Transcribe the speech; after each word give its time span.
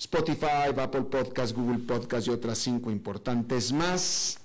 Spotify, 0.00 0.72
Apple 0.74 1.02
Podcast, 1.02 1.54
Google 1.54 1.80
Podcast 1.80 2.26
y 2.26 2.30
otras 2.30 2.56
cinco 2.56 2.90
importantes 2.90 3.70
más. 3.70 4.40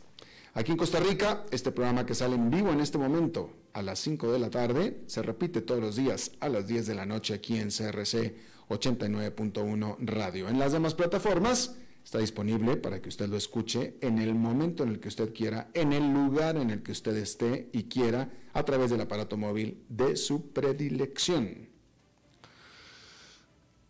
Aquí 0.54 0.74
en 0.74 0.78
Costa 0.78 1.00
Rica, 1.00 1.46
este 1.50 1.72
programa 1.72 2.06
que 2.06 2.14
sale 2.14 2.36
en 2.36 2.50
vivo 2.50 2.74
en 2.74 2.82
este 2.82 2.98
momento 2.98 3.52
a 3.72 3.82
las 3.82 4.00
5 4.00 4.34
de 4.34 4.40
la 4.40 4.50
tarde, 4.50 5.04
se 5.08 5.22
repite 5.22 5.62
todos 5.62 5.80
los 5.80 5.96
días 5.96 6.34
a 6.42 6.50
las 6.50 6.68
10 6.68 6.88
de 6.88 6.96
la 6.96 7.06
noche 7.06 7.34
aquí 7.34 7.58
en 7.58 7.70
CRC 7.70 8.36
89.1 8.68 9.96
Radio. 10.00 10.50
En 10.50 10.60
las 10.60 10.74
demás 10.74 10.94
plataformas 10.94 11.78
está 12.04 12.20
disponible 12.20 12.76
para 12.76 13.02
que 13.02 13.08
usted 13.08 13.30
lo 13.30 13.38
escuche 13.38 13.96
en 14.02 14.18
el 14.20 14.36
momento 14.36 14.84
en 14.84 14.90
el 14.90 15.00
que 15.00 15.08
usted 15.08 15.34
quiera, 15.34 15.70
en 15.74 15.94
el 15.94 16.12
lugar 16.12 16.58
en 16.58 16.70
el 16.70 16.84
que 16.84 16.92
usted 16.92 17.16
esté 17.16 17.70
y 17.72 17.84
quiera, 17.84 18.30
a 18.52 18.64
través 18.64 18.92
del 18.92 19.00
aparato 19.00 19.38
móvil 19.38 19.86
de 19.88 20.18
su 20.18 20.52
predilección. 20.52 21.75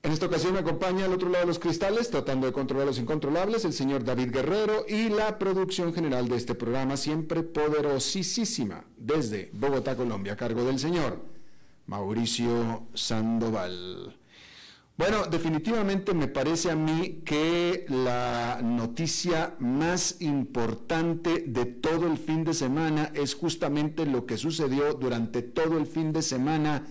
En 0.06 0.12
esta 0.12 0.28
ocasión 0.28 0.54
me 0.54 0.60
acompaña 0.60 1.06
al 1.06 1.14
otro 1.14 1.30
lado 1.30 1.46
de 1.46 1.48
los 1.48 1.58
cristales, 1.58 2.12
tratando 2.12 2.46
de 2.46 2.54
controlar 2.54 2.86
los 2.86 3.00
incontrolables, 3.00 3.66
el 3.66 3.74
señor 3.74 4.04
David 4.04 4.30
Guerrero 4.32 4.86
y 4.88 5.10
la 5.10 5.40
producción 5.40 5.96
general 5.96 6.30
de 6.30 6.36
este 6.36 6.54
programa, 6.54 6.96
siempre 6.96 7.42
poderosísima, 7.42 8.84
desde 8.98 9.50
Bogotá, 9.54 9.96
Colombia, 9.96 10.34
a 10.34 10.36
cargo 10.36 10.64
del 10.64 10.78
señor 10.78 11.26
Mauricio 11.88 12.84
Sandoval. 12.94 14.16
Bueno, 14.96 15.26
definitivamente 15.26 16.14
me 16.14 16.28
parece 16.28 16.70
a 16.70 16.76
mí 16.76 17.24
que 17.26 17.88
la 17.90 18.60
noticia 18.64 19.56
más 19.58 20.18
importante 20.22 21.46
de 21.48 21.66
todo 21.66 22.06
el 22.06 22.20
fin 22.20 22.44
de 22.44 22.54
semana 22.54 23.12
es 23.16 23.34
justamente 23.34 24.06
lo 24.06 24.28
que 24.28 24.38
sucedió 24.38 24.94
durante 24.94 25.42
todo 25.42 25.80
el 25.80 25.88
fin 25.88 26.14
de 26.14 26.22
semana 26.22 26.86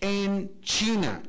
en 0.00 0.60
China 0.60 1.22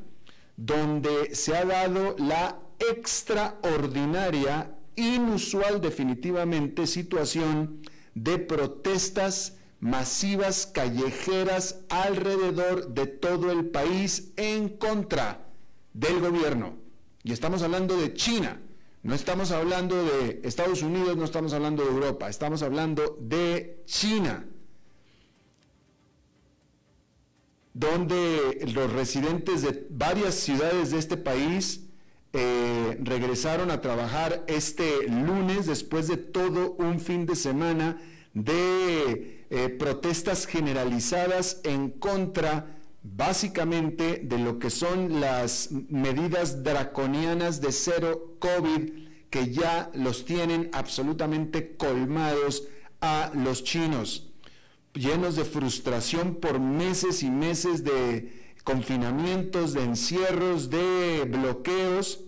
donde 0.60 1.34
se 1.34 1.56
ha 1.56 1.64
dado 1.64 2.14
la 2.18 2.60
extraordinaria, 2.78 4.76
inusual 4.94 5.80
definitivamente 5.80 6.86
situación 6.86 7.80
de 8.14 8.38
protestas 8.38 9.56
masivas 9.78 10.66
callejeras 10.66 11.80
alrededor 11.88 12.88
de 12.88 13.06
todo 13.06 13.50
el 13.50 13.70
país 13.70 14.32
en 14.36 14.68
contra 14.68 15.46
del 15.94 16.20
gobierno. 16.20 16.74
Y 17.22 17.32
estamos 17.32 17.62
hablando 17.62 17.96
de 17.96 18.12
China, 18.12 18.60
no 19.02 19.14
estamos 19.14 19.52
hablando 19.52 20.04
de 20.04 20.42
Estados 20.44 20.82
Unidos, 20.82 21.16
no 21.16 21.24
estamos 21.24 21.54
hablando 21.54 21.84
de 21.84 21.90
Europa, 21.90 22.28
estamos 22.28 22.62
hablando 22.62 23.16
de 23.18 23.82
China. 23.86 24.44
Donde 27.80 28.70
los 28.74 28.92
residentes 28.92 29.62
de 29.62 29.86
varias 29.88 30.34
ciudades 30.34 30.90
de 30.90 30.98
este 30.98 31.16
país 31.16 31.80
eh, 32.34 32.98
regresaron 33.02 33.70
a 33.70 33.80
trabajar 33.80 34.44
este 34.48 35.08
lunes 35.08 35.66
después 35.66 36.06
de 36.06 36.18
todo 36.18 36.72
un 36.72 37.00
fin 37.00 37.24
de 37.24 37.34
semana 37.34 37.98
de 38.34 39.46
eh, 39.48 39.68
protestas 39.70 40.46
generalizadas 40.46 41.62
en 41.64 41.88
contra 41.88 42.66
básicamente 43.02 44.20
de 44.24 44.38
lo 44.38 44.58
que 44.58 44.68
son 44.68 45.18
las 45.18 45.70
medidas 45.72 46.62
draconianas 46.62 47.62
de 47.62 47.72
cero 47.72 48.36
COVID 48.40 48.90
que 49.30 49.52
ya 49.52 49.90
los 49.94 50.26
tienen 50.26 50.68
absolutamente 50.74 51.76
colmados 51.78 52.64
a 53.00 53.32
los 53.34 53.64
chinos 53.64 54.29
llenos 54.94 55.36
de 55.36 55.44
frustración 55.44 56.36
por 56.36 56.58
meses 56.60 57.22
y 57.22 57.30
meses 57.30 57.84
de 57.84 58.32
confinamientos, 58.64 59.72
de 59.72 59.84
encierros, 59.84 60.70
de 60.70 61.24
bloqueos, 61.28 62.24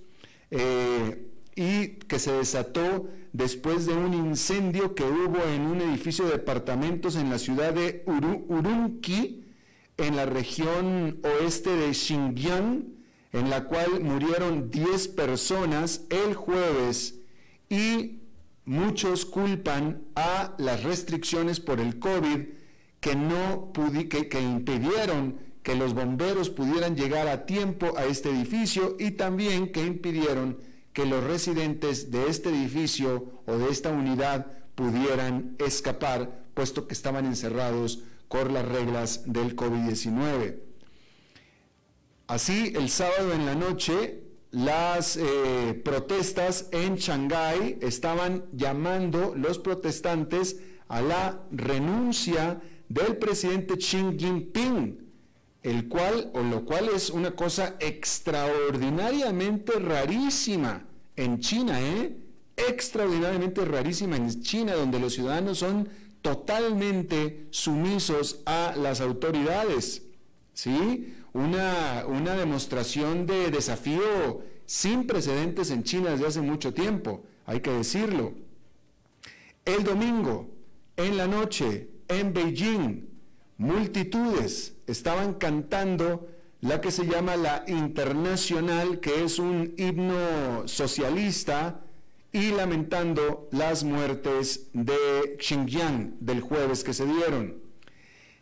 eh, 0.50 1.28
y 1.54 1.88
que 2.08 2.18
se 2.18 2.32
desató 2.32 3.08
después 3.32 3.86
de 3.86 3.94
un 3.94 4.14
incendio 4.14 4.94
que 4.94 5.04
hubo 5.04 5.38
en 5.54 5.62
un 5.62 5.80
edificio 5.80 6.24
de 6.26 6.32
departamentos 6.32 7.16
en 7.16 7.30
la 7.30 7.38
ciudad 7.38 7.72
de 7.72 8.04
Urumqi, 8.06 9.44
en 9.98 10.16
la 10.16 10.26
región 10.26 11.20
oeste 11.22 11.70
de 11.70 11.92
Xinjiang, 11.92 12.84
en 13.32 13.50
la 13.50 13.64
cual 13.64 14.00
murieron 14.00 14.70
10 14.70 15.08
personas 15.08 16.04
el 16.10 16.34
jueves 16.34 17.18
y 17.68 18.21
muchos 18.64 19.24
culpan 19.24 20.04
a 20.14 20.54
las 20.58 20.82
restricciones 20.82 21.60
por 21.60 21.80
el 21.80 21.98
COVID 21.98 22.40
que, 23.00 23.16
no 23.16 23.72
que, 23.72 24.40
impidieron 24.40 25.38
que 25.62 25.74
los 25.74 25.94
bomberos 25.94 26.50
pudieran 26.50 26.96
llegar 26.96 27.28
a 27.28 27.46
tiempo 27.46 27.96
a 27.96 28.04
este 28.04 28.30
edificio 28.30 28.96
y 28.98 29.12
también 29.12 29.72
que 29.72 29.84
impidieron 29.84 30.58
que 30.92 31.06
los 31.06 31.24
residentes 31.24 32.10
de 32.10 32.28
este 32.28 32.50
edificio 32.50 33.42
o 33.46 33.56
de 33.56 33.70
esta 33.70 33.90
unidad 33.90 34.46
pudieran 34.74 35.56
escapar, 35.58 36.44
puesto 36.54 36.86
que 36.86 36.94
estaban 36.94 37.26
encerrados 37.26 38.00
con 38.28 38.52
las 38.52 38.66
reglas 38.66 39.22
del 39.26 39.56
COVID-19. 39.56 40.58
Así, 42.26 42.72
el 42.76 42.88
sábado 42.88 43.32
en 43.32 43.46
la 43.46 43.54
noche, 43.54 44.22
las 44.52 45.16
eh, 45.16 45.80
protestas 45.82 46.68
en 46.72 46.96
Shanghái 46.96 47.78
estaban 47.80 48.44
llamando 48.52 49.34
los 49.34 49.58
protestantes 49.58 50.60
a 50.88 51.00
la 51.00 51.42
renuncia 51.50 52.60
del 52.88 53.16
presidente 53.16 53.78
Xi 53.78 54.14
Jinping, 54.18 54.98
el 55.62 55.88
cual, 55.88 56.30
o 56.34 56.42
lo 56.42 56.66
cual 56.66 56.90
es 56.94 57.08
una 57.08 57.30
cosa 57.34 57.76
extraordinariamente 57.80 59.78
rarísima 59.78 60.84
en 61.16 61.40
China, 61.40 61.80
¿eh? 61.80 62.16
Extraordinariamente 62.54 63.64
rarísima 63.64 64.16
en 64.16 64.42
China, 64.42 64.74
donde 64.74 65.00
los 65.00 65.14
ciudadanos 65.14 65.58
son 65.58 65.88
totalmente 66.20 67.46
sumisos 67.50 68.40
a 68.44 68.74
las 68.76 69.00
autoridades, 69.00 70.02
¿sí? 70.52 71.14
Una, 71.32 72.04
demostración 72.36 73.26
de 73.26 73.50
desafío 73.50 74.42
sin 74.66 75.06
precedentes 75.06 75.70
en 75.70 75.82
China 75.82 76.10
desde 76.10 76.26
hace 76.26 76.40
mucho 76.40 76.72
tiempo, 76.72 77.24
hay 77.46 77.60
que 77.60 77.70
decirlo. 77.70 78.34
El 79.64 79.84
domingo, 79.84 80.50
en 80.96 81.16
la 81.16 81.26
noche, 81.26 81.88
en 82.08 82.32
Beijing, 82.32 83.08
multitudes 83.58 84.74
estaban 84.86 85.34
cantando 85.34 86.28
la 86.60 86.80
que 86.80 86.90
se 86.90 87.06
llama 87.06 87.36
la 87.36 87.64
Internacional, 87.66 89.00
que 89.00 89.24
es 89.24 89.38
un 89.38 89.74
himno 89.76 90.66
socialista, 90.66 91.80
y 92.32 92.50
lamentando 92.50 93.48
las 93.52 93.84
muertes 93.84 94.68
de 94.72 95.36
Xinjiang 95.38 96.16
del 96.20 96.40
jueves 96.40 96.82
que 96.82 96.94
se 96.94 97.04
dieron. 97.04 97.61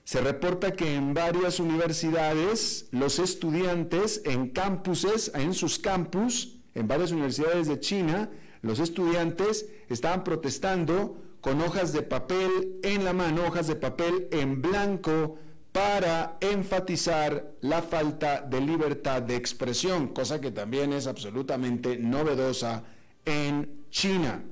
Se 0.05 0.21
reporta 0.21 0.73
que 0.73 0.95
en 0.95 1.15
varias 1.15 1.61
universidades 1.61 2.89
los 2.91 3.19
estudiantes 3.19 4.23
en 4.25 4.49
campuses, 4.49 5.31
en 5.35 5.55
sus 5.55 5.79
campus, 5.79 6.57
en 6.75 6.89
varias 6.89 7.13
universidades 7.13 7.69
de 7.69 7.79
China, 7.79 8.31
los 8.63 8.79
estudiantes 8.81 9.67
estaban 9.89 10.25
protestando 10.25 11.17
con 11.41 11.61
hojas 11.63 11.93
de 11.93 12.03
papel 12.03 12.81
en 12.83 13.05
la 13.05 13.13
mano, 13.13 13.47
hojas 13.47 13.67
de 13.67 13.77
papel 13.77 14.29
en 14.33 14.61
blanco, 14.61 15.39
para 15.73 16.37
enfatizar 16.41 17.53
la 17.61 17.81
falta 17.81 18.41
de 18.41 18.61
libertad 18.61 19.23
de 19.23 19.37
expresión, 19.37 20.09
cosa 20.09 20.41
que 20.41 20.51
también 20.51 20.93
es 20.93 21.07
absolutamente 21.07 21.97
novedosa 21.97 22.83
en 23.25 23.85
China. 23.91 24.43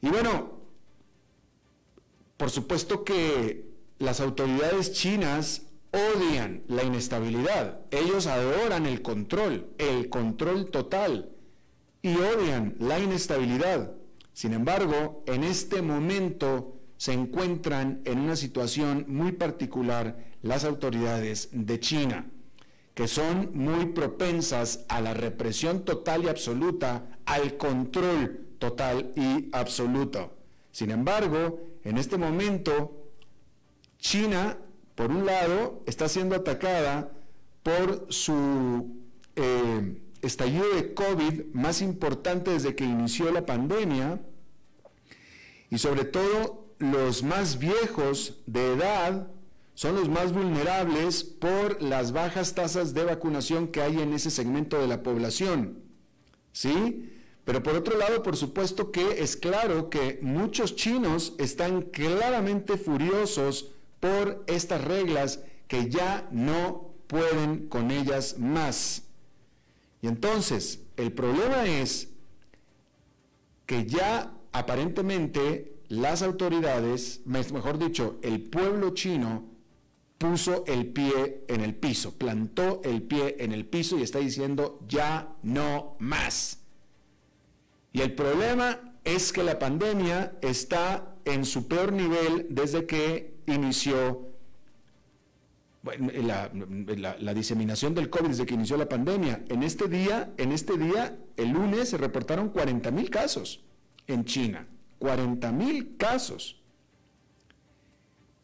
Y 0.00 0.08
bueno, 0.08 0.52
por 2.36 2.50
supuesto 2.50 3.02
que 3.04 3.67
las 3.98 4.20
autoridades 4.20 4.92
chinas 4.92 5.62
odian 5.92 6.62
la 6.68 6.84
inestabilidad, 6.84 7.80
ellos 7.90 8.26
adoran 8.26 8.86
el 8.86 9.02
control, 9.02 9.68
el 9.78 10.08
control 10.08 10.70
total, 10.70 11.30
y 12.02 12.14
odian 12.16 12.76
la 12.78 12.98
inestabilidad. 12.98 13.92
Sin 14.32 14.52
embargo, 14.52 15.24
en 15.26 15.42
este 15.42 15.82
momento 15.82 16.76
se 16.96 17.12
encuentran 17.12 18.02
en 18.04 18.20
una 18.20 18.36
situación 18.36 19.04
muy 19.08 19.32
particular 19.32 20.24
las 20.42 20.64
autoridades 20.64 21.48
de 21.52 21.80
China, 21.80 22.30
que 22.94 23.08
son 23.08 23.50
muy 23.54 23.86
propensas 23.86 24.84
a 24.88 25.00
la 25.00 25.14
represión 25.14 25.84
total 25.84 26.24
y 26.24 26.28
absoluta, 26.28 27.18
al 27.26 27.56
control 27.56 28.46
total 28.58 29.12
y 29.16 29.48
absoluto. 29.52 30.36
Sin 30.70 30.90
embargo, 30.90 31.60
en 31.84 31.98
este 31.98 32.16
momento, 32.16 32.97
China, 33.98 34.58
por 34.94 35.10
un 35.10 35.26
lado, 35.26 35.82
está 35.86 36.08
siendo 36.08 36.34
atacada 36.34 37.12
por 37.62 38.06
su 38.10 38.96
eh, 39.36 40.00
estallido 40.22 40.74
de 40.74 40.94
COVID 40.94 41.52
más 41.52 41.82
importante 41.82 42.52
desde 42.52 42.74
que 42.74 42.84
inició 42.84 43.30
la 43.30 43.44
pandemia, 43.44 44.20
y 45.70 45.78
sobre 45.78 46.04
todo 46.04 46.66
los 46.78 47.22
más 47.22 47.58
viejos 47.58 48.40
de 48.46 48.74
edad 48.74 49.28
son 49.74 49.94
los 49.94 50.08
más 50.08 50.32
vulnerables 50.32 51.22
por 51.22 51.82
las 51.82 52.12
bajas 52.12 52.54
tasas 52.54 52.94
de 52.94 53.04
vacunación 53.04 53.68
que 53.68 53.82
hay 53.82 54.00
en 54.00 54.12
ese 54.12 54.30
segmento 54.30 54.80
de 54.80 54.88
la 54.88 55.02
población. 55.02 55.82
¿Sí? 56.52 57.12
Pero 57.44 57.62
por 57.62 57.76
otro 57.76 57.96
lado, 57.96 58.22
por 58.22 58.36
supuesto 58.36 58.90
que 58.90 59.22
es 59.22 59.36
claro 59.36 59.88
que 59.88 60.18
muchos 60.22 60.74
chinos 60.74 61.34
están 61.38 61.82
claramente 61.82 62.76
furiosos 62.76 63.72
por 64.00 64.44
estas 64.46 64.82
reglas 64.84 65.40
que 65.66 65.88
ya 65.88 66.28
no 66.30 66.94
pueden 67.06 67.68
con 67.68 67.90
ellas 67.90 68.38
más. 68.38 69.02
Y 70.00 70.06
entonces, 70.06 70.80
el 70.96 71.12
problema 71.12 71.64
es 71.64 72.08
que 73.66 73.86
ya 73.86 74.32
aparentemente 74.52 75.78
las 75.88 76.22
autoridades, 76.22 77.22
mejor 77.24 77.78
dicho, 77.78 78.18
el 78.22 78.42
pueblo 78.42 78.90
chino 78.94 79.44
puso 80.18 80.64
el 80.66 80.88
pie 80.88 81.44
en 81.48 81.60
el 81.60 81.74
piso, 81.74 82.16
plantó 82.18 82.80
el 82.84 83.02
pie 83.02 83.36
en 83.38 83.52
el 83.52 83.64
piso 83.64 83.98
y 83.98 84.02
está 84.02 84.18
diciendo 84.18 84.80
ya 84.86 85.36
no 85.42 85.96
más. 85.98 86.58
Y 87.92 88.02
el 88.02 88.14
problema 88.14 88.98
es 89.04 89.32
que 89.32 89.42
la 89.42 89.58
pandemia 89.58 90.36
está 90.42 91.14
en 91.32 91.44
su 91.44 91.68
peor 91.68 91.92
nivel 91.92 92.46
desde 92.50 92.86
que 92.86 93.38
inició 93.46 94.28
la, 95.82 96.50
la, 97.18 97.34
diseminación 97.34 97.94
del 97.94 98.10
COVID, 98.10 98.28
desde 98.28 98.46
que 98.46 98.54
inició 98.54 98.76
la 98.76 98.88
pandemia. 98.88 99.44
En 99.48 99.62
este 99.62 99.88
día, 99.88 100.32
en 100.36 100.52
este 100.52 100.76
día, 100.76 101.18
el 101.36 101.50
lunes 101.50 101.90
se 101.90 101.96
reportaron 101.96 102.50
40 102.50 102.90
mil 102.90 103.10
casos 103.10 103.64
en 104.06 104.24
China. 104.24 104.66
40 104.98 105.52
mil 105.52 105.96
casos. 105.96 106.60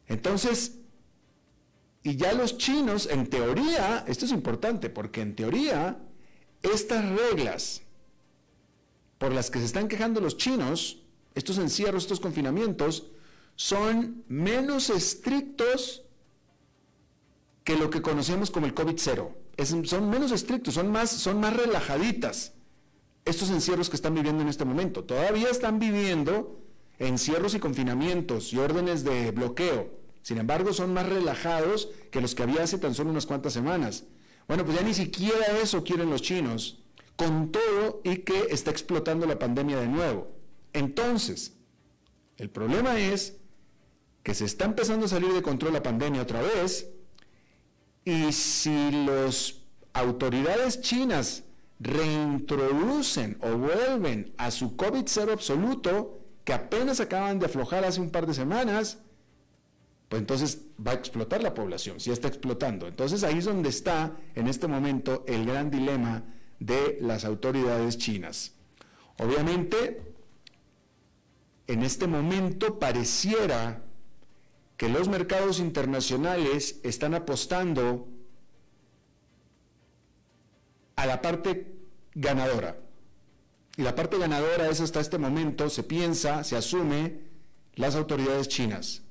Entonces, 0.07 0.79
y 2.03 2.17
ya 2.17 2.33
los 2.33 2.59
chinos, 2.59 3.09
en 3.11 3.29
teoría, 3.29 4.05
esto 4.07 4.27
es 4.27 4.33
importante, 4.33 4.91
porque 4.91 5.23
en 5.23 5.35
teoría, 5.35 5.99
estas 6.63 7.05
reglas 7.09 7.83
por 9.19 9.33
las 9.33 9.51
que 9.51 9.59
se 9.59 9.65
están 9.65 9.89
quejando 9.89 10.21
los 10.21 10.37
chinos, 10.37 11.04
estos 11.35 11.59
encierros, 11.59 12.05
estos 12.05 12.21
confinamientos, 12.21 13.09
son 13.57 14.25
menos 14.29 14.91
estrictos 14.91 16.03
que 17.65 17.77
lo 17.77 17.91
que 17.91 18.03
conocemos 18.03 18.51
como 18.51 18.67
el 18.67 18.75
COVID-0. 18.75 19.85
son 19.85 20.11
menos 20.11 20.33
estrictos, 20.33 20.75
son 20.75 20.91
más, 20.91 21.11
son 21.11 21.41
más 21.41 21.57
relajaditas 21.57 22.53
estos 23.25 23.51
encierros 23.51 23.89
que 23.89 23.97
están 23.97 24.15
viviendo 24.15 24.43
en 24.43 24.49
este 24.49 24.65
momento. 24.65 25.05
Todavía 25.05 25.49
están 25.49 25.79
viviendo 25.79 26.61
encierros 26.99 27.55
y 27.55 27.59
confinamientos 27.59 28.53
y 28.53 28.59
órdenes 28.59 29.03
de 29.03 29.31
bloqueo. 29.31 29.91
Sin 30.23 30.39
embargo, 30.39 30.73
son 30.73 30.93
más 30.93 31.09
relajados 31.09 31.89
que 32.11 32.21
los 32.21 32.35
que 32.35 32.43
había 32.43 32.63
hace 32.63 32.79
tan 32.79 32.95
solo 32.95 33.11
unas 33.11 33.27
cuantas 33.27 33.53
semanas. 33.53 34.05
Bueno, 34.47 34.65
pues 34.65 34.79
ya 34.79 34.85
ni 34.85 34.95
siquiera 34.95 35.59
eso 35.63 35.85
quieren 35.85 36.11
los 36.11 36.23
chinos, 36.23 36.83
con 37.17 37.51
todo 37.51 38.03
y 38.05 38.19
que 38.19 38.49
está 38.51 38.71
explotando 38.71 39.27
la 39.27 39.39
pandemia 39.39 39.79
de 39.79 39.89
nuevo. 39.89 40.34
Entonces, 40.75 41.55
el 42.37 42.51
problema 42.51 42.99
es 42.99 43.39
que 44.23 44.35
se 44.35 44.45
está 44.45 44.67
empezando 44.67 45.07
a 45.07 45.09
salir 45.09 45.33
de 45.33 45.43
control 45.43 45.73
la 45.73 45.83
pandemia 45.83 46.23
otra 46.23 46.43
vez 46.43 46.91
y 48.05 48.33
si 48.33 48.91
las 49.07 49.61
autoridades 49.93 50.81
chinas 50.81 51.45
reintroducen 51.79 53.39
o 53.41 53.57
vuelven 53.57 54.35
a 54.37 54.51
su 54.51 54.77
COVID 54.77 55.05
cero 55.07 55.33
absoluto, 55.33 56.21
que 56.45 56.53
apenas 56.53 57.01
acaban 57.01 57.39
de 57.39 57.47
aflojar 57.47 57.85
hace 57.85 58.01
un 58.01 58.11
par 58.11 58.27
de 58.27 58.35
semanas, 58.35 58.99
pues 60.09 60.21
entonces 60.21 60.63
va 60.85 60.93
a 60.93 60.95
explotar 60.95 61.43
la 61.43 61.55
población, 61.55 62.01
si 62.01 62.11
está 62.11 62.29
explotando. 62.29 62.87
Entonces 62.87 63.23
ahí 63.25 63.39
es 63.39 63.45
donde 63.45 63.69
está 63.69 64.17
en 64.35 64.49
este 64.49 64.67
momento 64.67 65.25
el 65.27 65.47
gran 65.47 65.71
dilema 65.71 66.25
de 66.59 66.99
las 67.01 67.25
autoridades 67.25 67.99
chinas. 67.99 68.53
Obviamente, 69.19 70.14
en 71.67 71.83
este 71.83 72.07
momento 72.07 72.79
pareciera 72.79 73.83
que 74.77 74.89
los 74.89 75.09
mercados 75.09 75.61
internacionales 75.61 76.81
están 76.83 77.15
apostando 77.15 78.09
a 80.97 81.07
la 81.07 81.23
parte 81.23 81.75
ganadora. 82.15 82.77
Y 83.77 83.83
la 83.83 83.95
parte 83.95 84.19
ganadora 84.19 84.69
es 84.69 84.81
hasta 84.81 85.01
este 85.01 85.19
momento, 85.19 85.69
se 85.69 85.83
piensa, 85.83 86.45
se 86.45 86.57
asume, 86.57 87.21
las 87.75 87.97
autoridades 87.97 88.49
chinas. 88.49 89.03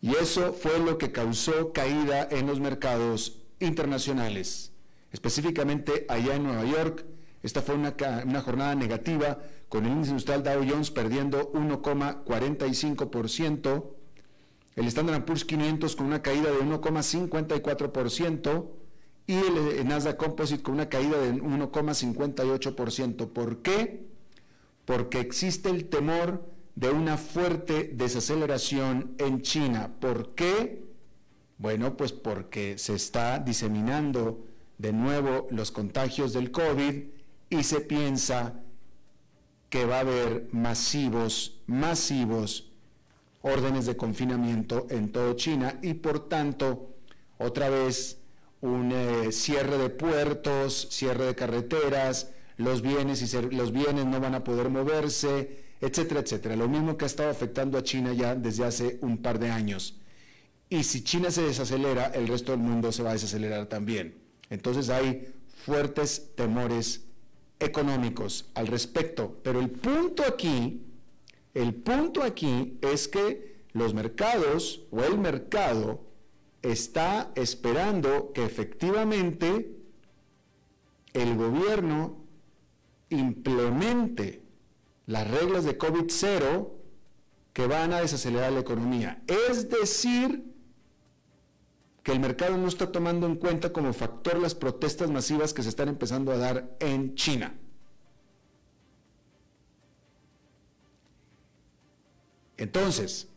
Y 0.00 0.16
eso 0.16 0.52
fue 0.52 0.80
lo 0.80 0.98
que 0.98 1.12
causó 1.12 1.72
caída 1.72 2.26
en 2.30 2.46
los 2.48 2.58
mercados 2.58 3.38
internacionales. 3.60 4.72
Específicamente 5.12 6.06
allá 6.08 6.34
en 6.34 6.42
Nueva 6.42 6.64
York, 6.64 7.04
esta 7.42 7.62
fue 7.62 7.74
una, 7.74 7.96
una 8.24 8.40
jornada 8.40 8.74
negativa, 8.74 9.38
con 9.68 9.84
el 9.86 9.92
índice 9.92 10.10
industrial 10.10 10.42
Dow 10.42 10.64
Jones 10.68 10.90
perdiendo 10.90 11.52
1,45%, 11.52 13.84
el 14.76 14.86
Standard 14.86 15.24
Poor's 15.24 15.44
500 15.44 15.96
con 15.96 16.06
una 16.06 16.22
caída 16.22 16.50
de 16.50 16.58
1,54%, 16.58 18.70
y 19.26 19.34
el 19.34 19.86
Nasdaq 19.86 20.16
Composite 20.16 20.62
con 20.62 20.74
una 20.74 20.88
caída 20.88 21.18
de 21.18 21.32
1,58%. 21.32 23.28
¿Por 23.28 23.62
qué? 23.62 24.06
Porque 24.84 25.20
existe 25.20 25.70
el 25.70 25.86
temor 25.86 26.50
de 26.74 26.90
una 26.90 27.16
fuerte 27.16 27.90
desaceleración 27.94 29.14
en 29.18 29.42
China. 29.42 29.92
¿Por 30.00 30.34
qué? 30.34 30.84
Bueno, 31.58 31.96
pues 31.96 32.12
porque 32.12 32.78
se 32.78 32.94
está 32.94 33.38
diseminando 33.38 34.44
de 34.78 34.92
nuevo 34.92 35.46
los 35.50 35.70
contagios 35.70 36.32
del 36.32 36.50
COVID 36.50 37.04
y 37.52 37.64
se 37.64 37.80
piensa 37.80 38.54
que 39.68 39.84
va 39.84 39.98
a 39.98 40.00
haber 40.00 40.48
masivos, 40.52 41.60
masivos 41.66 42.72
órdenes 43.42 43.84
de 43.84 43.94
confinamiento 43.94 44.86
en 44.88 45.12
todo 45.12 45.34
China 45.34 45.78
y 45.82 45.94
por 45.94 46.30
tanto, 46.30 46.94
otra 47.36 47.68
vez 47.68 48.18
un 48.62 48.90
eh, 48.92 49.32
cierre 49.32 49.76
de 49.76 49.90
puertos, 49.90 50.88
cierre 50.90 51.26
de 51.26 51.34
carreteras, 51.34 52.30
los 52.56 52.80
bienes, 52.80 53.20
y 53.20 53.54
los 53.54 53.70
bienes 53.70 54.06
no 54.06 54.18
van 54.18 54.34
a 54.34 54.44
poder 54.44 54.70
moverse, 54.70 55.64
etcétera, 55.80 56.20
etcétera. 56.20 56.56
Lo 56.56 56.68
mismo 56.68 56.96
que 56.96 57.04
ha 57.04 57.06
estado 57.06 57.28
afectando 57.28 57.76
a 57.76 57.82
China 57.82 58.14
ya 58.14 58.34
desde 58.34 58.64
hace 58.64 58.98
un 59.02 59.18
par 59.18 59.38
de 59.38 59.50
años. 59.50 59.98
Y 60.70 60.84
si 60.84 61.04
China 61.04 61.30
se 61.30 61.42
desacelera, 61.42 62.06
el 62.14 62.28
resto 62.28 62.52
del 62.52 62.62
mundo 62.62 62.92
se 62.92 63.02
va 63.02 63.10
a 63.10 63.14
desacelerar 63.14 63.66
también. 63.66 64.14
Entonces 64.48 64.88
hay 64.88 65.34
fuertes 65.66 66.30
temores 66.34 67.11
económicos 67.64 68.50
al 68.54 68.66
respecto. 68.66 69.38
Pero 69.42 69.60
el 69.60 69.70
punto 69.70 70.24
aquí, 70.24 70.82
el 71.54 71.74
punto 71.74 72.22
aquí 72.22 72.78
es 72.80 73.08
que 73.08 73.62
los 73.72 73.94
mercados 73.94 74.82
o 74.90 75.02
el 75.02 75.18
mercado 75.18 76.04
está 76.62 77.32
esperando 77.34 78.32
que 78.32 78.44
efectivamente 78.44 79.74
el 81.12 81.36
gobierno 81.36 82.22
implemente 83.10 84.42
las 85.06 85.28
reglas 85.28 85.64
de 85.64 85.76
COVID-0 85.76 86.68
que 87.52 87.66
van 87.66 87.92
a 87.92 88.00
desacelerar 88.00 88.52
la 88.52 88.60
economía. 88.60 89.22
Es 89.26 89.68
decir, 89.68 90.51
que 92.02 92.12
el 92.12 92.20
mercado 92.20 92.56
no 92.56 92.66
está 92.66 92.90
tomando 92.90 93.26
en 93.26 93.36
cuenta 93.36 93.72
como 93.72 93.92
factor 93.92 94.38
las 94.40 94.54
protestas 94.54 95.10
masivas 95.10 95.54
que 95.54 95.62
se 95.62 95.68
están 95.68 95.88
empezando 95.88 96.32
a 96.32 96.36
dar 96.36 96.76
en 96.80 97.14
China. 97.14 97.54
Entonces, 102.56 103.28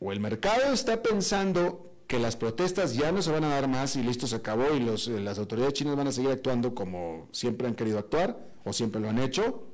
o 0.00 0.12
el 0.12 0.20
mercado 0.20 0.72
está 0.72 1.02
pensando 1.02 1.92
que 2.06 2.18
las 2.18 2.36
protestas 2.36 2.94
ya 2.94 3.10
no 3.10 3.20
se 3.20 3.32
van 3.32 3.44
a 3.44 3.48
dar 3.48 3.68
más 3.68 3.96
y 3.96 4.02
listo, 4.02 4.26
se 4.26 4.36
acabó 4.36 4.74
y 4.74 4.88
eh, 4.88 5.20
las 5.20 5.38
autoridades 5.38 5.74
chinas 5.74 5.96
van 5.96 6.06
a 6.06 6.12
seguir 6.12 6.30
actuando 6.30 6.74
como 6.74 7.28
siempre 7.32 7.66
han 7.66 7.74
querido 7.74 7.98
actuar 7.98 8.38
o 8.64 8.72
siempre 8.72 9.00
lo 9.00 9.08
han 9.08 9.18
hecho, 9.18 9.66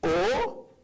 o 0.00 0.76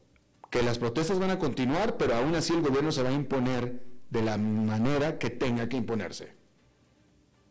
que 0.50 0.62
las 0.62 0.78
protestas 0.78 1.18
van 1.18 1.30
a 1.30 1.38
continuar, 1.38 1.96
pero 1.96 2.14
aún 2.14 2.34
así 2.34 2.52
el 2.52 2.62
gobierno 2.62 2.92
se 2.92 3.02
va 3.02 3.08
a 3.08 3.12
imponer 3.12 3.93
de 4.14 4.22
la 4.22 4.38
manera 4.38 5.18
que 5.18 5.28
tenga 5.28 5.68
que 5.68 5.76
imponerse. 5.76 6.32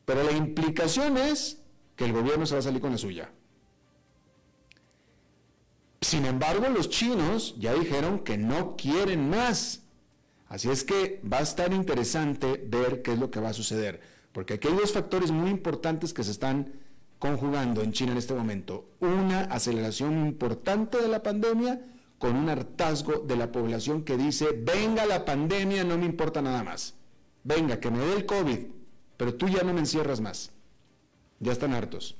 Pero 0.05 0.23
la 0.23 0.31
implicación 0.31 1.17
es 1.17 1.61
que 1.95 2.05
el 2.05 2.13
gobierno 2.13 2.47
se 2.47 2.55
va 2.55 2.59
a 2.59 2.63
salir 2.63 2.81
con 2.81 2.91
la 2.91 2.97
suya. 2.97 3.29
Sin 6.01 6.25
embargo, 6.25 6.67
los 6.69 6.89
chinos 6.89 7.55
ya 7.59 7.73
dijeron 7.75 8.19
que 8.19 8.37
no 8.37 8.75
quieren 8.75 9.29
más 9.29 9.83
Así 10.53 10.69
es 10.69 10.83
que 10.83 11.19
va 11.25 11.39
a 11.39 11.41
estar 11.41 11.73
interesante 11.73 12.63
ver 12.67 13.01
qué 13.01 13.13
es 13.13 13.17
lo 13.17 13.31
que 13.31 13.39
va 13.39 13.49
a 13.49 13.53
suceder, 13.53 14.01
porque 14.31 14.53
aquí 14.53 14.67
hay 14.67 14.75
dos 14.75 14.93
factores 14.93 15.31
muy 15.31 15.49
importantes 15.49 16.13
que 16.13 16.23
se 16.23 16.29
están 16.29 16.73
conjugando 17.17 17.81
en 17.81 17.91
China 17.91 18.11
en 18.11 18.19
este 18.19 18.35
momento. 18.35 18.87
Una 18.99 19.45
aceleración 19.45 20.27
importante 20.27 21.01
de 21.01 21.07
la 21.07 21.23
pandemia 21.23 21.81
con 22.23 22.37
un 22.37 22.47
hartazgo 22.47 23.19
de 23.19 23.35
la 23.35 23.51
población 23.51 24.05
que 24.05 24.15
dice, 24.15 24.47
venga 24.53 25.05
la 25.05 25.25
pandemia, 25.25 25.83
no 25.83 25.97
me 25.97 26.05
importa 26.05 26.41
nada 26.41 26.63
más. 26.63 26.93
Venga, 27.43 27.81
que 27.81 27.91
me 27.91 27.97
dé 27.97 28.13
el 28.13 28.25
COVID, 28.25 28.59
pero 29.17 29.35
tú 29.35 29.49
ya 29.49 29.61
no 29.63 29.73
me 29.73 29.81
encierras 29.81 30.21
más. 30.21 30.53
Ya 31.41 31.51
están 31.51 31.73
hartos. 31.73 32.15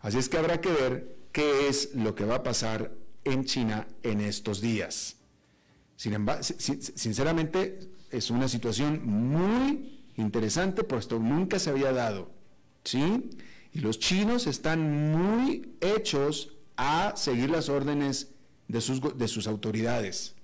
Así 0.00 0.18
es 0.18 0.28
que 0.28 0.38
habrá 0.38 0.60
que 0.60 0.72
ver 0.72 1.18
qué 1.30 1.68
es 1.68 1.94
lo 1.94 2.16
que 2.16 2.24
va 2.24 2.34
a 2.34 2.42
pasar 2.42 2.90
en 3.22 3.44
China 3.44 3.86
en 4.02 4.22
estos 4.22 4.60
días. 4.60 5.18
Sin 5.94 6.14
embargo, 6.14 6.42
sinceramente 6.42 7.92
es 8.10 8.30
una 8.30 8.48
situación 8.48 9.06
muy 9.06 10.02
interesante, 10.16 10.82
puesto 10.82 11.20
nunca 11.20 11.60
se 11.60 11.70
había 11.70 11.92
dado. 11.92 12.28
¿Sí? 12.82 13.30
Y 13.72 13.78
los 13.78 14.00
chinos 14.00 14.48
están 14.48 15.12
muy 15.12 15.76
hechos 15.80 16.56
a 16.76 17.12
seguir 17.14 17.50
las 17.50 17.68
órdenes 17.68 18.33
de 18.74 18.80
sus, 18.80 19.00
de 19.16 19.28
sus 19.28 19.46
autoridades. 19.46 20.34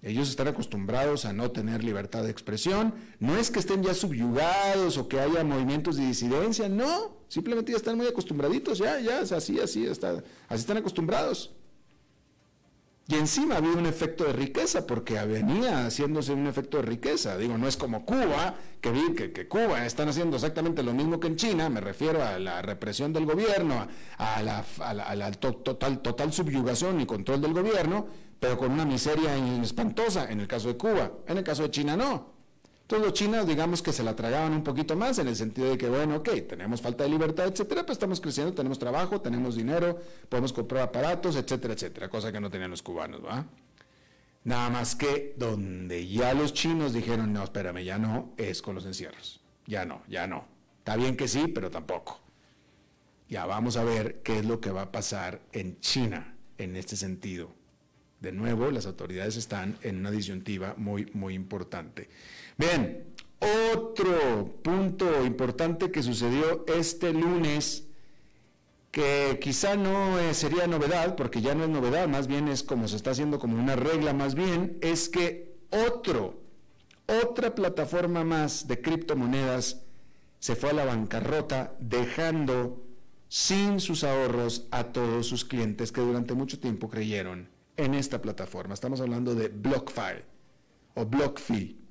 Ellos 0.00 0.28
están 0.30 0.46
acostumbrados 0.46 1.24
a 1.24 1.32
no 1.32 1.50
tener 1.50 1.82
libertad 1.82 2.22
de 2.22 2.30
expresión. 2.30 2.94
No 3.18 3.36
es 3.36 3.50
que 3.50 3.58
estén 3.58 3.82
ya 3.82 3.94
subyugados 3.94 4.96
o 4.96 5.08
que 5.08 5.18
haya 5.18 5.42
movimientos 5.42 5.96
de 5.96 6.06
disidencia, 6.06 6.68
no. 6.68 7.16
Simplemente 7.26 7.72
ya 7.72 7.78
están 7.78 7.96
muy 7.96 8.06
acostumbraditos, 8.06 8.78
ya, 8.78 9.00
ya, 9.00 9.20
así, 9.20 9.58
así, 9.58 9.86
está, 9.86 10.22
así 10.48 10.60
están 10.60 10.76
acostumbrados. 10.76 11.50
Y 13.06 13.16
encima 13.16 13.56
había 13.56 13.72
un 13.72 13.84
efecto 13.84 14.24
de 14.24 14.32
riqueza, 14.32 14.86
porque 14.86 15.20
venía 15.24 15.86
haciéndose 15.86 16.32
un 16.32 16.46
efecto 16.46 16.78
de 16.78 16.84
riqueza. 16.84 17.36
Digo, 17.36 17.58
no 17.58 17.68
es 17.68 17.76
como 17.76 18.06
Cuba, 18.06 18.54
que 18.80 19.32
que, 19.32 19.46
Cuba 19.46 19.84
están 19.84 20.08
haciendo 20.08 20.36
exactamente 20.36 20.82
lo 20.82 20.94
mismo 20.94 21.20
que 21.20 21.26
en 21.26 21.36
China, 21.36 21.68
me 21.68 21.82
refiero 21.82 22.24
a 22.24 22.38
la 22.38 22.62
represión 22.62 23.12
del 23.12 23.26
gobierno, 23.26 23.86
a 24.16 24.42
la, 24.42 25.32
total, 25.32 26.00
total 26.00 26.32
subyugación 26.32 26.98
y 27.00 27.06
control 27.06 27.42
del 27.42 27.52
gobierno, 27.52 28.06
pero 28.40 28.56
con 28.56 28.72
una 28.72 28.86
miseria 28.86 29.36
espantosa 29.62 30.30
en 30.30 30.40
el 30.40 30.48
caso 30.48 30.68
de 30.68 30.78
Cuba. 30.78 31.12
En 31.26 31.36
el 31.36 31.44
caso 31.44 31.62
de 31.64 31.70
China 31.70 31.96
no. 31.98 32.33
Todos 32.94 33.06
los 33.06 33.14
chinos, 33.14 33.44
digamos 33.44 33.82
que 33.82 33.92
se 33.92 34.04
la 34.04 34.14
tragaban 34.14 34.52
un 34.52 34.62
poquito 34.62 34.94
más 34.94 35.18
en 35.18 35.26
el 35.26 35.34
sentido 35.34 35.68
de 35.68 35.76
que, 35.76 35.88
bueno, 35.88 36.18
ok, 36.18 36.28
tenemos 36.48 36.80
falta 36.80 37.02
de 37.02 37.10
libertad, 37.10 37.48
etcétera, 37.48 37.82
pero 37.82 37.92
estamos 37.92 38.20
creciendo, 38.20 38.54
tenemos 38.54 38.78
trabajo, 38.78 39.20
tenemos 39.20 39.56
dinero, 39.56 39.98
podemos 40.28 40.52
comprar 40.52 40.82
aparatos, 40.82 41.34
etcétera, 41.34 41.74
etcétera, 41.74 42.08
cosa 42.08 42.30
que 42.30 42.38
no 42.38 42.50
tenían 42.50 42.70
los 42.70 42.84
cubanos, 42.84 43.20
¿va? 43.24 43.46
Nada 44.44 44.70
más 44.70 44.94
que 44.94 45.34
donde 45.36 46.06
ya 46.06 46.34
los 46.34 46.52
chinos 46.52 46.92
dijeron, 46.92 47.32
no, 47.32 47.42
espérame, 47.42 47.82
ya 47.82 47.98
no, 47.98 48.32
es 48.36 48.62
con 48.62 48.76
los 48.76 48.86
encierros. 48.86 49.40
Ya 49.66 49.84
no, 49.84 50.04
ya 50.06 50.28
no. 50.28 50.44
Está 50.78 50.94
bien 50.94 51.16
que 51.16 51.26
sí, 51.26 51.48
pero 51.48 51.72
tampoco. 51.72 52.20
Ya 53.28 53.44
vamos 53.44 53.76
a 53.76 53.82
ver 53.82 54.22
qué 54.22 54.38
es 54.38 54.44
lo 54.44 54.60
que 54.60 54.70
va 54.70 54.82
a 54.82 54.92
pasar 54.92 55.40
en 55.50 55.80
China 55.80 56.36
en 56.58 56.76
este 56.76 56.94
sentido. 56.94 57.50
De 58.20 58.30
nuevo, 58.30 58.70
las 58.70 58.86
autoridades 58.86 59.34
están 59.36 59.78
en 59.82 59.98
una 59.98 60.12
disyuntiva 60.12 60.74
muy, 60.78 61.10
muy 61.12 61.34
importante. 61.34 62.08
Bien, 62.56 63.04
otro 63.72 64.54
punto 64.62 65.24
importante 65.24 65.90
que 65.90 66.02
sucedió 66.02 66.64
este 66.66 67.12
lunes, 67.12 67.88
que 68.90 69.38
quizá 69.40 69.74
no 69.74 70.18
eh, 70.20 70.34
sería 70.34 70.66
novedad, 70.66 71.16
porque 71.16 71.40
ya 71.40 71.54
no 71.54 71.64
es 71.64 71.70
novedad, 71.70 72.06
más 72.06 72.28
bien 72.28 72.48
es 72.48 72.62
como 72.62 72.86
se 72.86 72.96
está 72.96 73.10
haciendo 73.10 73.38
como 73.38 73.58
una 73.58 73.74
regla 73.74 74.12
más 74.12 74.34
bien, 74.34 74.78
es 74.82 75.08
que 75.08 75.56
otro, 75.70 76.40
otra 77.06 77.54
plataforma 77.54 78.22
más 78.22 78.68
de 78.68 78.80
criptomonedas 78.80 79.82
se 80.38 80.54
fue 80.54 80.70
a 80.70 80.74
la 80.74 80.84
bancarrota 80.84 81.74
dejando 81.80 82.84
sin 83.28 83.80
sus 83.80 84.04
ahorros 84.04 84.68
a 84.70 84.84
todos 84.84 85.26
sus 85.26 85.44
clientes 85.44 85.90
que 85.90 86.00
durante 86.00 86.34
mucho 86.34 86.60
tiempo 86.60 86.88
creyeron 86.88 87.48
en 87.76 87.94
esta 87.94 88.22
plataforma. 88.22 88.74
Estamos 88.74 89.00
hablando 89.00 89.34
de 89.34 89.48
BlockFi 89.48 90.22
o 90.94 91.04
BlockFi 91.04 91.83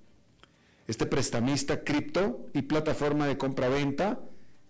este 0.87 1.05
prestamista 1.05 1.83
cripto 1.83 2.47
y 2.53 2.63
plataforma 2.63 3.27
de 3.27 3.37
compra-venta 3.37 4.19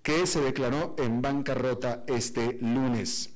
que 0.01 0.27
se 0.27 0.41
declaró 0.41 0.95
en 0.99 1.21
bancarrota 1.21 2.03
este 2.07 2.57
lunes. 2.61 3.31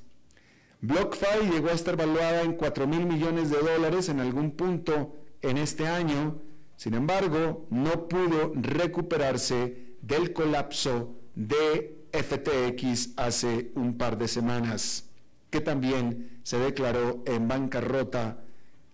BlockFi 0.82 1.50
llegó 1.52 1.70
a 1.70 1.74
estar 1.74 1.96
valuada 1.96 2.44
en 2.44 2.54
4 2.54 2.86
mil 2.88 3.06
millones 3.06 3.50
de 3.50 3.58
dólares 3.58 4.10
en 4.10 4.20
algún 4.20 4.52
punto 4.52 5.16
en 5.42 5.58
este 5.58 5.88
año, 5.88 6.40
sin 6.76 6.94
embargo, 6.94 7.66
no 7.72 8.08
pudo 8.08 8.52
recuperarse 8.56 9.96
del 10.02 10.34
colapso 10.34 11.16
de 11.34 12.06
FTX 12.14 13.14
hace 13.18 13.72
un 13.76 13.98
par 13.98 14.18
de 14.18 14.28
semanas, 14.28 15.10
que 15.50 15.62
también 15.62 16.40
se 16.44 16.60
declaró 16.60 17.24
en 17.26 17.48
bancarrota 17.48 18.44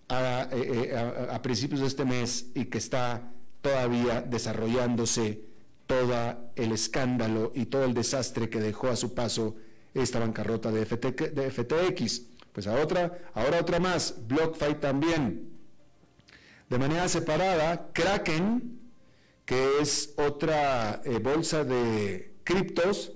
a, 0.07 0.47
eh, 0.51 0.91
eh, 0.91 1.27
a 1.31 1.41
principios 1.41 1.81
de 1.81 1.87
este 1.87 2.05
mes 2.05 2.51
y 2.55 2.65
que 2.65 2.77
está 2.77 3.33
todavía 3.63 4.21
desarrollándose 4.21 5.45
todo 5.87 6.51
el 6.55 6.73
escándalo 6.73 7.51
y 7.55 7.65
todo 7.67 7.85
el 7.85 7.93
desastre 7.93 8.49
que 8.49 8.59
dejó 8.59 8.89
a 8.89 8.97
su 8.97 9.15
paso 9.15 9.55
esta 9.93 10.19
bancarrota 10.19 10.69
de, 10.69 10.85
FTX. 10.85 12.21
Pues 12.51 12.67
ahora, 12.67 13.17
ahora 13.33 13.61
otra 13.61 13.79
más, 13.79 14.15
BlockFi 14.27 14.75
también. 14.75 15.49
De 16.69 16.77
manera 16.77 17.07
separada, 17.07 17.89
Kraken, 17.93 18.79
que 19.45 19.79
es 19.81 20.13
otra 20.17 21.01
eh, 21.05 21.19
bolsa 21.19 21.63
de 21.63 22.35
criptos, 22.43 23.13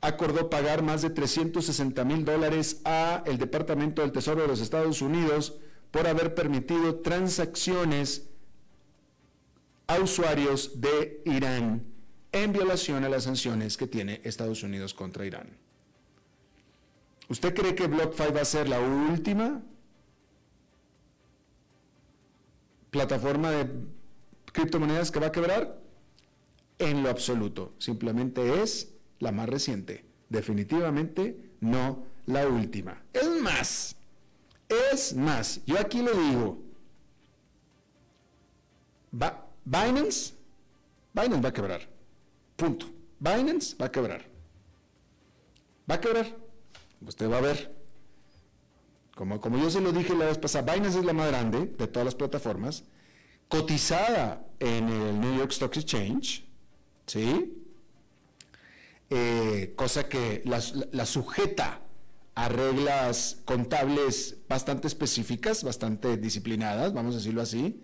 acordó 0.00 0.50
pagar 0.50 0.82
más 0.82 1.02
de 1.02 1.10
360 1.10 2.04
mil 2.04 2.24
dólares 2.24 2.80
a 2.84 3.24
el 3.26 3.38
Departamento 3.38 4.02
del 4.02 4.12
Tesoro 4.12 4.42
de 4.42 4.48
los 4.48 4.60
Estados 4.60 5.02
Unidos 5.02 5.54
por 5.90 6.06
haber 6.06 6.34
permitido 6.34 7.00
transacciones 7.00 8.28
a 9.86 9.98
usuarios 9.98 10.80
de 10.80 11.22
Irán 11.24 11.84
en 12.32 12.52
violación 12.52 13.04
a 13.04 13.08
las 13.08 13.24
sanciones 13.24 13.76
que 13.76 13.86
tiene 13.86 14.20
Estados 14.24 14.62
Unidos 14.62 14.94
contra 14.94 15.26
Irán. 15.26 15.48
¿Usted 17.28 17.54
cree 17.54 17.74
que 17.74 17.86
BlockFi 17.86 18.32
va 18.32 18.40
a 18.40 18.44
ser 18.44 18.68
la 18.68 18.80
última 18.80 19.62
plataforma 22.90 23.50
de 23.50 23.66
criptomonedas 24.52 25.10
que 25.10 25.20
va 25.20 25.26
a 25.28 25.32
quebrar? 25.32 25.84
en 26.78 27.02
lo 27.02 27.10
absoluto, 27.10 27.74
simplemente 27.78 28.62
es 28.62 28.92
la 29.18 29.32
más 29.32 29.48
reciente, 29.48 30.04
definitivamente 30.28 31.52
no 31.60 32.04
la 32.26 32.46
última. 32.46 33.02
Es 33.12 33.28
más, 33.40 33.96
es 34.68 35.14
más, 35.14 35.60
yo 35.66 35.78
aquí 35.78 36.02
lo 36.02 36.12
digo, 36.12 36.58
Binance, 39.64 40.34
Binance 41.12 41.42
va 41.42 41.48
a 41.48 41.52
quebrar, 41.52 41.80
punto. 42.56 42.86
Binance 43.18 43.76
va 43.80 43.86
a 43.86 43.90
quebrar. 43.90 44.24
Va 45.90 45.94
a 45.94 46.00
quebrar. 46.00 46.26
Usted 47.06 47.30
va 47.30 47.38
a 47.38 47.40
ver. 47.40 47.74
Como, 49.14 49.40
como 49.40 49.58
yo 49.58 49.70
se 49.70 49.80
lo 49.80 49.92
dije 49.92 50.14
la 50.14 50.26
vez 50.26 50.38
pasada, 50.38 50.74
Binance 50.74 50.98
es 50.98 51.04
la 51.04 51.12
más 51.12 51.28
grande 51.28 51.66
de 51.66 51.86
todas 51.86 52.04
las 52.04 52.14
plataformas, 52.14 52.84
cotizada 53.48 54.44
en 54.58 54.88
el 54.88 55.20
New 55.20 55.36
York 55.38 55.52
Stock 55.52 55.76
Exchange, 55.76 56.44
¿sí? 57.06 57.64
Eh, 59.10 59.74
cosa 59.76 60.08
que 60.08 60.42
la, 60.44 61.06
sujeta 61.06 61.80
a 62.34 62.48
reglas 62.48 63.42
contables 63.44 64.38
bastante 64.48 64.88
específicas, 64.88 65.62
bastante 65.62 66.16
disciplinadas, 66.16 66.92
vamos 66.92 67.14
a 67.14 67.18
decirlo 67.18 67.42
así. 67.42 67.80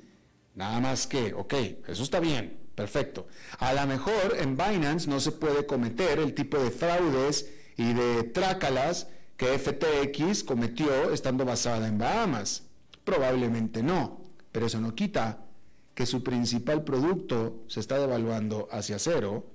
Nada 0.60 0.78
más 0.78 1.06
que, 1.06 1.32
ok, 1.32 1.54
eso 1.88 2.02
está 2.02 2.20
bien, 2.20 2.58
perfecto. 2.74 3.26
A 3.60 3.72
lo 3.72 3.86
mejor 3.86 4.36
en 4.38 4.58
Binance 4.58 5.08
no 5.08 5.18
se 5.18 5.32
puede 5.32 5.64
cometer 5.64 6.18
el 6.18 6.34
tipo 6.34 6.58
de 6.58 6.70
fraudes 6.70 7.50
y 7.78 7.94
de 7.94 8.24
trácalas 8.24 9.08
que 9.38 9.58
FTX 9.58 10.44
cometió 10.44 11.14
estando 11.14 11.46
basada 11.46 11.88
en 11.88 11.96
Bahamas. 11.96 12.64
Probablemente 13.04 13.82
no, 13.82 14.20
pero 14.52 14.66
eso 14.66 14.82
no 14.82 14.94
quita 14.94 15.46
que 15.94 16.04
su 16.04 16.22
principal 16.22 16.84
producto 16.84 17.64
se 17.66 17.80
está 17.80 17.98
devaluando 17.98 18.68
hacia 18.70 18.98
cero. 18.98 19.46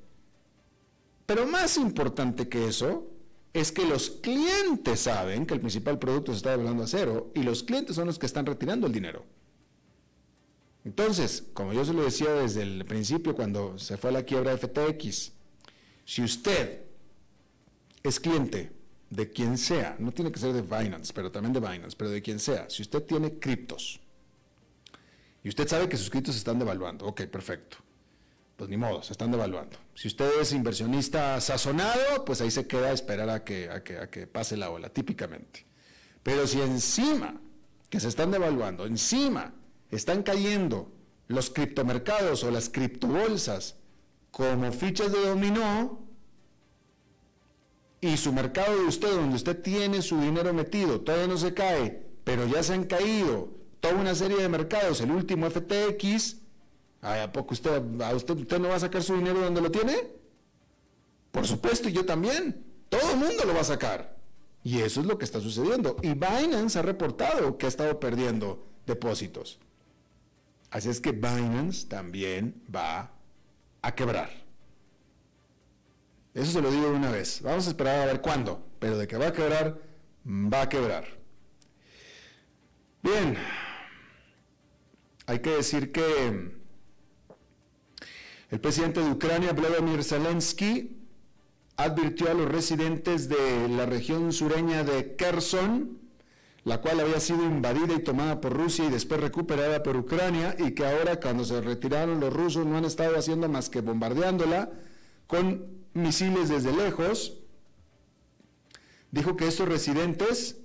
Pero 1.27 1.45
más 1.45 1.77
importante 1.77 2.49
que 2.49 2.67
eso 2.67 3.11
es 3.53 3.71
que 3.71 3.85
los 3.85 4.09
clientes 4.09 5.01
saben 5.01 5.45
que 5.45 5.53
el 5.53 5.59
principal 5.59 5.99
producto 5.99 6.31
se 6.31 6.37
está 6.37 6.49
devaluando 6.49 6.81
a 6.83 6.87
cero 6.87 7.31
y 7.35 7.43
los 7.43 7.61
clientes 7.61 7.95
son 7.95 8.07
los 8.07 8.17
que 8.17 8.25
están 8.25 8.47
retirando 8.47 8.87
el 8.87 8.93
dinero. 8.93 9.34
Entonces, 10.85 11.43
como 11.53 11.73
yo 11.73 11.83
se 11.83 11.93
lo 11.93 12.03
decía 12.03 12.31
desde 12.31 12.61
el 12.61 12.85
principio 12.85 13.35
cuando 13.35 13.77
se 13.79 13.97
fue 13.97 14.11
a 14.11 14.13
la 14.13 14.23
quiebra 14.23 14.55
de 14.55 14.57
FTX, 14.57 15.31
si 16.05 16.23
usted 16.23 16.83
es 18.03 18.19
cliente 18.19 18.71
de 19.09 19.31
quien 19.31 19.57
sea, 19.57 19.95
no 19.97 20.11
tiene 20.11 20.31
que 20.31 20.39
ser 20.39 20.53
de 20.53 20.61
Binance, 20.61 21.11
pero 21.11 21.31
también 21.31 21.53
de 21.53 21.59
Binance, 21.59 21.95
pero 21.97 22.11
de 22.11 22.21
quien 22.21 22.39
sea, 22.39 22.69
si 22.69 22.83
usted 22.83 23.01
tiene 23.03 23.39
criptos 23.39 23.99
y 25.43 25.49
usted 25.49 25.67
sabe 25.67 25.89
que 25.89 25.97
sus 25.97 26.09
criptos 26.09 26.35
se 26.35 26.39
están 26.39 26.59
devaluando, 26.59 27.05
ok, 27.05 27.23
perfecto. 27.23 27.77
Pues 28.55 28.69
ni 28.69 28.77
modo, 28.77 29.03
se 29.03 29.11
están 29.11 29.31
devaluando. 29.31 29.77
Si 29.93 30.07
usted 30.07 30.39
es 30.39 30.53
inversionista 30.53 31.41
sazonado, 31.41 32.23
pues 32.23 32.39
ahí 32.41 32.49
se 32.49 32.67
queda 32.67 32.87
a 32.87 32.93
esperar 32.93 33.29
a 33.29 33.43
que, 33.43 33.69
a 33.69 33.83
que, 33.83 33.97
a 33.97 34.09
que 34.09 34.27
pase 34.27 34.55
la 34.55 34.69
ola, 34.69 34.89
típicamente. 34.89 35.65
Pero 36.23 36.47
si 36.47 36.61
encima 36.61 37.41
que 37.89 37.99
se 37.99 38.07
están 38.07 38.31
devaluando, 38.31 38.85
encima 38.85 39.53
están 39.91 40.23
cayendo 40.23 40.91
los 41.27 41.49
criptomercados 41.49 42.43
o 42.43 42.51
las 42.51 42.69
criptobolsas 42.69 43.75
como 44.31 44.71
fichas 44.71 45.11
de 45.11 45.25
dominó, 45.25 46.05
y 48.01 48.17
su 48.17 48.31
mercado 48.33 48.77
de 48.77 48.85
usted, 48.85 49.09
donde 49.15 49.35
usted 49.35 49.61
tiene 49.61 50.01
su 50.01 50.19
dinero 50.19 50.53
metido, 50.53 51.01
todavía 51.01 51.27
no 51.27 51.37
se 51.37 51.53
cae, 51.53 52.05
pero 52.23 52.45
ya 52.45 52.61
se 52.61 52.73
han 52.73 52.83
caído 52.83 53.49
toda 53.79 53.95
una 53.95 54.13
serie 54.13 54.37
de 54.37 54.49
mercados, 54.49 55.01
el 55.01 55.11
último 55.11 55.49
FTX, 55.49 56.37
¿a 57.01 57.31
poco 57.31 57.53
usted, 57.53 57.81
usted, 58.13 58.35
usted 58.37 58.59
no 58.59 58.69
va 58.69 58.75
a 58.75 58.79
sacar 58.79 59.01
su 59.01 59.15
dinero 59.15 59.39
donde 59.39 59.61
lo 59.61 59.71
tiene? 59.71 59.95
Por 61.31 61.47
supuesto, 61.47 61.89
y 61.89 61.93
yo 61.93 62.05
también. 62.05 62.63
Todo 62.89 63.11
el 63.11 63.17
mundo 63.17 63.43
lo 63.45 63.53
va 63.53 63.61
a 63.61 63.65
sacar. 63.65 64.15
Y 64.63 64.79
eso 64.79 65.01
es 65.01 65.05
lo 65.05 65.17
que 65.17 65.25
está 65.25 65.41
sucediendo. 65.41 65.97
Y 66.01 66.13
Binance 66.13 66.79
ha 66.79 66.81
reportado 66.81 67.57
que 67.57 67.65
ha 67.65 67.69
estado 67.69 67.99
perdiendo 67.99 68.65
depósitos. 68.85 69.59
Así 70.75 70.89
es 70.89 70.99
que 70.99 71.13
Binance 71.13 71.87
también 71.87 72.61
va 72.75 73.09
a 73.81 73.95
quebrar. 73.95 74.29
Eso 76.33 76.51
se 76.51 76.61
lo 76.61 76.69
digo 76.69 76.89
una 76.89 77.09
vez. 77.11 77.41
Vamos 77.41 77.65
a 77.67 77.69
esperar 77.69 78.01
a 78.01 78.05
ver 78.07 78.19
cuándo, 78.19 78.61
pero 78.77 78.97
de 78.97 79.07
que 79.07 79.15
va 79.15 79.27
a 79.27 79.31
quebrar, 79.31 79.79
va 80.25 80.63
a 80.63 80.67
quebrar. 80.67 81.05
Bien, 83.01 83.37
hay 85.27 85.39
que 85.39 85.51
decir 85.51 85.93
que 85.93 86.51
el 88.49 88.59
presidente 88.59 88.99
de 88.99 89.11
Ucrania, 89.11 89.53
Vladimir 89.53 90.03
Zelensky, 90.03 90.97
advirtió 91.77 92.29
a 92.29 92.33
los 92.33 92.51
residentes 92.51 93.29
de 93.29 93.69
la 93.69 93.85
región 93.85 94.33
sureña 94.33 94.83
de 94.83 95.15
Kherson, 95.15 96.04
la 96.65 96.81
cual 96.81 96.99
había 96.99 97.19
sido 97.19 97.45
invadida 97.45 97.93
y 97.93 97.99
tomada 97.99 98.41
por 98.41 98.51
Rusia 98.51 98.85
y 98.85 98.89
después 98.89 99.21
recuperada 99.21 99.83
por 99.83 99.95
Ucrania, 99.95 100.55
y 100.57 100.71
que 100.71 100.85
ahora 100.85 101.19
cuando 101.19 101.45
se 101.45 101.61
retiraron 101.61 102.19
los 102.19 102.33
rusos 102.33 102.65
no 102.65 102.75
han 102.77 102.85
estado 102.85 103.17
haciendo 103.17 103.47
más 103.47 103.69
que 103.69 103.81
bombardeándola 103.81 104.71
con 105.27 105.67
misiles 105.93 106.49
desde 106.49 106.75
lejos, 106.75 107.37
dijo 109.11 109.37
que 109.37 109.47
estos 109.47 109.69
residentes 109.69 110.57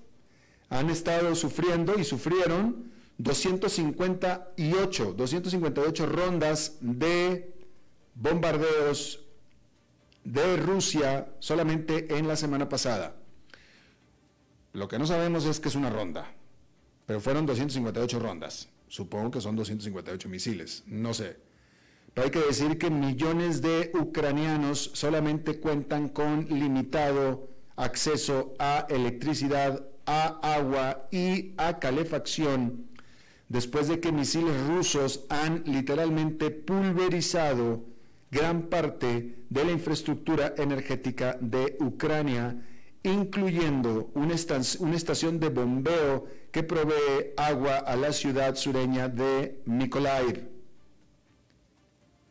han 0.70 0.88
estado 0.88 1.34
sufriendo 1.34 1.98
y 1.98 2.04
sufrieron 2.04 2.90
258, 3.18 5.12
258 5.12 6.06
rondas 6.06 6.78
de 6.80 7.54
bombardeos 8.14 9.20
de 10.24 10.56
Rusia 10.56 11.30
solamente 11.40 12.16
en 12.16 12.26
la 12.26 12.36
semana 12.36 12.70
pasada. 12.70 13.19
Lo 14.72 14.88
que 14.88 14.98
no 14.98 15.06
sabemos 15.06 15.44
es 15.46 15.60
que 15.60 15.68
es 15.68 15.74
una 15.74 15.90
ronda, 15.90 16.32
pero 17.06 17.20
fueron 17.20 17.46
258 17.46 18.18
rondas. 18.18 18.68
Supongo 18.88 19.30
que 19.30 19.40
son 19.40 19.56
258 19.56 20.28
misiles, 20.28 20.82
no 20.86 21.14
sé. 21.14 21.36
Pero 22.14 22.24
hay 22.24 22.30
que 22.30 22.40
decir 22.40 22.78
que 22.78 22.90
millones 22.90 23.62
de 23.62 23.92
ucranianos 23.94 24.90
solamente 24.94 25.60
cuentan 25.60 26.08
con 26.08 26.46
limitado 26.48 27.48
acceso 27.76 28.54
a 28.58 28.86
electricidad, 28.88 29.86
a 30.06 30.54
agua 30.56 31.08
y 31.12 31.54
a 31.56 31.78
calefacción 31.78 32.90
después 33.50 33.88
de 33.88 33.98
que 33.98 34.12
misiles 34.12 34.56
rusos 34.68 35.26
han 35.28 35.64
literalmente 35.66 36.50
pulverizado 36.50 37.84
gran 38.30 38.62
parte 38.68 39.44
de 39.50 39.64
la 39.64 39.72
infraestructura 39.72 40.54
energética 40.56 41.36
de 41.40 41.76
Ucrania, 41.80 42.56
incluyendo 43.02 44.10
una, 44.14 44.34
estación 44.34 45.40
de 45.40 45.48
bombeo 45.48 46.26
que 46.52 46.62
provee 46.62 47.32
agua 47.36 47.78
a 47.78 47.96
la 47.96 48.12
ciudad 48.12 48.54
sureña 48.56 49.08
de 49.08 49.62
Mykolaiv 49.64 50.60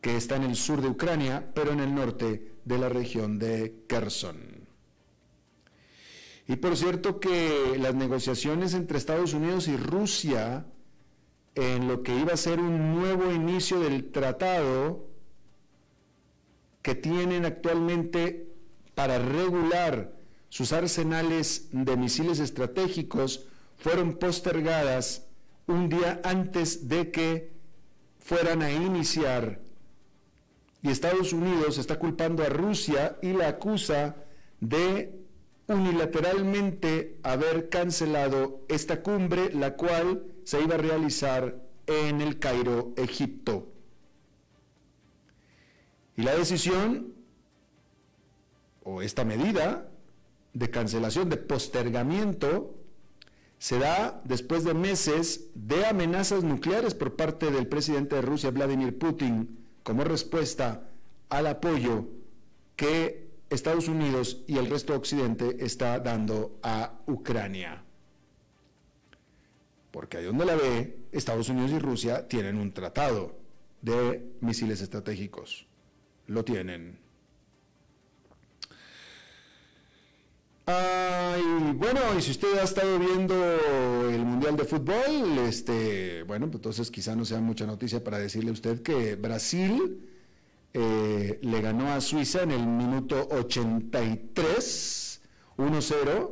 que 0.00 0.16
está 0.16 0.36
en 0.36 0.44
el 0.44 0.56
sur 0.56 0.80
de 0.80 0.88
Ucrania, 0.88 1.50
pero 1.54 1.72
en 1.72 1.80
el 1.80 1.94
norte 1.94 2.54
de 2.64 2.78
la 2.78 2.88
región 2.88 3.38
de 3.38 3.84
Kherson. 3.86 4.38
Y 6.48 6.56
por 6.56 6.76
cierto 6.76 7.20
que 7.20 7.76
las 7.78 7.94
negociaciones 7.94 8.74
entre 8.74 8.98
Estados 8.98 9.34
Unidos 9.34 9.68
y 9.68 9.76
Rusia 9.76 10.66
en 11.54 11.86
lo 11.86 12.02
que 12.02 12.16
iba 12.16 12.32
a 12.32 12.36
ser 12.36 12.58
un 12.58 12.94
nuevo 12.94 13.30
inicio 13.30 13.78
del 13.80 14.10
tratado 14.10 15.06
que 16.82 16.94
tienen 16.94 17.44
actualmente 17.44 18.48
para 18.94 19.18
regular 19.18 20.19
sus 20.50 20.72
arsenales 20.72 21.68
de 21.72 21.96
misiles 21.96 22.38
estratégicos 22.38 23.46
fueron 23.78 24.18
postergadas 24.18 25.26
un 25.66 25.88
día 25.88 26.20
antes 26.22 26.88
de 26.88 27.10
que 27.10 27.52
fueran 28.18 28.60
a 28.60 28.70
iniciar 28.70 29.70
y 30.82 30.88
Estados 30.88 31.32
Unidos 31.32 31.78
está 31.78 31.98
culpando 31.98 32.42
a 32.42 32.48
Rusia 32.48 33.18
y 33.20 33.32
la 33.32 33.48
acusa 33.48 34.16
de 34.60 35.14
unilateralmente 35.66 37.18
haber 37.22 37.68
cancelado 37.68 38.64
esta 38.68 39.02
cumbre, 39.02 39.52
la 39.52 39.76
cual 39.76 40.24
se 40.44 40.60
iba 40.60 40.76
a 40.76 40.78
realizar 40.78 41.60
en 41.86 42.20
el 42.20 42.38
Cairo, 42.38 42.92
Egipto. 42.96 43.72
Y 46.16 46.22
la 46.22 46.34
decisión, 46.34 47.14
o 48.82 49.02
esta 49.02 49.24
medida 49.24 49.89
de 50.52 50.70
cancelación, 50.70 51.28
de 51.28 51.36
postergamiento, 51.36 52.74
se 53.58 53.78
da 53.78 54.22
después 54.24 54.64
de 54.64 54.74
meses 54.74 55.50
de 55.54 55.84
amenazas 55.84 56.42
nucleares 56.42 56.94
por 56.94 57.14
parte 57.16 57.50
del 57.50 57.66
presidente 57.66 58.16
de 58.16 58.22
Rusia, 58.22 58.50
Vladimir 58.50 58.98
Putin, 58.98 59.58
como 59.82 60.02
respuesta 60.02 60.88
al 61.28 61.46
apoyo 61.46 62.06
que 62.74 63.28
Estados 63.50 63.88
Unidos 63.88 64.42
y 64.46 64.56
el 64.56 64.70
resto 64.70 64.92
de 64.92 64.98
Occidente 64.98 65.56
está 65.60 65.98
dando 65.98 66.58
a 66.62 67.00
Ucrania. 67.06 67.84
Porque 69.90 70.18
ahí 70.18 70.24
donde 70.24 70.46
la 70.46 70.54
ve, 70.54 71.00
Estados 71.12 71.48
Unidos 71.48 71.72
y 71.72 71.78
Rusia 71.78 72.28
tienen 72.28 72.56
un 72.56 72.72
tratado 72.72 73.36
de 73.82 74.32
misiles 74.40 74.80
estratégicos. 74.80 75.66
lo 76.26 76.44
tienen. 76.44 77.09
Y 80.68 81.72
bueno, 81.74 82.00
y 82.18 82.22
si 82.22 82.30
usted 82.32 82.58
ha 82.58 82.64
estado 82.64 82.98
viendo 82.98 83.34
el 84.08 84.24
Mundial 84.24 84.56
de 84.56 84.64
Fútbol, 84.64 85.38
este, 85.46 86.22
bueno, 86.24 86.46
pues 86.46 86.56
entonces 86.56 86.90
quizá 86.90 87.14
no 87.16 87.24
sea 87.24 87.40
mucha 87.40 87.66
noticia 87.66 88.02
para 88.02 88.18
decirle 88.18 88.50
a 88.50 88.52
usted 88.52 88.82
que 88.82 89.16
Brasil 89.16 90.00
eh, 90.72 91.38
le 91.42 91.60
ganó 91.60 91.92
a 91.92 92.00
Suiza 92.00 92.42
en 92.42 92.52
el 92.52 92.66
minuto 92.66 93.28
83, 93.30 95.20
1-0, 95.56 96.30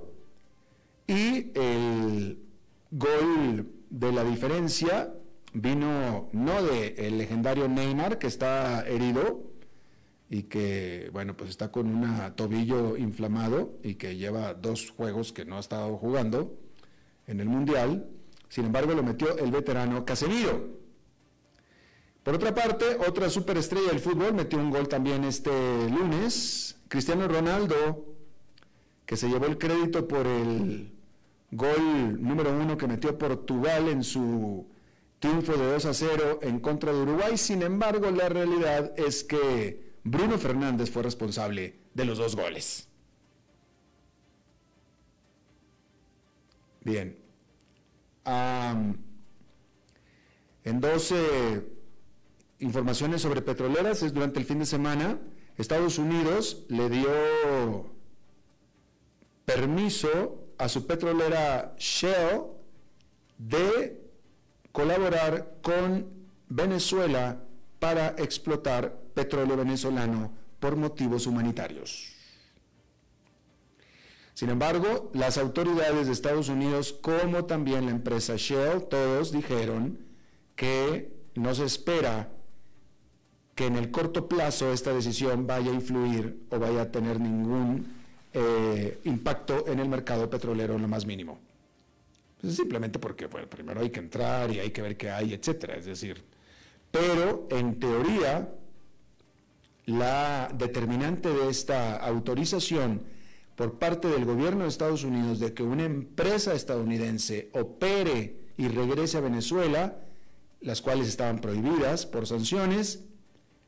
y 1.08 1.50
el 1.58 2.38
gol 2.90 3.72
de 3.90 4.12
la 4.12 4.22
diferencia 4.24 5.14
vino 5.52 6.28
no 6.32 6.62
de 6.62 6.94
el 6.98 7.18
legendario 7.18 7.68
Neymar, 7.68 8.18
que 8.18 8.26
está 8.26 8.86
herido, 8.86 9.40
y 10.30 10.44
que, 10.44 11.10
bueno, 11.12 11.36
pues 11.36 11.50
está 11.50 11.72
con 11.72 11.86
un 11.86 12.34
tobillo 12.36 12.96
inflamado 12.96 13.78
y 13.82 13.94
que 13.94 14.16
lleva 14.16 14.54
dos 14.54 14.90
juegos 14.90 15.32
que 15.32 15.44
no 15.44 15.56
ha 15.56 15.60
estado 15.60 15.96
jugando 15.96 16.58
en 17.26 17.40
el 17.40 17.48
Mundial. 17.48 18.08
Sin 18.48 18.66
embargo, 18.66 18.92
lo 18.94 19.02
metió 19.02 19.36
el 19.38 19.50
veterano 19.50 20.04
Casemiro. 20.04 20.78
Por 22.22 22.34
otra 22.34 22.54
parte, 22.54 22.84
otra 23.06 23.30
superestrella 23.30 23.88
del 23.88 24.00
fútbol 24.00 24.34
metió 24.34 24.58
un 24.58 24.70
gol 24.70 24.86
también 24.86 25.24
este 25.24 25.50
lunes, 25.88 26.76
Cristiano 26.88 27.26
Ronaldo, 27.26 28.04
que 29.06 29.16
se 29.16 29.28
llevó 29.30 29.46
el 29.46 29.56
crédito 29.56 30.06
por 30.06 30.26
el 30.26 30.92
gol 31.50 32.22
número 32.22 32.50
uno 32.50 32.76
que 32.76 32.86
metió 32.86 33.16
Portugal 33.16 33.88
en 33.88 34.04
su 34.04 34.68
triunfo 35.18 35.56
de 35.56 35.72
2 35.72 35.86
a 35.86 35.94
0 35.94 36.40
en 36.42 36.60
contra 36.60 36.92
de 36.92 37.00
Uruguay. 37.00 37.38
Sin 37.38 37.62
embargo, 37.62 38.10
la 38.10 38.28
realidad 38.28 38.92
es 38.98 39.24
que 39.24 39.87
Bruno 40.10 40.38
Fernández 40.38 40.90
fue 40.90 41.02
responsable 41.02 41.74
de 41.92 42.04
los 42.04 42.18
dos 42.18 42.34
goles. 42.34 42.88
Bien. 46.82 47.18
en 50.64 50.80
12 50.80 51.66
informaciones 52.60 53.22
sobre 53.22 53.42
petroleras, 53.42 54.02
es 54.02 54.14
durante 54.14 54.38
el 54.38 54.46
fin 54.46 54.58
de 54.58 54.66
semana, 54.66 55.18
Estados 55.56 55.98
Unidos 55.98 56.64
le 56.68 56.88
dio 56.88 57.90
permiso 59.44 60.46
a 60.56 60.68
su 60.68 60.86
petrolera 60.86 61.74
Shell 61.78 62.44
de 63.38 64.00
colaborar 64.72 65.58
con 65.62 66.06
Venezuela 66.48 67.42
para 67.78 68.14
explotar 68.18 68.97
petróleo 69.18 69.56
venezolano 69.56 70.30
por 70.60 70.76
motivos 70.76 71.26
humanitarios. 71.26 72.14
Sin 74.32 74.48
embargo, 74.48 75.10
las 75.12 75.38
autoridades 75.38 76.06
de 76.06 76.12
Estados 76.12 76.48
Unidos, 76.48 76.92
como 76.92 77.44
también 77.44 77.86
la 77.86 77.90
empresa 77.90 78.34
Shell, 78.36 78.84
todos 78.88 79.32
dijeron 79.32 79.98
que 80.54 81.12
no 81.34 81.52
se 81.52 81.64
espera 81.64 82.30
que 83.56 83.66
en 83.66 83.74
el 83.74 83.90
corto 83.90 84.28
plazo 84.28 84.72
esta 84.72 84.92
decisión 84.92 85.48
vaya 85.48 85.72
a 85.72 85.74
influir 85.74 86.46
o 86.50 86.60
vaya 86.60 86.82
a 86.82 86.92
tener 86.92 87.18
ningún 87.18 87.88
eh, 88.32 89.00
impacto 89.02 89.66
en 89.66 89.80
el 89.80 89.88
mercado 89.88 90.30
petrolero 90.30 90.76
en 90.76 90.82
lo 90.82 90.86
más 90.86 91.04
mínimo. 91.04 91.40
Pues 92.40 92.54
simplemente 92.54 93.00
porque 93.00 93.26
bueno, 93.26 93.48
primero 93.48 93.80
hay 93.80 93.90
que 93.90 93.98
entrar 93.98 94.52
y 94.52 94.60
hay 94.60 94.70
que 94.70 94.80
ver 94.80 94.96
qué 94.96 95.10
hay, 95.10 95.34
etcétera. 95.34 95.74
Es 95.74 95.86
decir, 95.86 96.22
pero 96.92 97.48
en 97.50 97.80
teoría 97.80 98.48
la 99.88 100.50
determinante 100.54 101.30
de 101.30 101.48
esta 101.48 101.96
autorización 101.96 103.04
por 103.56 103.78
parte 103.78 104.08
del 104.08 104.26
gobierno 104.26 104.64
de 104.64 104.68
Estados 104.68 105.02
Unidos 105.02 105.40
de 105.40 105.54
que 105.54 105.62
una 105.62 105.84
empresa 105.84 106.52
estadounidense 106.52 107.50
opere 107.54 108.52
y 108.58 108.68
regrese 108.68 109.16
a 109.16 109.22
Venezuela, 109.22 109.98
las 110.60 110.82
cuales 110.82 111.08
estaban 111.08 111.40
prohibidas 111.40 112.04
por 112.04 112.26
sanciones, 112.26 113.06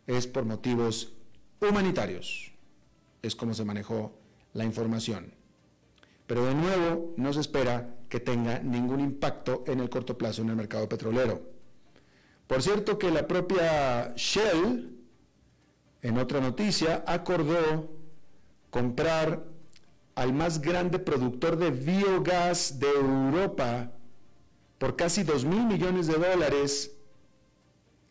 es 0.07 0.27
por 0.27 0.45
motivos 0.45 1.15
humanitarios. 1.59 2.53
Es 3.23 3.35
como 3.35 3.55
se 3.55 3.65
manejó 3.65 4.13
la 4.53 4.65
información. 4.65 5.33
Pero 6.27 6.45
de 6.45 6.55
nuevo, 6.55 7.15
no 7.17 7.33
se 7.33 7.41
espera 7.41 7.97
que 8.11 8.21
tenga 8.21 8.59
ningún 8.59 9.01
impacto 9.01 9.65
en 9.67 9.81
el 9.81 9.89
corto 9.89 10.19
plazo 10.19 10.43
en 10.43 10.51
el 10.51 10.57
mercado 10.57 10.87
petrolero. 10.87 11.41
Por 12.47 12.63
cierto 12.63 12.99
que 12.99 13.11
la 13.11 13.27
propia 13.27 14.13
Shell, 14.17 15.00
en 16.03 16.19
otra 16.19 16.41
noticia, 16.41 17.05
acordó 17.07 17.91
comprar 18.71 19.45
al 20.15 20.33
más 20.33 20.61
grande 20.61 20.99
productor 20.99 21.57
de 21.57 21.71
biogás 21.71 22.79
de 22.79 22.89
Europa 22.89 23.93
por 24.79 24.97
casi 24.97 25.23
2 25.23 25.45
mil 25.45 25.65
millones 25.67 26.07
de 26.07 26.15
dólares 26.15 26.97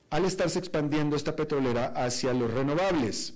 al 0.10 0.26
estarse 0.26 0.60
expandiendo 0.60 1.16
esta 1.16 1.36
petrolera 1.36 1.88
hacia 1.96 2.34
los 2.34 2.52
renovables. 2.52 3.36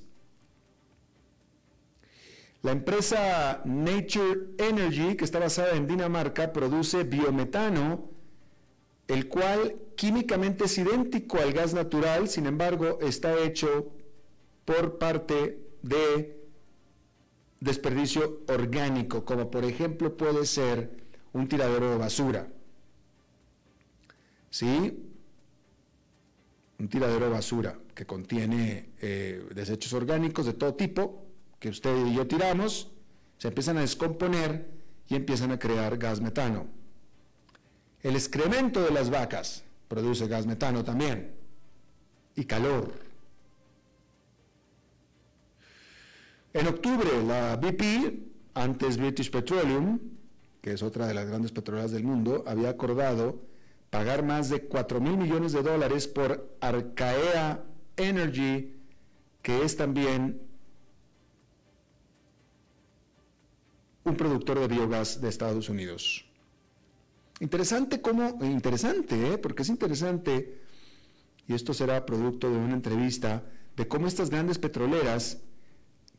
La 2.62 2.72
empresa 2.72 3.62
Nature 3.66 4.56
Energy, 4.58 5.16
que 5.16 5.26
está 5.26 5.40
basada 5.40 5.76
en 5.76 5.86
Dinamarca, 5.86 6.54
produce 6.54 7.04
biometano, 7.04 8.10
el 9.08 9.28
cual 9.28 9.76
químicamente 9.98 10.66
es 10.66 10.78
idéntico 10.78 11.40
al 11.40 11.52
gas 11.52 11.74
natural, 11.74 12.30
sin 12.30 12.46
embargo, 12.46 13.00
está 13.02 13.38
hecho 13.44 13.92
por 14.66 14.98
parte 14.98 15.60
de 15.82 16.44
desperdicio 17.60 18.42
orgánico, 18.48 19.24
como 19.24 19.50
por 19.50 19.64
ejemplo 19.64 20.18
puede 20.18 20.46
ser 20.46 21.04
un 21.34 21.48
tiradero 21.48 21.92
de 21.92 21.98
basura. 21.98 22.48
¿Sí? 24.50 25.10
Un 26.80 26.88
tiradero 26.88 27.26
de 27.26 27.32
basura 27.32 27.80
que 27.96 28.06
contiene 28.06 28.90
eh, 29.02 29.48
desechos 29.54 29.94
orgánicos 29.94 30.46
de 30.46 30.54
todo 30.54 30.76
tipo, 30.76 31.26
que 31.60 31.70
usted 31.70 32.06
y 32.06 32.16
yo 32.16 32.28
tiramos, 32.28 32.92
se 33.38 33.48
empiezan 33.48 33.78
a 33.78 33.82
descomponer 33.82 34.70
y 35.08 35.16
empiezan 35.16 35.52
a 35.52 35.60
crear 35.60 35.98
gas 35.98 36.22
metano. 36.22 36.68
El 38.02 38.16
excremento 38.16 38.84
de 38.84 38.92
las 38.92 39.10
vacas 39.10 39.64
produce 39.88 40.28
gas 40.28 40.46
metano 40.46 40.84
también 40.84 41.34
y 42.36 42.46
calor. 42.46 42.94
En 46.54 46.68
octubre, 46.68 47.10
la 47.26 47.56
BP, 47.56 48.54
antes 48.54 48.98
British 48.98 49.32
Petroleum, 49.32 50.00
que 50.62 50.74
es 50.74 50.84
otra 50.84 51.08
de 51.08 51.16
las 51.16 51.26
grandes 51.26 51.52
petroleras 51.52 51.92
del 51.92 52.04
mundo, 52.04 52.44
había 52.46 52.70
acordado 52.70 53.42
pagar 53.90 54.24
más 54.24 54.50
de 54.50 54.62
4 54.62 55.02
mil 55.02 55.18
millones 55.18 55.52
de 55.52 55.64
dólares 55.64 56.08
por 56.08 56.56
Arcaea 56.62 57.64
Energy, 57.98 58.76
que 59.42 59.64
es 59.64 59.76
también 59.76 60.42
un 64.04 64.16
productor 64.16 64.60
de 64.60 64.68
biogás 64.68 65.22
de 65.22 65.30
Estados 65.30 65.70
Unidos. 65.70 66.26
Interesante 67.40 68.00
cómo, 68.00 68.38
interesante, 68.44 69.34
¿eh? 69.34 69.38
porque 69.40 69.64
es 69.64 69.70
interesante, 69.70 70.62
y 71.48 71.56
esto 71.56 71.74
será 71.74 72.06
producto 72.06 72.50
de 72.50 72.58
una 72.58 72.76
entrevista, 72.76 73.44
de 73.76 73.88
cómo 73.88 74.06
estas 74.06 74.30
grandes 74.30 74.60
petroleras 74.60 75.40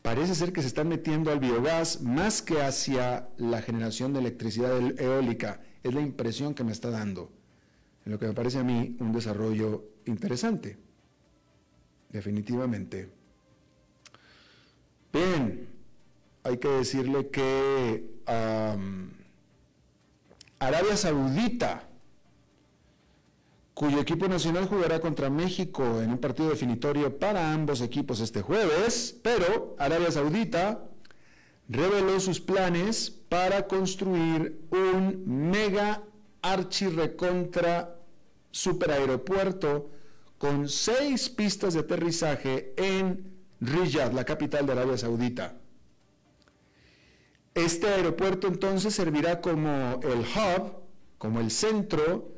parece 0.05 0.35
ser 0.35 0.53
que 0.53 0.61
se 0.61 0.69
están 0.69 0.89
metiendo 0.89 1.33
al 1.33 1.41
biogás 1.41 2.03
más 2.03 2.43
que 2.43 2.61
hacia 2.61 3.27
la 3.39 3.63
generación 3.63 4.13
de 4.13 4.21
electricidad 4.21 4.79
eólica. 5.01 5.63
Es 5.83 5.95
la 5.95 6.03
impresión 6.03 6.53
que 6.53 6.63
me 6.63 6.73
está 6.73 6.91
dando. 6.91 7.33
En 8.05 8.13
lo 8.13 8.19
que 8.19 8.27
me 8.27 8.35
parece 8.35 8.59
a 8.59 8.65
mí 8.65 8.99
un 9.01 9.13
desarrollo 9.13 9.83
interesante. 10.05 10.77
Definitivamente. 12.11 13.09
Bien, 15.11 15.69
hay 16.43 16.59
que 16.59 16.69
decirle 16.69 17.31
que 17.31 18.21
Arabia 20.59 20.99
Saudita 20.99 21.89
cuyo 23.75 24.01
equipo 24.01 24.29
nacional 24.29 24.67
jugará 24.69 25.01
contra 25.01 25.29
México 25.29 26.01
en 26.01 26.11
un 26.11 26.19
partido 26.19 26.51
definitorio 26.51 27.19
para 27.19 27.53
ambos 27.53 27.81
equipos 27.81 28.21
este 28.21 28.41
jueves, 28.41 29.19
pero 29.21 29.75
Arabia 29.79 30.13
Saudita 30.13 30.85
reveló 31.69 32.21
sus 32.21 32.41
planes 32.41 33.11
para 33.29 33.67
construir 33.67 34.61
un 34.71 35.25
mega 35.51 36.03
archirrecontra 36.41 37.97
superaeropuerto 38.53 39.91
con 40.39 40.69
seis 40.69 41.29
pistas 41.29 41.75
de 41.75 41.81
aterrizaje 41.81 42.75
en 42.77 43.35
Riyadh, 43.61 44.13
la 44.13 44.25
capital 44.25 44.67
de 44.67 44.73
Arabia 44.73 44.99
Saudita. 44.99 45.57
Este 47.55 47.89
aeropuerto 47.89 48.47
entonces 48.47 48.95
servirá 48.95 49.41
como 49.41 50.01
el 50.03 50.21
hub, 50.21 50.75
como 51.19 51.41
el 51.41 51.51
centro 51.51 52.35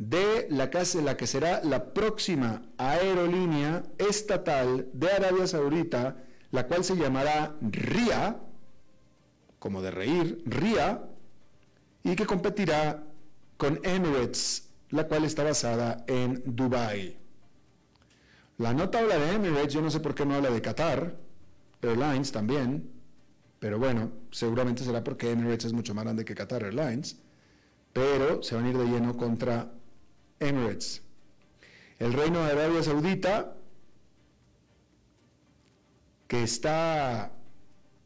de 0.00 0.46
la, 0.48 0.70
la 1.04 1.16
que 1.18 1.26
será 1.26 1.60
la 1.62 1.92
próxima 1.92 2.62
aerolínea 2.78 3.82
estatal 3.98 4.88
de 4.94 5.10
Arabia 5.10 5.46
Saudita, 5.46 6.16
la 6.52 6.66
cual 6.66 6.84
se 6.84 6.96
llamará 6.96 7.54
RIA, 7.60 8.40
como 9.58 9.82
de 9.82 9.90
reír, 9.90 10.42
RIA, 10.46 11.04
y 12.02 12.16
que 12.16 12.24
competirá 12.24 13.04
con 13.58 13.78
Emirates, 13.82 14.70
la 14.88 15.06
cual 15.06 15.24
está 15.24 15.44
basada 15.44 16.02
en 16.06 16.42
Dubai. 16.46 17.18
La 18.56 18.72
nota 18.72 19.00
habla 19.00 19.18
de 19.18 19.32
Emirates, 19.32 19.74
yo 19.74 19.82
no 19.82 19.90
sé 19.90 20.00
por 20.00 20.14
qué 20.14 20.24
no 20.24 20.34
habla 20.34 20.48
de 20.48 20.62
Qatar, 20.62 21.14
Airlines 21.82 22.32
también, 22.32 22.90
pero 23.58 23.78
bueno, 23.78 24.12
seguramente 24.30 24.82
será 24.82 25.04
porque 25.04 25.30
Emirates 25.30 25.66
es 25.66 25.72
mucho 25.74 25.94
más 25.94 26.04
grande 26.04 26.24
que 26.24 26.34
Qatar 26.34 26.64
Airlines, 26.64 27.18
pero 27.92 28.42
se 28.42 28.54
van 28.54 28.64
a 28.64 28.70
ir 28.70 28.78
de 28.78 28.86
lleno 28.86 29.14
contra 29.18 29.70
Emirates. 30.40 31.02
El 31.98 32.14
reino 32.14 32.42
de 32.44 32.52
Arabia 32.52 32.82
Saudita, 32.82 33.56
que 36.26 36.42
está 36.42 37.32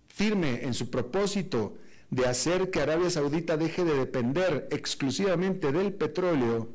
firme 0.08 0.64
en 0.64 0.74
su 0.74 0.90
propósito 0.90 1.76
de 2.10 2.26
hacer 2.26 2.70
que 2.70 2.80
Arabia 2.80 3.10
Saudita 3.10 3.56
deje 3.56 3.84
de 3.84 3.94
depender 3.94 4.68
exclusivamente 4.70 5.72
del 5.72 5.92
petróleo 5.94 6.68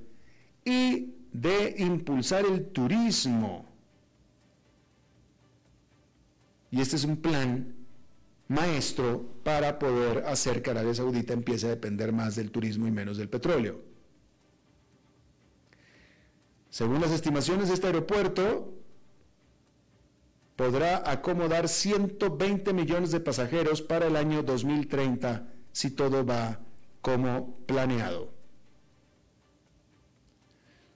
y 0.64 1.14
de 1.32 1.76
impulsar 1.78 2.46
el 2.46 2.68
turismo. 2.68 3.66
Y 6.72 6.82
este 6.82 6.96
es 6.96 7.04
un 7.04 7.18
plan 7.18 7.76
maestro 8.48 9.26
para 9.44 9.80
poder 9.80 10.26
hacer 10.26 10.62
que 10.62 10.72
Arabia 10.72 10.94
Saudita 10.94 11.34
empiece 11.34 11.68
a 11.68 11.70
depender 11.70 12.14
más 12.14 12.36
del 12.36 12.52
turismo 12.52 12.88
y 12.88 12.92
menos 12.92 13.18
del 13.18 13.30
petróleo. 13.30 13.89
Según 16.70 17.02
las 17.02 17.12
estimaciones, 17.12 17.70
este 17.70 17.88
aeropuerto 17.88 18.74
podrá 20.56 21.10
acomodar 21.10 21.68
120 21.68 22.74
millones 22.74 23.12
de 23.12 23.20
pasajeros 23.20 23.82
para 23.82 24.08
el 24.08 24.16
año 24.16 24.44
2030 24.44 25.48
si 25.72 25.92
todo 25.92 26.26
va 26.26 26.60
como 27.02 27.56
planeado. 27.66 28.34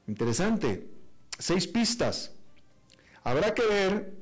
Interesante. 0.08 0.90
Seis 1.40 1.68
pistas. 1.68 2.34
Habrá 3.24 3.54
que 3.54 3.66
ver, 3.66 4.14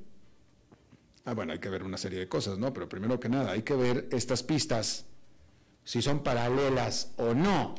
ah, 1.26 1.34
bueno, 1.34 1.54
hay 1.54 1.60
que 1.60 1.70
ver 1.70 1.84
una 1.84 1.98
serie 1.98 2.20
de 2.20 2.30
cosas, 2.30 2.58
¿no? 2.58 2.72
Pero 2.72 2.88
primero 2.88 3.20
que 3.20 3.28
nada, 3.28 3.52
hay 3.52 3.64
que 3.64 3.76
ver 3.76 4.08
estas 4.12 4.44
pistas, 4.44 5.06
si 5.84 6.02
son 6.02 6.22
paralelas 6.22 7.14
o 7.18 7.34
no. 7.34 7.76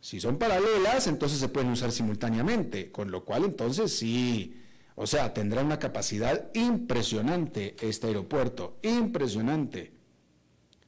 Si 0.00 0.20
son 0.20 0.38
paralelas, 0.38 1.06
entonces 1.06 1.38
se 1.38 1.48
pueden 1.48 1.70
usar 1.70 1.92
simultáneamente, 1.92 2.92
con 2.92 3.10
lo 3.10 3.24
cual 3.24 3.44
entonces 3.44 3.96
sí, 3.96 4.62
o 4.94 5.06
sea, 5.06 5.34
tendrá 5.34 5.62
una 5.62 5.78
capacidad 5.78 6.50
impresionante 6.54 7.76
este 7.80 8.08
aeropuerto, 8.08 8.78
impresionante. 8.82 9.92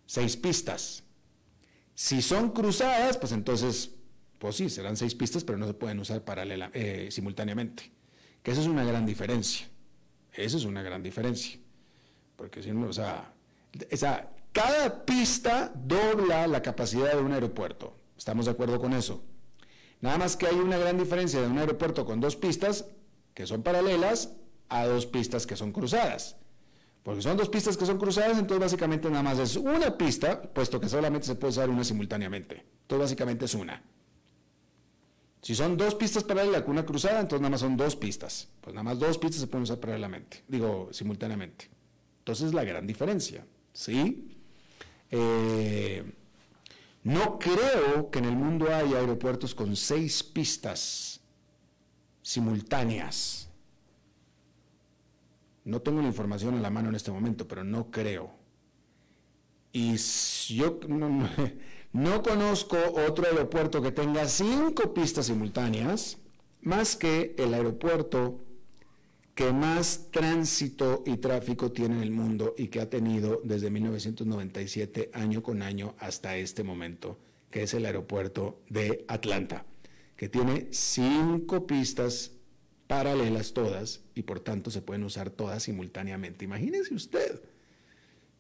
Seis 0.06 0.36
pistas. 0.36 1.04
Si 1.94 2.22
son 2.22 2.50
cruzadas, 2.50 3.18
pues 3.18 3.32
entonces, 3.32 3.90
pues 4.38 4.56
sí, 4.56 4.70
serán 4.70 4.96
seis 4.96 5.14
pistas, 5.14 5.44
pero 5.44 5.58
no 5.58 5.66
se 5.66 5.74
pueden 5.74 6.00
usar 6.00 6.24
paralela, 6.24 6.70
eh, 6.72 7.08
simultáneamente. 7.10 7.92
Que 8.42 8.52
eso 8.52 8.60
es 8.60 8.66
una 8.66 8.84
gran 8.84 9.06
diferencia. 9.06 9.68
Eso 10.32 10.56
es 10.56 10.64
una 10.64 10.82
gran 10.82 11.02
diferencia. 11.02 11.60
Porque 12.36 12.62
si 12.62 12.72
no, 12.72 12.88
o 12.88 12.92
sea, 12.92 13.32
cada 14.52 15.04
pista 15.04 15.72
dobla 15.74 16.46
la 16.46 16.62
capacidad 16.62 17.12
de 17.12 17.22
un 17.22 17.32
aeropuerto. 17.32 17.99
¿Estamos 18.20 18.44
de 18.44 18.50
acuerdo 18.50 18.78
con 18.78 18.92
eso? 18.92 19.24
Nada 20.02 20.18
más 20.18 20.36
que 20.36 20.46
hay 20.46 20.56
una 20.56 20.76
gran 20.76 20.98
diferencia 20.98 21.40
de 21.40 21.46
un 21.46 21.56
aeropuerto 21.56 22.04
con 22.04 22.20
dos 22.20 22.36
pistas 22.36 22.84
que 23.32 23.46
son 23.46 23.62
paralelas 23.62 24.34
a 24.68 24.84
dos 24.84 25.06
pistas 25.06 25.46
que 25.46 25.56
son 25.56 25.72
cruzadas. 25.72 26.36
Porque 27.02 27.22
son 27.22 27.38
dos 27.38 27.48
pistas 27.48 27.78
que 27.78 27.86
son 27.86 27.96
cruzadas, 27.96 28.38
entonces 28.38 28.60
básicamente 28.60 29.08
nada 29.08 29.22
más 29.22 29.38
es 29.38 29.56
una 29.56 29.96
pista, 29.96 30.42
puesto 30.42 30.78
que 30.78 30.90
solamente 30.90 31.28
se 31.28 31.34
puede 31.34 31.52
usar 31.52 31.70
una 31.70 31.82
simultáneamente. 31.82 32.62
Entonces 32.82 33.04
básicamente 33.04 33.46
es 33.46 33.54
una. 33.54 33.82
Si 35.40 35.54
son 35.54 35.78
dos 35.78 35.94
pistas 35.94 36.22
paralelas 36.22 36.60
con 36.60 36.72
una 36.72 36.84
cruzada, 36.84 37.20
entonces 37.20 37.40
nada 37.40 37.52
más 37.52 37.60
son 37.60 37.78
dos 37.78 37.96
pistas. 37.96 38.50
Pues 38.60 38.74
nada 38.74 38.84
más 38.84 38.98
dos 38.98 39.16
pistas 39.16 39.40
se 39.40 39.46
pueden 39.46 39.62
usar 39.62 39.80
paralelamente, 39.80 40.44
digo 40.46 40.90
simultáneamente. 40.92 41.70
Entonces 42.18 42.48
es 42.48 42.52
la 42.52 42.64
gran 42.64 42.86
diferencia. 42.86 43.46
¿Sí? 43.72 44.36
Eh, 45.10 46.19
no 47.02 47.38
creo 47.38 48.10
que 48.10 48.18
en 48.18 48.26
el 48.26 48.36
mundo 48.36 48.74
haya 48.74 48.98
aeropuertos 48.98 49.54
con 49.54 49.74
seis 49.76 50.22
pistas 50.22 51.20
simultáneas. 52.22 53.48
No 55.64 55.80
tengo 55.80 56.00
la 56.02 56.08
información 56.08 56.54
en 56.54 56.62
la 56.62 56.70
mano 56.70 56.88
en 56.90 56.94
este 56.94 57.10
momento, 57.10 57.46
pero 57.48 57.64
no 57.64 57.90
creo. 57.90 58.30
Y 59.72 59.96
yo 60.48 60.80
no, 60.88 61.28
no 61.92 62.22
conozco 62.22 62.76
otro 63.06 63.26
aeropuerto 63.26 63.80
que 63.80 63.92
tenga 63.92 64.28
cinco 64.28 64.92
pistas 64.92 65.26
simultáneas, 65.26 66.18
más 66.60 66.96
que 66.96 67.34
el 67.38 67.54
aeropuerto 67.54 68.40
que 69.40 69.54
más 69.54 70.08
tránsito 70.10 71.02
y 71.06 71.16
tráfico 71.16 71.72
tiene 71.72 71.94
en 71.94 72.02
el 72.02 72.10
mundo 72.10 72.54
y 72.58 72.68
que 72.68 72.78
ha 72.78 72.90
tenido 72.90 73.40
desde 73.42 73.70
1997 73.70 75.10
año 75.14 75.42
con 75.42 75.62
año 75.62 75.94
hasta 75.98 76.36
este 76.36 76.62
momento, 76.62 77.18
que 77.50 77.62
es 77.62 77.72
el 77.72 77.86
aeropuerto 77.86 78.60
de 78.68 79.06
Atlanta, 79.08 79.64
que 80.16 80.28
tiene 80.28 80.68
cinco 80.72 81.66
pistas 81.66 82.32
paralelas 82.86 83.54
todas 83.54 84.02
y 84.14 84.24
por 84.24 84.40
tanto 84.40 84.70
se 84.70 84.82
pueden 84.82 85.04
usar 85.04 85.30
todas 85.30 85.62
simultáneamente. 85.62 86.44
Imagínese 86.44 86.92
usted, 86.92 87.40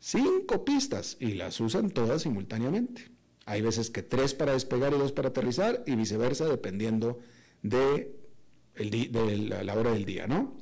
cinco 0.00 0.66
pistas 0.66 1.16
y 1.18 1.32
las 1.32 1.60
usan 1.60 1.88
todas 1.88 2.20
simultáneamente. 2.20 3.10
Hay 3.46 3.62
veces 3.62 3.88
que 3.88 4.02
tres 4.02 4.34
para 4.34 4.52
despegar 4.52 4.92
y 4.92 4.98
dos 4.98 5.12
para 5.12 5.30
aterrizar 5.30 5.82
y 5.86 5.96
viceversa 5.96 6.44
dependiendo 6.44 7.20
de, 7.62 8.20
de 8.74 9.62
la 9.64 9.74
hora 9.74 9.92
del 9.92 10.04
día, 10.04 10.26
¿no? 10.26 10.59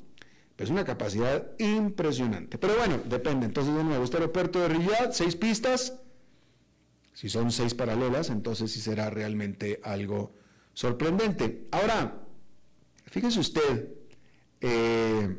Es 0.59 0.69
una 0.69 0.83
capacidad 0.83 1.57
impresionante. 1.57 2.57
Pero 2.57 2.75
bueno, 2.75 2.99
depende. 3.05 3.45
Entonces, 3.45 3.73
de 3.73 3.83
nuevo, 3.83 4.03
este 4.03 4.17
aeropuerto 4.17 4.59
de 4.59 4.67
Riyadh, 4.67 5.13
seis 5.13 5.35
pistas. 5.37 5.97
Si 7.13 7.29
son 7.29 7.51
seis 7.51 7.73
paralelas, 7.73 8.29
entonces 8.29 8.71
sí 8.71 8.81
será 8.81 9.09
realmente 9.09 9.79
algo 9.83 10.33
sorprendente. 10.73 11.67
Ahora, 11.71 12.13
fíjese 13.05 13.39
usted, 13.39 13.89
eh, 14.59 15.37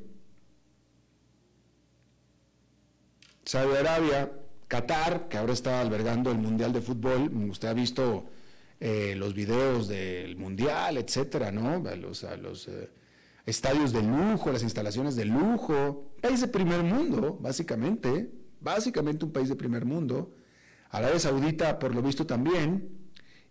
Saudi 3.44 3.76
Arabia, 3.76 4.32
Qatar, 4.68 5.28
que 5.28 5.36
ahora 5.36 5.52
está 5.52 5.80
albergando 5.80 6.30
el 6.30 6.38
Mundial 6.38 6.72
de 6.72 6.80
Fútbol, 6.80 7.30
usted 7.50 7.68
ha 7.68 7.74
visto 7.74 8.30
eh, 8.78 9.14
los 9.16 9.34
videos 9.34 9.88
del 9.88 10.36
Mundial, 10.36 10.96
etcétera, 10.96 11.50
¿no? 11.50 11.78
los, 11.96 12.22
los 12.40 12.68
eh, 12.68 12.88
estadios 13.46 13.92
de 13.92 14.02
lujo, 14.02 14.52
las 14.52 14.62
instalaciones 14.62 15.16
de 15.16 15.24
lujo, 15.24 16.12
país 16.20 16.40
de 16.40 16.48
primer 16.48 16.82
mundo, 16.82 17.38
básicamente, 17.40 18.30
básicamente 18.60 19.24
un 19.24 19.32
país 19.32 19.48
de 19.48 19.56
primer 19.56 19.84
mundo. 19.84 20.34
Arabia 20.90 21.18
Saudita, 21.18 21.78
por 21.78 21.94
lo 21.94 22.02
visto, 22.02 22.26
también. 22.26 22.88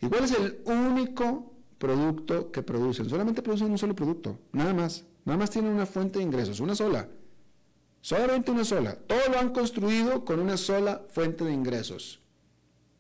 ¿Y 0.02 0.08
cuál 0.08 0.24
es 0.26 0.32
el 0.32 0.62
único 0.66 1.54
producto 1.78 2.52
que 2.52 2.62
producen? 2.64 3.10
Solamente 3.10 3.42
producen 3.42 3.72
un 3.72 3.78
solo 3.78 3.96
producto, 3.96 4.40
nada 4.52 4.74
más. 4.74 5.06
Nada 5.26 5.38
más 5.38 5.50
tienen 5.50 5.74
una 5.74 5.86
fuente 5.86 6.20
de 6.20 6.26
ingresos, 6.26 6.60
una 6.60 6.76
sola. 6.76 7.08
Solamente 8.02 8.52
una 8.52 8.64
sola. 8.64 8.96
Todo 8.96 9.20
lo 9.32 9.40
han 9.40 9.52
construido 9.52 10.24
con 10.24 10.40
una 10.40 10.58
sola 10.58 11.06
fuente 11.10 11.44
de 11.44 11.54
ingresos. 11.54 12.22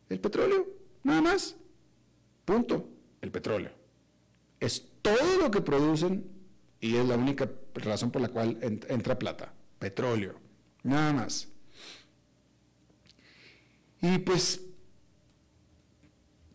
El 0.10 0.19
petróleo, 0.19 0.67
nada 1.04 1.21
más. 1.21 1.56
Punto. 2.45 2.89
El 3.21 3.32
petróleo. 3.32 3.71
Es 4.60 4.86
todo 5.02 5.38
lo 5.41 5.52
que 5.52 5.62
producen 5.62 6.38
y 6.82 6.96
es 6.96 7.06
la 7.06 7.15
única 7.15 7.50
razón 7.76 8.12
por 8.12 8.22
la 8.22 8.30
cual 8.30 8.58
entra 8.62 9.20
plata, 9.20 9.54
petróleo, 9.80 10.39
nada 10.84 11.13
más. 11.13 11.48
Y 14.02 14.18
pues 14.20 14.62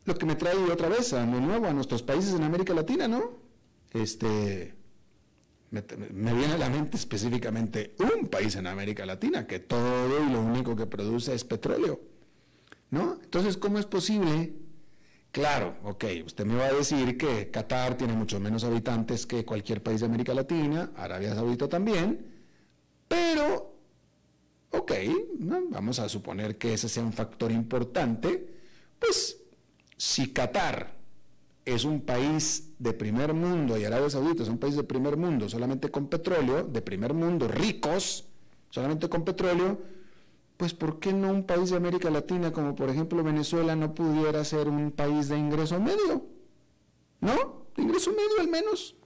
lo 0.04 0.14
que 0.14 0.26
me 0.26 0.34
trae 0.34 0.56
otra 0.56 0.88
vez 0.88 1.12
a 1.12 1.24
nuevo 1.24 1.66
a 1.66 1.72
nuestros 1.72 2.02
países 2.02 2.34
en 2.34 2.42
América 2.42 2.74
Latina, 2.74 3.06
¿no? 3.06 3.38
Este 3.92 4.74
me, 5.70 5.82
me, 6.12 6.34
viene 6.34 6.54
a 6.54 6.58
la 6.58 6.70
mente 6.70 6.96
específicamente 6.96 7.94
un 7.98 8.28
país 8.28 8.54
en 8.56 8.66
América 8.66 9.04
Latina 9.04 9.46
que 9.46 9.58
todo 9.58 10.24
y 10.24 10.30
lo 10.30 10.40
único 10.40 10.76
que 10.76 10.86
produce 10.86 11.34
es 11.34 11.44
petróleo, 11.44 12.00
¿no? 12.90 13.18
Entonces, 13.22 13.56
¿cómo 13.56 13.78
es 13.78 13.86
posible 13.86 14.54
Claro, 15.34 15.74
ok, 15.82 16.04
usted 16.24 16.46
me 16.46 16.54
va 16.54 16.66
a 16.66 16.72
decir 16.72 17.18
que 17.18 17.50
Qatar 17.50 17.96
tiene 17.96 18.12
mucho 18.12 18.38
menos 18.38 18.62
habitantes 18.62 19.26
que 19.26 19.44
cualquier 19.44 19.82
país 19.82 19.98
de 19.98 20.06
América 20.06 20.32
Latina, 20.32 20.92
Arabia 20.94 21.34
Saudita 21.34 21.68
también, 21.68 22.24
pero, 23.08 23.74
ok, 24.70 24.92
vamos 25.70 25.98
a 25.98 26.08
suponer 26.08 26.56
que 26.56 26.74
ese 26.74 26.88
sea 26.88 27.02
un 27.02 27.12
factor 27.12 27.50
importante, 27.50 28.54
pues 29.00 29.40
si 29.96 30.32
Qatar 30.32 30.94
es 31.64 31.84
un 31.84 32.02
país 32.02 32.70
de 32.78 32.92
primer 32.92 33.34
mundo 33.34 33.76
y 33.76 33.84
Arabia 33.84 34.10
Saudita 34.10 34.44
es 34.44 34.48
un 34.48 34.58
país 34.58 34.76
de 34.76 34.84
primer 34.84 35.16
mundo, 35.16 35.48
solamente 35.48 35.90
con 35.90 36.06
petróleo, 36.06 36.62
de 36.62 36.80
primer 36.80 37.12
mundo, 37.12 37.48
ricos, 37.48 38.28
solamente 38.70 39.08
con 39.08 39.24
petróleo, 39.24 39.80
pues 40.56 40.74
¿por 40.74 40.98
qué 41.00 41.12
no 41.12 41.30
un 41.30 41.44
país 41.44 41.70
de 41.70 41.76
América 41.76 42.10
Latina 42.10 42.52
como 42.52 42.74
por 42.74 42.88
ejemplo 42.88 43.22
Venezuela 43.22 43.74
no 43.74 43.94
pudiera 43.94 44.44
ser 44.44 44.68
un 44.68 44.92
país 44.92 45.28
de 45.28 45.38
ingreso 45.38 45.80
medio? 45.80 46.26
¿No? 47.20 47.66
De 47.76 47.82
ingreso 47.82 48.10
medio 48.10 48.40
al 48.40 48.48
menos. 48.48 48.96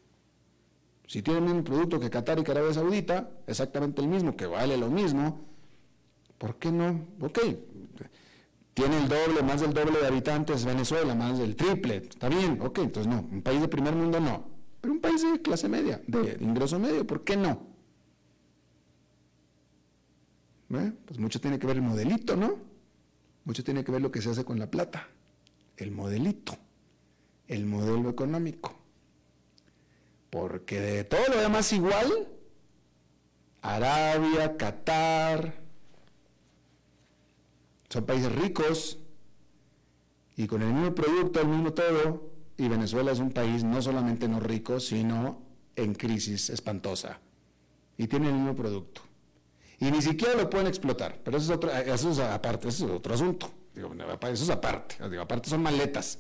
Si 1.07 1.23
tienen 1.23 1.45
un 1.45 1.65
producto 1.65 1.99
que 1.99 2.11
Qatar 2.11 2.39
y 2.39 2.51
Arabia 2.51 2.75
Saudita, 2.75 3.31
exactamente 3.47 4.03
el 4.03 4.09
mismo, 4.09 4.37
que 4.37 4.47
vale 4.47 4.77
lo 4.77 4.91
mismo, 4.91 5.41
¿por 6.37 6.57
qué 6.57 6.71
no? 6.71 7.07
Ok, 7.23 7.39
tiene 8.79 8.99
el 8.99 9.09
doble, 9.09 9.43
más 9.43 9.61
del 9.61 9.75
doble 9.75 9.99
de 9.99 10.07
habitantes 10.07 10.65
Venezuela, 10.65 11.13
más 11.13 11.39
del 11.39 11.57
triple, 11.57 11.97
está 11.97 12.29
bien, 12.29 12.61
ok, 12.63 12.79
entonces 12.79 13.13
no, 13.13 13.27
un 13.33 13.43
país 13.43 13.61
de 13.61 13.67
primer 13.67 13.93
mundo 13.97 14.21
no, 14.21 14.45
pero 14.81 14.93
un 14.93 15.01
país 15.01 15.21
de 15.21 15.43
clase 15.43 15.69
media, 15.69 16.01
de, 16.07 16.37
ingreso 16.41 16.79
medio, 16.79 17.05
¿por 17.05 17.25
qué 17.25 17.37
no? 17.37 17.68
Pues 20.69 21.19
mucho 21.19 21.41
tiene 21.41 21.59
que 21.59 21.67
ver 21.67 21.77
el 21.77 21.83
modelito, 21.83 22.37
¿no? 22.37 22.59
Mucho 23.45 23.65
tiene 23.65 23.83
que 23.83 23.91
ver 23.91 24.03
lo 24.03 24.11
que 24.11 24.21
se 24.21 24.31
hace 24.31 24.45
con 24.45 24.59
la 24.59 24.71
plata, 24.71 25.09
el 25.79 25.91
modelito, 25.91 26.57
el 27.47 27.65
modelo 27.65 28.11
económico. 28.11 28.79
Porque 30.29 30.81
de 30.81 31.05
todo 31.05 31.27
lo 31.29 31.41
demás 31.41 31.73
igual, 31.73 32.29
Arabia, 33.63 34.59
Qatar, 34.59 35.63
son 37.89 38.05
países 38.05 38.31
ricos 38.31 38.99
y 40.37 40.47
con 40.47 40.61
el 40.61 40.73
mismo 40.73 40.95
producto, 40.95 41.41
el 41.41 41.49
mismo 41.49 41.73
todo, 41.73 42.31
y 42.59 42.69
Venezuela 42.69 43.13
es 43.13 43.21
un 43.21 43.31
país 43.31 43.65
no 43.65 43.81
solamente 43.81 44.29
no 44.29 44.39
rico, 44.39 44.81
sino 44.81 45.41
en 45.75 45.95
crisis 45.95 46.51
espantosa. 46.51 47.21
Y 47.97 48.07
tiene 48.07 48.29
el 48.29 48.35
mismo 48.35 48.55
producto. 48.55 49.08
Y 49.81 49.91
ni 49.91 50.03
siquiera 50.03 50.35
lo 50.35 50.51
pueden 50.51 50.67
explotar, 50.67 51.21
pero 51.23 51.37
eso 51.37 51.53
es, 51.53 51.57
otro, 51.57 51.71
eso 51.71 52.11
es 52.11 52.19
aparte, 52.19 52.69
eso 52.69 52.87
es 52.87 52.93
otro 52.93 53.15
asunto. 53.15 53.51
eso 53.75 54.45
es 54.45 54.51
aparte, 54.51 54.97
aparte 55.21 55.49
son 55.49 55.63
maletas. 55.63 56.19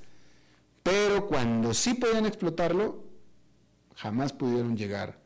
Pero 0.83 1.27
cuando 1.27 1.75
sí 1.75 1.95
podían 1.95 2.27
explotarlo, 2.27 3.05
jamás 3.97 4.33
pudieron 4.33 4.77
llegar 4.77 5.19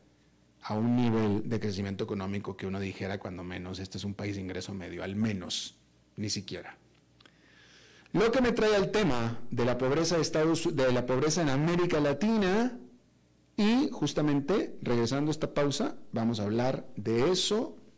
a 0.62 0.74
un 0.74 0.96
nivel 0.96 1.48
de 1.48 1.60
crecimiento 1.60 2.04
económico 2.04 2.56
que 2.56 2.66
uno 2.66 2.80
dijera, 2.80 3.18
cuando 3.18 3.44
menos, 3.44 3.78
este 3.80 3.98
es 3.98 4.04
un 4.04 4.14
país 4.14 4.36
de 4.36 4.42
ingreso 4.42 4.72
medio, 4.72 5.04
al 5.04 5.14
menos 5.14 5.76
ni 6.16 6.30
siquiera. 6.30 6.78
Lo 8.12 8.30
que 8.30 8.40
me 8.40 8.52
trae 8.52 8.76
al 8.76 8.90
tema 8.90 9.40
de 9.50 9.64
la 9.64 9.78
pobreza 9.78 10.16
de, 10.16 10.22
Estados, 10.22 10.74
de 10.74 10.92
la 10.92 11.06
pobreza 11.06 11.42
en 11.42 11.48
América 11.48 11.98
Latina 12.00 12.78
y 13.56 13.88
justamente 13.90 14.76
regresando 14.82 15.30
a 15.30 15.32
esta 15.32 15.52
pausa 15.52 15.96
vamos 16.12 16.38
a 16.38 16.44
hablar 16.44 16.86
de 16.96 17.30
eso 17.30 17.76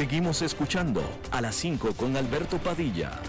Seguimos 0.00 0.40
escuchando 0.40 1.02
a 1.30 1.42
las 1.42 1.54
5 1.56 1.92
con 1.92 2.16
Alberto 2.16 2.56
Padilla. 2.56 3.20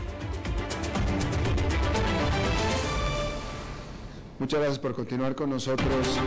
Muchas 4.39 4.57
gracias 4.61 4.79
por 4.79 4.93
continuar 4.93 5.35
con 5.35 5.49
nosotros. 5.49 6.17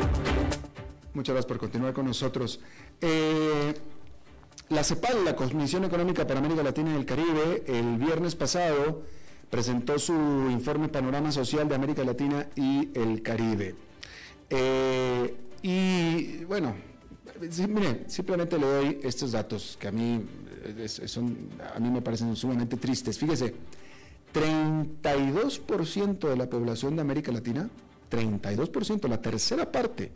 Muchas 1.14 1.32
gracias 1.32 1.46
por 1.46 1.56
continuar 1.56 1.94
con 1.94 2.04
nosotros. 2.04 2.60
Eh, 3.00 3.72
la 4.68 4.84
CEPAL, 4.84 5.24
la 5.24 5.34
Comisión 5.34 5.86
Económica 5.86 6.26
para 6.26 6.40
América 6.40 6.62
Latina 6.62 6.92
y 6.92 6.96
el 6.96 7.06
Caribe, 7.06 7.64
el 7.66 7.96
viernes 7.96 8.34
pasado 8.34 9.00
presentó 9.48 9.98
su 9.98 10.12
informe 10.12 10.88
Panorama 10.88 11.32
Social 11.32 11.70
de 11.70 11.74
América 11.74 12.04
Latina 12.04 12.48
y 12.54 12.90
el 12.92 13.22
Caribe. 13.22 13.76
Eh, 14.50 15.36
y 15.62 16.44
bueno, 16.44 16.74
simplemente 17.50 18.58
le 18.58 18.66
doy 18.66 19.00
estos 19.02 19.32
datos 19.32 19.76
que 19.78 19.88
a 19.88 19.92
mí, 19.92 20.24
son, 20.86 21.36
a 21.74 21.78
mí 21.78 21.90
me 21.90 22.02
parecen 22.02 22.34
sumamente 22.36 22.76
tristes. 22.76 23.18
Fíjese, 23.18 23.54
32% 24.32 26.28
de 26.28 26.36
la 26.36 26.48
población 26.48 26.96
de 26.96 27.02
América 27.02 27.32
Latina 27.32 27.68
32%, 28.14 29.08
la 29.08 29.20
tercera 29.20 29.70
parte 29.70 30.12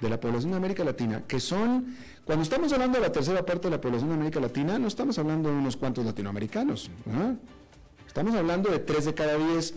de 0.00 0.08
la 0.08 0.20
población 0.20 0.52
de 0.52 0.56
América 0.56 0.84
Latina, 0.84 1.24
que 1.26 1.40
son, 1.40 1.96
cuando 2.24 2.42
estamos 2.42 2.72
hablando 2.72 2.98
de 2.98 3.06
la 3.06 3.12
tercera 3.12 3.44
parte 3.44 3.68
de 3.68 3.70
la 3.70 3.80
población 3.80 4.10
de 4.10 4.16
América 4.16 4.40
Latina, 4.40 4.78
no 4.78 4.88
estamos 4.88 5.18
hablando 5.18 5.50
de 5.50 5.56
unos 5.56 5.76
cuantos 5.76 6.04
latinoamericanos, 6.04 6.90
estamos 8.06 8.34
hablando 8.34 8.70
de 8.70 8.80
3 8.80 9.04
de 9.06 9.14
cada 9.14 9.36
10, 9.36 9.74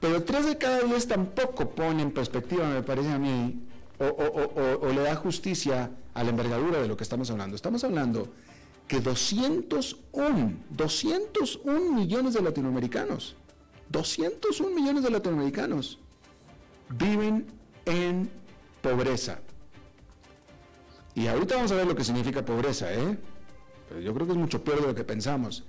pero 0.00 0.22
3 0.22 0.46
de 0.46 0.58
cada 0.58 0.82
10 0.82 1.08
tampoco 1.08 1.70
pone 1.70 2.02
en 2.02 2.12
perspectiva, 2.12 2.68
me 2.68 2.82
parece 2.82 3.10
a 3.10 3.18
mí, 3.18 3.60
o, 3.98 4.92
le 4.92 5.02
da 5.02 5.16
justicia 5.16 5.90
a 6.14 6.24
la 6.24 6.30
envergadura 6.30 6.80
de 6.80 6.88
lo 6.88 6.96
que 6.96 7.04
estamos 7.04 7.30
hablando. 7.30 7.56
Estamos 7.56 7.84
hablando 7.84 8.28
que 8.86 9.00
201, 9.00 10.52
201 10.70 11.92
millones 11.92 12.34
de 12.34 12.42
latinoamericanos, 12.42 13.36
201 13.88 14.74
millones 14.74 15.02
de 15.02 15.10
latinoamericanos 15.10 15.98
viven 16.90 17.46
en 17.84 18.30
pobreza. 18.82 19.40
Y 21.14 21.26
ahorita 21.26 21.56
vamos 21.56 21.72
a 21.72 21.76
ver 21.76 21.86
lo 21.86 21.96
que 21.96 22.04
significa 22.04 22.44
pobreza, 22.44 22.92
¿eh? 22.92 23.18
yo 24.02 24.12
creo 24.14 24.26
que 24.26 24.32
es 24.32 24.38
mucho 24.38 24.62
peor 24.62 24.82
de 24.82 24.88
lo 24.88 24.94
que 24.94 25.04
pensamos. 25.04 25.64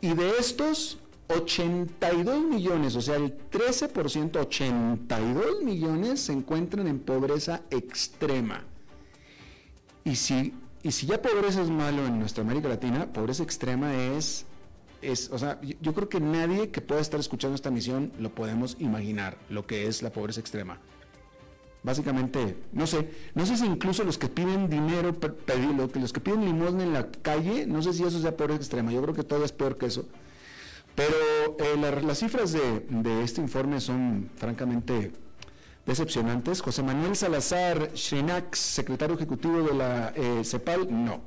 Y 0.00 0.14
de 0.14 0.38
estos 0.38 0.98
82 1.30 2.44
millones, 2.44 2.96
o 2.96 3.00
sea, 3.00 3.16
el 3.16 3.36
13%, 3.50 4.36
82 4.36 5.62
millones 5.62 6.20
se 6.20 6.32
encuentran 6.32 6.86
en 6.86 6.98
pobreza 6.98 7.62
extrema. 7.70 8.64
Y 10.04 10.16
si, 10.16 10.54
y 10.82 10.92
si 10.92 11.06
ya 11.06 11.20
pobreza 11.22 11.62
es 11.62 11.70
malo 11.70 12.06
en 12.06 12.18
nuestra 12.18 12.42
América 12.42 12.68
Latina, 12.68 13.12
pobreza 13.12 13.42
extrema 13.42 13.94
es 13.94 14.46
es, 15.02 15.30
o 15.32 15.38
sea, 15.38 15.58
yo, 15.62 15.94
creo 15.94 16.08
que 16.08 16.20
nadie 16.20 16.70
que 16.70 16.80
pueda 16.80 17.00
estar 17.00 17.18
escuchando 17.20 17.54
esta 17.54 17.70
misión 17.70 18.12
lo 18.18 18.34
podemos 18.34 18.76
imaginar, 18.80 19.38
lo 19.48 19.66
que 19.66 19.86
es 19.86 20.02
la 20.02 20.10
pobreza 20.10 20.40
extrema. 20.40 20.78
Básicamente, 21.82 22.56
no 22.72 22.86
sé, 22.86 23.10
no 23.34 23.46
sé 23.46 23.56
si 23.56 23.64
incluso 23.64 24.04
los 24.04 24.18
que 24.18 24.28
piden 24.28 24.68
dinero, 24.68 25.16
los 25.94 26.12
que 26.12 26.20
piden 26.20 26.44
limosna 26.44 26.82
en 26.82 26.92
la 26.92 27.10
calle, 27.10 27.66
no 27.66 27.82
sé 27.82 27.94
si 27.94 28.04
eso 28.04 28.20
sea 28.20 28.36
pobreza 28.36 28.58
extrema, 28.58 28.92
yo 28.92 29.00
creo 29.00 29.14
que 29.14 29.24
todavía 29.24 29.46
es 29.46 29.52
peor 29.52 29.78
que 29.78 29.86
eso. 29.86 30.06
Pero 30.94 31.56
eh, 31.58 32.02
las 32.02 32.18
cifras 32.18 32.52
de, 32.52 33.22
este 33.22 33.40
informe 33.40 33.80
son 33.80 34.30
francamente 34.36 35.12
decepcionantes. 35.86 36.60
José 36.60 36.82
Manuel 36.82 37.16
Salazar 37.16 37.92
Shrinax, 37.94 38.58
secretario 38.58 39.16
ejecutivo 39.16 39.62
de 39.62 39.74
la 39.74 40.12
eh, 40.14 40.42
CEPAL, 40.44 40.88
no. 40.90 41.22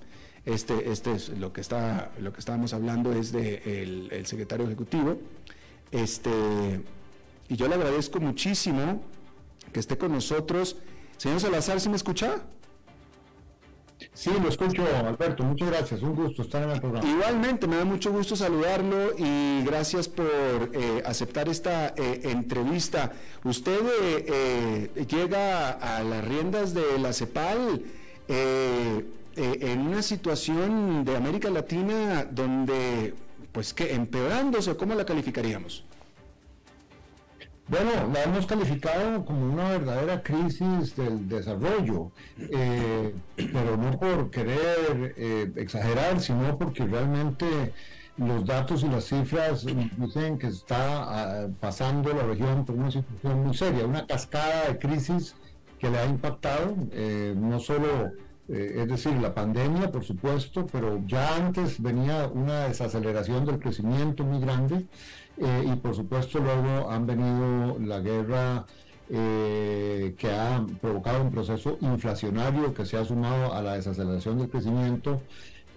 Este, 0.46 0.92
este 0.92 1.14
es 1.14 1.30
lo 1.30 1.54
que 1.54 1.62
está, 1.62 2.12
lo 2.20 2.34
que 2.34 2.40
estábamos 2.40 2.74
hablando 2.74 3.14
es 3.14 3.32
de 3.32 4.10
el, 4.12 4.26
secretario 4.26 4.66
ejecutivo. 4.66 5.18
Este, 5.92 6.82
y 7.48 7.56
yo 7.56 7.68
le 7.68 7.76
agradezco 7.76 8.20
muchísimo 8.20 9.02
que 9.72 9.80
esté 9.80 9.98
con 9.98 10.12
nosotros. 10.12 10.76
Señor 11.18 11.40
Salazar, 11.40 11.80
¿sí 11.80 11.88
me 11.88 11.96
escucha? 11.96 12.42
Sí, 14.14 14.32
lo 14.42 14.50
escucho, 14.50 14.84
Alberto. 14.96 15.44
Muchas 15.44 15.70
gracias. 15.70 16.02
Un 16.02 16.16
gusto 16.16 16.42
estar 16.42 16.64
en 16.64 16.72
el 16.72 16.82
programa. 16.82 17.08
Igualmente, 17.08 17.68
me 17.68 17.78
da 17.78 17.86
mucho 17.86 18.12
gusto 18.12 18.36
saludarlo 18.36 19.18
y 19.18 19.64
gracias 19.64 20.08
por 20.08 20.26
eh, 20.74 21.04
aceptar 21.06 21.50
esta 21.50 21.90
eh, 21.90 22.22
entrevista. 22.24 23.12
Usted 23.44 23.80
eh, 24.28 25.06
llega 25.08 25.72
a 25.72 26.04
las 26.04 26.26
riendas 26.26 26.74
de 26.74 26.98
la 27.00 27.14
CEPAL 27.14 27.82
en 28.28 29.80
una 29.80 30.02
situación 30.02 31.04
de 31.04 31.16
América 31.16 31.50
Latina 31.50 32.26
donde, 32.30 33.14
pues, 33.52 33.74
que 33.74 33.94
empeorándose, 33.94 34.76
¿cómo 34.78 34.96
la 34.96 35.06
calificaríamos? 35.06 35.84
Bueno, 37.68 37.92
la 38.14 38.24
hemos 38.24 38.46
calificado 38.46 39.24
como 39.24 39.54
una 39.54 39.70
verdadera 39.70 40.22
crisis 40.22 40.96
del 40.98 41.30
desarrollo, 41.30 42.12
eh, 42.38 43.16
pero 43.38 43.78
no 43.78 43.98
por 43.98 44.30
querer 44.32 45.14
eh, 45.16 45.50
exagerar, 45.56 46.20
sino 46.20 46.58
porque 46.58 46.86
realmente 46.86 47.74
los 48.18 48.46
datos 48.46 48.84
y 48.84 48.90
las 48.90 49.06
cifras 49.06 49.66
dicen 49.98 50.38
que 50.38 50.48
está 50.48 51.44
ah, 51.46 51.48
pasando 51.62 52.14
la 52.14 52.24
región 52.24 52.66
por 52.66 52.76
una 52.76 52.92
situación 52.92 53.44
muy 53.46 53.56
seria, 53.56 53.86
una 53.86 54.06
cascada 54.06 54.68
de 54.68 54.78
crisis 54.78 55.34
que 55.80 55.90
le 55.90 56.00
ha 56.00 56.06
impactado, 56.06 56.76
eh, 56.92 57.34
no 57.36 57.62
solo, 57.62 58.12
es 58.50 58.88
decir, 58.90 59.14
la 59.14 59.34
pandemia, 59.34 59.90
por 59.90 60.04
supuesto, 60.04 60.68
pero 60.70 61.02
ya 61.08 61.38
antes 61.38 61.82
venía 61.82 62.28
una 62.28 62.68
desaceleración 62.68 63.46
del 63.46 63.58
crecimiento 63.58 64.26
muy 64.26 64.42
grande. 64.42 64.86
Eh, 65.38 65.66
y 65.66 65.76
por 65.78 65.96
supuesto 65.96 66.40
luego 66.40 66.90
han 66.90 67.08
venido 67.08 67.80
la 67.80 68.00
guerra 68.00 68.66
eh, 69.10 70.14
que 70.18 70.32
ha 70.32 70.64
provocado 70.80 71.24
un 71.24 71.32
proceso 71.32 71.78
inflacionario 71.82 72.74
que 72.74 72.86
se 72.86 72.98
ha 72.98 73.06
sumado 73.06 73.54
a 73.54 73.62
la 73.62 73.74
desaceleración 73.74 74.38
del 74.38 74.50
crecimiento 74.50 75.22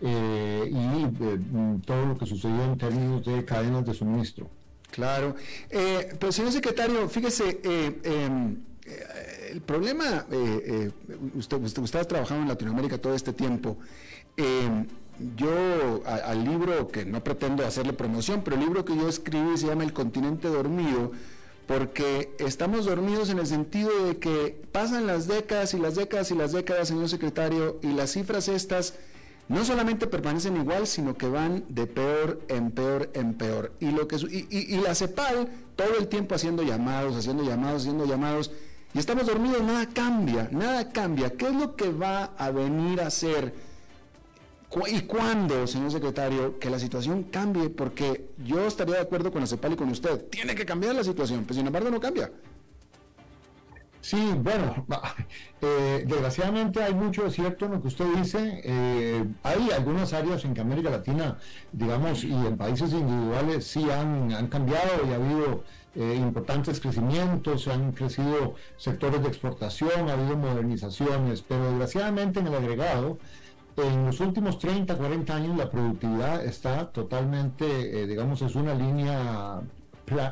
eh, 0.02 0.70
y 0.70 1.80
todo 1.86 2.07
lo 2.07 2.18
que 2.18 2.26
sucedió 2.26 2.64
en 2.64 2.76
términos 2.76 3.24
de 3.24 3.44
cadenas 3.44 3.84
de 3.86 3.94
suministro. 3.94 4.50
Claro. 4.90 5.34
pero 5.68 6.32
señor 6.32 6.52
secretario, 6.52 7.09
fíjese, 7.09 7.61
em, 8.04 8.57
el 9.50 9.61
problema, 9.62 10.26
usted, 11.34 11.62
usted, 11.62 11.82
usted 11.82 11.98
ha 11.98 12.04
trabajado 12.04 12.40
en 12.40 12.48
Latinoamérica 12.48 12.98
todo 12.98 13.14
este 13.14 13.32
tiempo. 13.32 13.78
Yo 15.36 16.02
al 16.04 16.44
libro, 16.44 16.88
que 16.88 17.04
no 17.04 17.24
pretendo 17.24 17.64
hacerle 17.66 17.92
promoción, 17.92 18.42
pero 18.44 18.56
el 18.56 18.62
libro 18.62 18.84
que 18.84 18.96
yo 18.96 19.08
escribí 19.08 19.56
se 19.56 19.66
llama 19.66 19.84
El 19.84 19.92
continente 19.92 20.48
dormido, 20.48 21.12
porque 21.66 22.34
estamos 22.38 22.84
dormidos 22.84 23.30
en 23.30 23.38
el 23.38 23.46
sentido 23.46 23.90
de 24.04 24.18
que 24.18 24.62
pasan 24.72 25.06
las 25.06 25.26
décadas 25.26 25.74
y 25.74 25.78
las 25.78 25.94
décadas 25.94 26.30
y 26.30 26.34
las 26.34 26.52
décadas, 26.52 26.88
señor 26.88 27.08
secretario, 27.08 27.78
y 27.82 27.88
las 27.88 28.12
cifras 28.12 28.48
estas 28.48 28.94
no 29.48 29.64
solamente 29.64 30.06
permanecen 30.06 30.56
igual, 30.56 30.86
sino 30.86 31.14
que 31.14 31.28
van 31.28 31.64
de 31.68 31.86
peor 31.86 32.40
en 32.48 32.70
peor 32.72 33.10
en 33.14 33.34
peor. 33.34 33.72
Y, 33.80 33.90
lo 33.92 34.08
que, 34.08 34.16
y 34.16 34.76
la 34.78 34.94
CEPAL 34.94 35.48
todo 35.76 35.96
el 35.98 36.08
tiempo 36.08 36.34
haciendo 36.34 36.62
llamados, 36.62 37.16
haciendo 37.16 37.44
llamados, 37.44 37.82
haciendo 37.82 38.06
llamados, 38.06 38.50
y 38.96 38.98
estamos 38.98 39.26
dormidos, 39.26 39.62
nada 39.62 39.86
cambia, 39.86 40.48
nada 40.52 40.88
cambia. 40.90 41.30
¿Qué 41.30 41.46
es 41.46 41.54
lo 41.54 41.76
que 41.76 41.90
va 41.90 42.32
a 42.38 42.50
venir 42.50 43.02
a 43.02 43.10
ser? 43.10 43.52
¿Y 44.86 45.00
cuándo, 45.02 45.66
señor 45.66 45.90
secretario, 45.90 46.58
que 46.58 46.68
la 46.68 46.78
situación 46.78 47.24
cambie? 47.24 47.70
Porque 47.70 48.28
yo 48.44 48.66
estaría 48.66 48.96
de 48.96 49.00
acuerdo 49.00 49.32
con 49.32 49.40
la 49.40 49.46
CEPAL 49.46 49.72
y 49.72 49.76
con 49.76 49.88
usted. 49.88 50.26
Tiene 50.28 50.54
que 50.54 50.66
cambiar 50.66 50.94
la 50.94 51.02
situación, 51.02 51.44
pero 51.44 51.54
sin 51.54 51.66
embargo 51.66 51.90
no 51.90 51.98
cambia. 51.98 52.30
Sí, 54.02 54.34
bueno, 54.36 54.86
eh, 55.62 56.04
desgraciadamente 56.06 56.80
hay 56.80 56.94
mucho 56.94 57.24
de 57.24 57.30
cierto 57.30 57.64
en 57.64 57.72
lo 57.72 57.82
que 57.82 57.88
usted 57.88 58.04
dice. 58.14 58.60
Eh, 58.62 59.24
hay 59.42 59.70
algunas 59.74 60.12
áreas 60.12 60.44
en 60.44 60.54
que 60.54 60.60
América 60.60 60.90
Latina, 60.90 61.38
digamos, 61.72 62.22
y 62.22 62.32
en 62.32 62.56
países 62.56 62.92
individuales 62.92 63.66
sí 63.66 63.90
han, 63.90 64.32
han 64.32 64.46
cambiado 64.46 64.90
y 65.08 65.12
ha 65.12 65.16
habido 65.16 65.64
eh, 65.96 66.14
importantes 66.14 66.78
crecimientos, 66.78 67.66
han 67.66 67.92
crecido 67.92 68.54
sectores 68.76 69.22
de 69.22 69.28
exportación, 69.28 70.08
ha 70.08 70.12
habido 70.12 70.36
modernizaciones, 70.36 71.42
pero 71.42 71.64
desgraciadamente 71.70 72.38
en 72.38 72.46
el 72.46 72.54
agregado 72.54 73.18
en 73.76 74.06
los 74.06 74.20
últimos 74.20 74.58
30, 74.58 74.96
40 74.96 75.36
años 75.36 75.56
la 75.56 75.70
productividad 75.70 76.44
está 76.44 76.90
totalmente, 76.90 78.02
eh, 78.02 78.06
digamos, 78.06 78.40
es 78.42 78.54
una 78.54 78.74
línea 78.74 79.60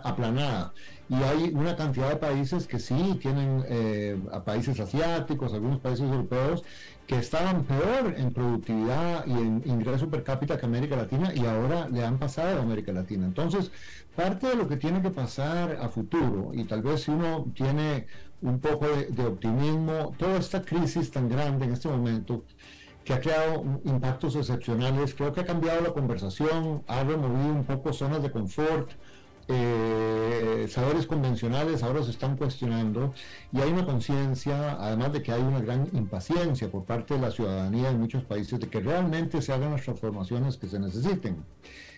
aplanada. 0.05 0.73
Y 1.09 1.15
hay 1.17 1.53
una 1.53 1.77
cantidad 1.77 2.09
de 2.09 2.17
países 2.17 2.67
que 2.67 2.79
sí 2.79 3.19
tienen, 3.21 3.65
eh, 3.69 4.19
a 4.33 4.43
países 4.43 4.81
asiáticos, 4.81 5.53
algunos 5.53 5.81
países 5.81 6.09
europeos, 6.11 6.63
que 7.07 7.19
estaban 7.19 7.65
peor 7.65 8.15
en 8.17 8.33
productividad 8.33 9.27
y 9.27 9.33
en 9.33 9.63
ingreso 9.67 10.09
per 10.09 10.23
cápita 10.23 10.57
que 10.57 10.65
América 10.65 10.97
Latina 10.97 11.33
y 11.35 11.45
ahora 11.45 11.89
le 11.91 12.05
han 12.05 12.19
pasado 12.19 12.59
a 12.59 12.63
América 12.63 12.93
Latina. 12.93 13.27
Entonces, 13.27 13.71
parte 14.17 14.47
de 14.47 14.57
lo 14.57 14.67
que 14.67 14.77
tiene 14.77 15.03
que 15.03 15.11
pasar 15.11 15.79
a 15.83 15.89
futuro, 15.89 16.53
y 16.55 16.65
tal 16.65 16.81
vez 16.81 17.03
si 17.03 17.11
uno 17.11 17.45
tiene 17.55 18.07
un 18.41 18.61
poco 18.61 18.87
de 18.87 19.27
optimismo, 19.27 20.15
toda 20.19 20.39
esta 20.39 20.63
crisis 20.63 21.11
tan 21.11 21.29
grande 21.29 21.67
en 21.67 21.73
este 21.73 21.89
momento, 21.89 22.45
que 23.05 23.13
ha 23.13 23.21
creado 23.21 23.63
impactos 23.85 24.35
excepcionales. 24.37 25.15
Creo 25.15 25.33
que 25.33 25.41
ha 25.41 25.47
cambiado 25.47 25.81
la 25.83 25.93
conversación, 25.93 26.83
ha 26.87 27.05
removido 27.05 27.53
un 27.53 27.65
poco 27.65 27.93
zonas 27.93 28.23
de 28.23 28.31
confort. 28.31 28.91
Eh, 29.47 30.67
saberes 30.71 31.07
convencionales 31.07 31.83
ahora 31.83 32.03
se 32.03 32.11
están 32.11 32.35
cuestionando 32.35 33.13
y 33.53 33.61
hay 33.61 33.71
una 33.71 33.85
conciencia, 33.85 34.79
además 34.81 35.13
de 35.13 35.23
que 35.23 35.33
hay 35.33 35.43
una 35.43 35.61
gran 35.61 35.87
impaciencia 35.93 36.71
por 36.71 36.85
parte 36.85 37.13
de 37.13 37.21
la 37.21 37.31
ciudadanía 37.31 37.91
en 37.91 38.01
muchos 38.01 38.25
países 38.25 38.59
de 38.59 38.69
que 38.69 38.81
realmente 38.81 39.43
se 39.43 39.53
hagan 39.53 39.73
las 39.73 39.83
transformaciones 39.83 40.57
que 40.57 40.67
se 40.67 40.79
necesiten. 40.79 41.45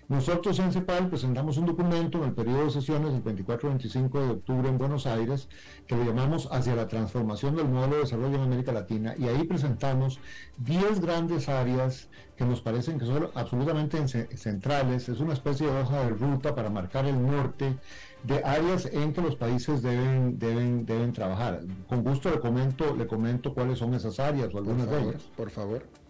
Nosotros 0.09 0.57
en 0.61 0.73
CEPAL 0.73 1.09
presentamos 1.09 1.57
un 1.57 1.67
documento 1.67 2.19
en 2.19 2.25
el 2.25 2.33
periodo 2.33 2.67
de 2.67 2.71
sesiones 2.71 3.13
del 3.13 3.25
24-25 3.25 4.13
de 4.13 4.31
octubre 4.31 4.69
en 4.69 4.79
Buenos 4.79 5.05
Aires 5.05 5.49
que 5.89 5.97
lo 5.97 6.05
llamamos 6.05 6.49
Hacia 6.53 6.77
la 6.77 6.87
transformación 6.87 7.57
del 7.57 7.67
modelo 7.67 7.97
de 7.97 8.03
desarrollo 8.03 8.37
en 8.37 8.43
América 8.43 8.71
Latina 8.71 9.17
y 9.19 9.27
ahí 9.27 9.43
presentamos 9.43 10.21
10 10.59 11.01
grandes 11.01 11.49
áreas 11.49 12.09
que 12.37 12.45
nos 12.45 12.61
parecen 12.61 13.01
que 13.01 13.07
son 13.07 13.31
absolutamente 13.35 14.07
centrales. 14.37 15.09
Es 15.09 15.19
una 15.19 15.33
especie 15.33 15.67
de 15.67 15.81
hoja 15.81 16.05
de 16.05 16.11
ruta 16.11 16.55
para 16.55 16.71
marcar 16.71 17.07
el 17.07 17.21
norte 17.21 17.77
de 18.23 18.45
áreas 18.45 18.87
en 18.87 19.13
que 19.13 19.23
los 19.23 19.35
países 19.35 19.83
deben, 19.83 20.39
deben, 20.39 20.87
deben 20.87 21.13
trabajar. 21.13 21.63
Con 21.89 22.05
gusto 22.05 22.31
le 22.31 22.39
comento, 22.39 22.95
le 22.95 23.09
comento 23.09 23.53
cuáles 23.53 23.81
son 23.81 23.93
esas 23.95 24.21
áreas 24.21 24.55
o 24.55 24.59
algunas 24.59 24.89
de 24.89 25.03
ellas. 25.03 25.23
Por 25.37 25.51
favor. 25.51 26.06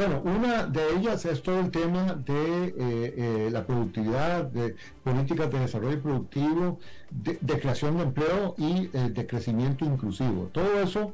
Bueno, 0.00 0.22
una 0.24 0.64
de 0.64 0.96
ellas 0.96 1.26
es 1.26 1.42
todo 1.42 1.60
el 1.60 1.70
tema 1.70 2.14
de 2.14 2.68
eh, 2.68 2.74
eh, 2.78 3.48
la 3.52 3.66
productividad, 3.66 4.44
de 4.44 4.74
políticas 5.04 5.50
de 5.52 5.58
desarrollo 5.58 6.00
productivo, 6.00 6.78
de, 7.10 7.60
creación 7.60 7.98
de 7.98 8.04
empleo 8.04 8.54
y 8.56 8.88
eh, 8.94 9.10
de 9.10 9.26
crecimiento 9.26 9.84
inclusivo. 9.84 10.48
Todo 10.52 10.80
eso 10.80 11.12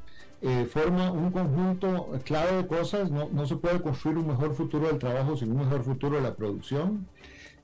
forma 0.70 1.10
un 1.10 1.32
conjunto 1.32 2.16
clave 2.24 2.58
de 2.58 2.66
cosas. 2.68 3.10
No, 3.10 3.28
no 3.32 3.44
se 3.44 3.56
puede 3.56 3.82
construir 3.82 4.18
un 4.18 4.28
mejor 4.28 4.54
futuro 4.54 4.86
del 4.86 5.00
trabajo 5.00 5.36
sin 5.36 5.50
un 5.50 5.66
mejor 5.66 5.82
futuro 5.82 6.18
de 6.18 6.22
la 6.22 6.36
producción 6.36 7.08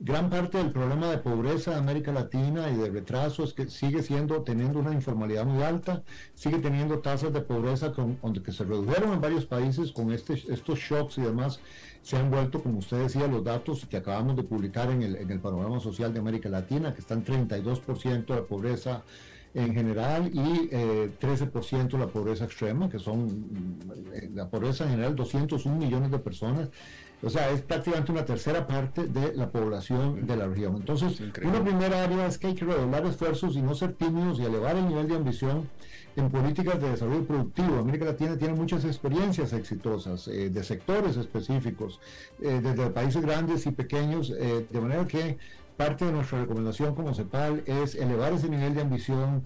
gran 0.03 0.29
parte 0.29 0.57
del 0.57 0.71
problema 0.73 1.09
de 1.09 1.17
pobreza 1.17 1.71
de 1.71 1.77
América 1.77 2.11
Latina 2.11 2.69
y 2.69 2.75
de 2.75 2.89
retraso 2.89 3.45
es 3.45 3.53
que 3.53 3.69
sigue 3.69 4.03
siendo, 4.03 4.41
teniendo 4.41 4.79
una 4.79 4.91
informalidad 4.91 5.45
muy 5.45 5.63
alta, 5.63 6.03
sigue 6.35 6.59
teniendo 6.59 6.99
tasas 6.99 7.31
de 7.31 7.39
pobreza 7.39 7.93
con, 7.93 8.17
que 8.43 8.51
se 8.51 8.65
redujeron 8.65 9.13
en 9.13 9.21
varios 9.21 9.45
países 9.45 9.93
con 9.93 10.11
este, 10.11 10.33
estos 10.49 10.79
shocks 10.79 11.19
y 11.19 11.21
demás, 11.21 11.61
se 12.01 12.17
han 12.17 12.29
vuelto, 12.29 12.61
como 12.61 12.79
usted 12.79 12.97
decía, 12.97 13.27
los 13.27 13.45
datos 13.45 13.85
que 13.85 13.95
acabamos 13.95 14.35
de 14.35 14.43
publicar 14.43 14.91
en 14.91 15.03
el, 15.03 15.15
en 15.15 15.31
el 15.31 15.39
panorama 15.39 15.79
social 15.79 16.13
de 16.13 16.19
América 16.19 16.49
Latina, 16.49 16.93
que 16.93 16.99
están 16.99 17.23
32% 17.23 18.25
de 18.35 18.41
pobreza 18.41 19.03
en 19.53 19.73
general 19.73 20.31
y 20.33 20.69
13% 20.69 21.93
eh, 21.93 21.97
la 21.97 22.07
pobreza 22.07 22.45
extrema, 22.45 22.89
que 22.89 22.99
son 22.99 23.77
eh, 24.13 24.29
la 24.33 24.49
pobreza 24.49 24.83
en 24.83 24.91
general 24.91 25.15
201 25.15 25.77
millones 25.77 26.11
de 26.11 26.19
personas 26.19 26.69
o 27.23 27.29
sea, 27.29 27.49
es 27.51 27.61
prácticamente 27.61 28.11
una 28.11 28.25
tercera 28.25 28.67
parte 28.67 29.07
de 29.07 29.33
la 29.33 29.49
población 29.49 30.27
de 30.27 30.35
la 30.35 30.47
región. 30.47 30.75
Entonces, 30.75 31.19
una 31.43 31.63
primera 31.63 32.03
área 32.03 32.27
es 32.27 32.37
que 32.37 32.47
hay 32.47 32.55
que 32.55 32.65
redoblar 32.65 33.05
esfuerzos 33.05 33.55
y 33.55 33.61
no 33.61 33.73
ser 33.75 33.93
tímidos 33.93 34.39
y 34.39 34.43
elevar 34.43 34.75
el 34.75 34.87
nivel 34.89 35.07
de 35.07 35.15
ambición 35.15 35.69
en 36.15 36.29
políticas 36.29 36.81
de 36.81 36.89
desarrollo 36.91 37.25
productivo. 37.25 37.79
América 37.79 38.05
Latina 38.05 38.37
tiene 38.37 38.53
muchas 38.53 38.85
experiencias 38.85 39.53
exitosas 39.53 40.27
eh, 40.27 40.49
de 40.49 40.63
sectores 40.63 41.17
específicos, 41.17 41.99
eh, 42.41 42.59
desde 42.61 42.89
países 42.89 43.21
grandes 43.21 43.65
y 43.65 43.71
pequeños, 43.71 44.31
eh, 44.37 44.67
de 44.69 44.81
manera 44.81 45.07
que 45.07 45.37
parte 45.77 46.05
de 46.05 46.11
nuestra 46.11 46.41
recomendación 46.41 46.93
como 46.93 47.15
CEPAL 47.15 47.63
es 47.65 47.95
elevar 47.95 48.33
ese 48.33 48.47
nivel 48.47 48.75
de 48.75 48.81
ambición, 48.81 49.43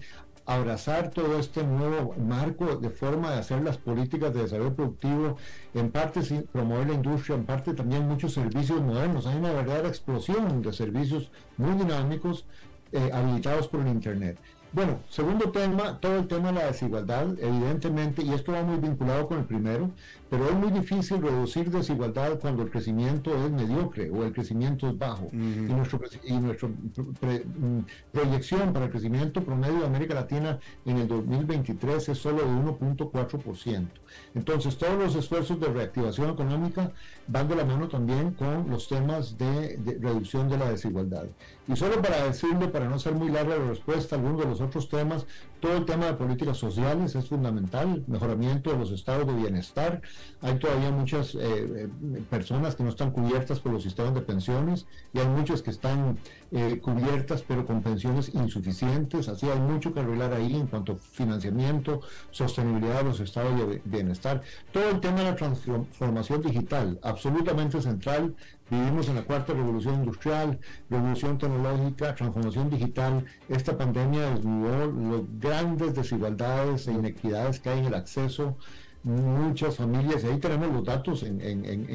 abrazar 0.48 1.10
todo 1.10 1.38
este 1.38 1.62
nuevo 1.62 2.14
marco 2.16 2.76
de 2.76 2.88
forma 2.88 3.32
de 3.32 3.40
hacer 3.40 3.62
las 3.62 3.76
políticas 3.76 4.32
de 4.32 4.42
desarrollo 4.42 4.74
productivo, 4.74 5.36
en 5.74 5.90
parte 5.90 6.22
promover 6.50 6.88
la 6.88 6.94
industria, 6.94 7.36
en 7.36 7.44
parte 7.44 7.74
también 7.74 8.08
muchos 8.08 8.32
servicios 8.32 8.80
modernos. 8.80 9.26
Hay 9.26 9.36
una 9.36 9.52
verdadera 9.52 9.88
explosión 9.88 10.62
de 10.62 10.72
servicios 10.72 11.30
muy 11.58 11.72
dinámicos 11.76 12.46
eh, 12.92 13.10
habilitados 13.12 13.68
por 13.68 13.80
el 13.80 13.88
Internet. 13.88 14.38
Bueno, 14.72 15.00
segundo 15.10 15.50
tema, 15.50 16.00
todo 16.00 16.16
el 16.16 16.28
tema 16.28 16.48
de 16.48 16.60
la 16.60 16.66
desigualdad, 16.66 17.26
evidentemente, 17.38 18.22
y 18.22 18.32
esto 18.32 18.52
va 18.52 18.62
muy 18.62 18.78
vinculado 18.78 19.28
con 19.28 19.40
el 19.40 19.44
primero, 19.44 19.90
pero 20.30 20.48
es 20.48 20.54
muy 20.54 20.70
difícil 20.70 21.22
reducir 21.22 21.70
desigualdad 21.70 22.38
cuando 22.40 22.62
el 22.62 22.70
crecimiento 22.70 23.34
es 23.44 23.50
mediocre 23.50 24.10
o 24.10 24.24
el 24.24 24.32
crecimiento 24.32 24.88
es 24.88 24.98
bajo. 24.98 25.28
Y 25.32 25.36
nuestra 25.36 25.98
y 26.24 26.32
nuestro 26.34 26.68
mm, 26.68 27.80
proyección 28.12 28.72
para 28.72 28.86
el 28.86 28.90
crecimiento 28.90 29.42
promedio 29.42 29.80
de 29.80 29.86
América 29.86 30.14
Latina 30.14 30.58
en 30.84 30.98
el 30.98 31.08
2023 31.08 32.08
es 32.10 32.18
solo 32.18 32.38
de 32.38 32.48
1.4%. 32.48 33.86
Entonces, 34.34 34.76
todos 34.76 34.98
los 34.98 35.14
esfuerzos 35.14 35.58
de 35.60 35.68
reactivación 35.68 36.30
económica 36.30 36.92
van 37.26 37.48
de 37.48 37.56
la 37.56 37.64
mano 37.64 37.88
también 37.88 38.32
con 38.32 38.68
los 38.70 38.88
temas 38.88 39.36
de, 39.38 39.78
reducción 40.00 40.48
de 40.48 40.58
la 40.58 40.70
desigualdad. 40.70 41.26
Y 41.66 41.76
solo 41.76 42.00
para 42.00 42.24
decirle, 42.24 42.68
para 42.68 42.88
no 42.88 42.96
hacer 42.96 43.14
muy 43.14 43.30
larga 43.30 43.56
la 43.56 43.68
respuesta 43.68 44.16
algunos 44.16 44.40
de 44.40 44.46
los 44.46 44.60
otros 44.60 44.88
temas, 44.88 45.26
todo 45.60 45.76
el 45.76 45.84
tema 45.84 46.06
de 46.06 46.14
políticas 46.14 46.56
sociales 46.56 47.14
es 47.14 47.28
fundamental, 47.28 48.04
mejoramiento 48.06 48.70
de 48.70 48.78
los 48.78 48.90
estados 48.90 49.26
de 49.26 49.34
bienestar. 49.34 50.02
Hay 50.40 50.58
todavía 50.58 50.90
muchas 50.90 51.34
eh, 51.34 51.38
eh, 51.40 51.88
personas 52.30 52.74
que 52.74 52.82
no 52.82 52.90
están 52.90 53.10
cubiertas 53.10 53.60
por 53.60 53.72
los 53.72 53.82
sistemas 53.82 54.14
de 54.14 54.20
pensiones 54.20 54.86
y 55.12 55.18
hay 55.18 55.26
muchas 55.26 55.62
que 55.62 55.70
están 55.70 56.18
eh, 56.50 56.78
cubiertas 56.82 57.42
pero 57.46 57.66
con 57.66 57.82
pensiones 57.82 58.34
insuficientes. 58.34 59.28
Así 59.28 59.48
hay 59.48 59.58
mucho 59.58 59.92
que 59.92 60.00
arreglar 60.00 60.32
ahí 60.32 60.54
en 60.54 60.66
cuanto 60.66 60.92
a 60.92 60.96
financiamiento, 60.96 62.00
sostenibilidad 62.30 62.98
de 62.98 63.04
los 63.04 63.20
estados 63.20 63.58
de 63.58 63.82
bienestar. 63.84 64.42
Todo 64.72 64.90
el 64.90 65.00
tema 65.00 65.18
de 65.18 65.24
la 65.24 65.36
transformación 65.36 66.42
digital, 66.42 66.98
absolutamente 67.02 67.80
central 67.82 68.34
Vivimos 68.70 69.08
en 69.08 69.14
la 69.14 69.22
cuarta 69.22 69.54
revolución 69.54 69.94
industrial, 69.94 70.58
revolución 70.90 71.38
tecnológica, 71.38 72.14
transformación 72.14 72.68
digital. 72.68 73.24
Esta 73.48 73.76
pandemia 73.78 74.30
desnudó 74.30 74.86
las 74.86 75.40
grandes 75.40 75.94
desigualdades 75.94 76.86
e 76.86 76.92
inequidades 76.92 77.60
que 77.60 77.70
hay 77.70 77.78
en 77.78 77.86
el 77.86 77.94
acceso. 77.94 78.56
Muchas 79.04 79.76
familias, 79.76 80.22
y 80.22 80.26
ahí 80.26 80.38
tenemos 80.38 80.70
los 80.70 80.84
datos 80.84 81.22
en, 81.22 81.40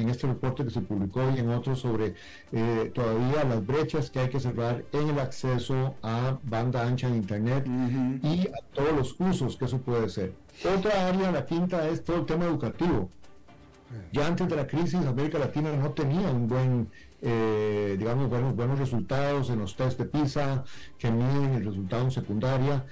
este 0.08 0.26
reporte 0.26 0.64
que 0.64 0.70
se 0.70 0.80
publicó 0.80 1.20
y 1.36 1.38
en 1.38 1.50
otros 1.50 1.80
sobre 1.80 2.14
eh, 2.50 2.90
todavía 2.92 3.44
las 3.44 3.64
brechas 3.64 4.10
que 4.10 4.20
hay 4.20 4.30
que 4.30 4.40
cerrar 4.40 4.84
en 4.90 5.10
el 5.10 5.18
acceso 5.20 5.94
a 6.02 6.38
banda 6.42 6.84
ancha 6.84 7.08
de 7.08 7.16
Internet 7.16 7.66
y 8.22 8.48
a 8.48 8.74
todos 8.74 8.92
los 8.96 9.20
usos 9.20 9.56
que 9.56 9.66
eso 9.66 9.78
puede 9.78 10.08
ser. 10.08 10.32
Otra 10.76 11.08
área, 11.08 11.30
la 11.30 11.44
quinta, 11.44 11.86
es 11.88 12.02
todo 12.02 12.16
el 12.16 12.26
tema 12.26 12.46
educativo 12.46 13.10
ya 14.12 14.26
antes 14.26 14.48
de 14.48 14.56
la 14.56 14.66
crisis, 14.66 15.06
América 15.06 15.38
Latina 15.38 15.72
no 15.72 15.90
tenía 15.92 16.30
un 16.30 16.48
buen, 16.48 16.88
eh, 17.22 17.96
digamos, 17.98 18.28
buenos, 18.28 18.54
buenos 18.54 18.78
resultados 18.78 19.50
en 19.50 19.58
los 19.60 19.76
test 19.76 19.98
de 19.98 20.06
PISA 20.06 20.64
que 20.98 21.10
miden 21.10 21.54
el 21.54 21.64
resultado 21.64 22.04
en 22.04 22.10
secundaria. 22.10 22.84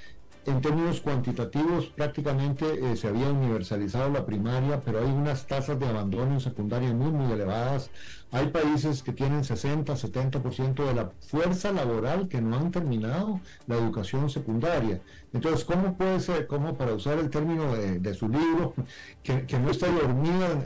En 0.45 0.61
términos 0.61 1.01
cuantitativos, 1.01 1.87
prácticamente 1.87 2.67
eh, 2.67 2.97
se 2.97 3.07
había 3.07 3.31
universalizado 3.31 4.11
la 4.11 4.27
primaria, 4.27 4.81
pero 4.81 4.99
hay 4.99 5.07
unas 5.07 5.47
tasas 5.47 5.79
de 5.79 5.87
abandono 5.87 6.33
en 6.33 6.41
secundaria 6.41 6.93
muy, 6.93 7.13
muy 7.13 7.33
elevadas. 7.33 7.91
Hay 8.33 8.47
países 8.47 9.03
que 9.03 9.13
tienen 9.13 9.45
60, 9.45 9.93
70% 9.93 10.87
de 10.87 10.95
la 10.95 11.11
fuerza 11.21 11.71
laboral 11.71 12.29
que 12.29 12.41
no 12.41 12.57
han 12.57 12.71
terminado 12.71 13.41
la 13.67 13.77
educación 13.77 14.31
secundaria. 14.31 15.03
Entonces, 15.35 15.67
¿cómo 15.67 15.99
puede 15.99 16.19
ser, 16.19 16.47
como 16.47 16.75
para 16.75 16.95
usar 16.95 17.19
el 17.19 17.29
término 17.29 17.75
de, 17.75 18.15
su 18.15 18.31
libro, 18.31 18.73
que, 19.23 19.59
no 19.59 19.71
está 19.71 19.89
dormida, 19.89 20.65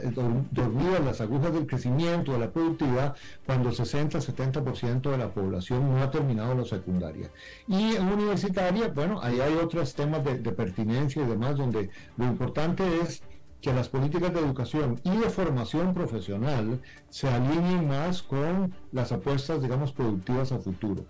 dormida 0.51 0.97
en 0.97 1.05
las 1.05 1.19
agujas 1.19 1.53
del 1.53 1.67
crecimiento, 1.67 2.31
de 2.31 2.39
la 2.39 2.51
productividad, 2.51 3.17
cuando 3.45 3.73
60, 3.73 4.19
70% 4.19 5.11
de 5.11 5.17
la 5.17 5.33
población 5.33 5.93
no 5.93 6.01
ha 6.01 6.09
terminado 6.09 6.55
la 6.55 6.63
secundaria? 6.63 7.29
Y 7.67 7.97
en 7.97 8.07
universitaria, 8.07 8.87
bueno, 8.87 9.19
ahí 9.21 9.41
hay 9.41 9.55
otros 9.55 9.93
temas 9.93 10.23
de, 10.23 10.37
de 10.37 10.51
pertinencia 10.53 11.21
y 11.21 11.25
demás, 11.25 11.57
donde 11.57 11.89
lo 12.15 12.25
importante 12.25 12.83
es 13.01 13.21
que 13.61 13.73
las 13.73 13.89
políticas 13.89 14.33
de 14.33 14.39
educación 14.39 14.99
y 15.03 15.17
de 15.17 15.29
formación 15.29 15.93
profesional 15.93 16.81
se 17.09 17.27
alineen 17.27 17.87
más 17.87 18.21
con 18.21 18.73
las 18.91 19.11
apuestas, 19.11 19.61
digamos, 19.61 19.91
productivas 19.93 20.51
a 20.51 20.59
futuro. 20.59 21.05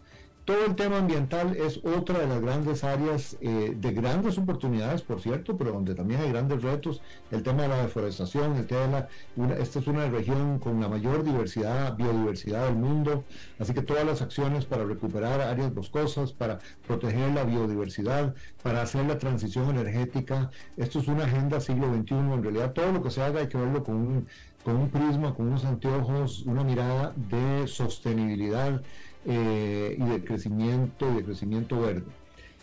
Todo 0.48 0.66
el 0.66 0.76
tema 0.78 1.00
ambiental 1.00 1.58
es 1.58 1.82
otra 1.84 2.20
de 2.20 2.28
las 2.28 2.40
grandes 2.40 2.86
áreas 2.86 3.36
eh, 3.42 3.76
de 3.76 3.92
grandes 3.92 4.38
oportunidades, 4.38 5.02
por 5.02 5.20
cierto, 5.20 5.58
pero 5.58 5.74
donde 5.74 5.94
también 5.94 6.22
hay 6.22 6.30
grandes 6.30 6.64
retos. 6.64 7.02
El 7.32 7.44
tema 7.44 7.64
de 7.64 7.68
la 7.68 7.82
deforestación, 7.82 8.56
el 8.56 8.66
tema 8.66 9.08
de 9.36 9.62
esta 9.62 9.80
es 9.80 9.88
una 9.88 10.08
región 10.08 10.60
con 10.60 10.80
la 10.80 10.88
mayor 10.88 11.26
diversidad, 11.26 11.98
biodiversidad 11.98 12.64
del 12.64 12.78
mundo, 12.78 13.26
así 13.60 13.74
que 13.74 13.82
todas 13.82 14.06
las 14.06 14.22
acciones 14.22 14.64
para 14.64 14.86
recuperar 14.86 15.42
áreas 15.42 15.74
boscosas, 15.74 16.32
para 16.32 16.60
proteger 16.88 17.30
la 17.34 17.44
biodiversidad, 17.44 18.34
para 18.64 18.84
hacer 18.84 19.06
la 19.06 19.18
transición 19.18 19.70
energética, 19.72 20.50
esto 20.78 21.00
es 21.00 21.10
una 21.10 21.26
agenda 21.26 21.60
siglo 21.60 21.94
XXI. 21.94 22.16
En 22.16 22.42
realidad, 22.42 22.72
todo 22.72 22.94
lo 22.94 23.04
que 23.04 23.12
se 23.12 23.22
haga 23.22 23.42
hay 23.42 23.50
que 23.50 23.58
verlo 23.58 23.84
con 23.84 23.96
un, 23.96 24.28
con 24.64 24.78
un 24.78 24.90
prisma, 24.90 25.36
con 25.36 25.48
unos 25.48 25.66
anteojos, 25.66 26.44
una 26.46 26.64
mirada 26.64 27.12
de 27.18 27.68
sostenibilidad 27.68 28.82
eh, 29.28 29.98
y 30.00 30.04
de 30.04 30.24
crecimiento 30.24 31.12
y 31.12 31.16
de 31.16 31.24
crecimiento 31.26 31.82
verde. 31.82 32.06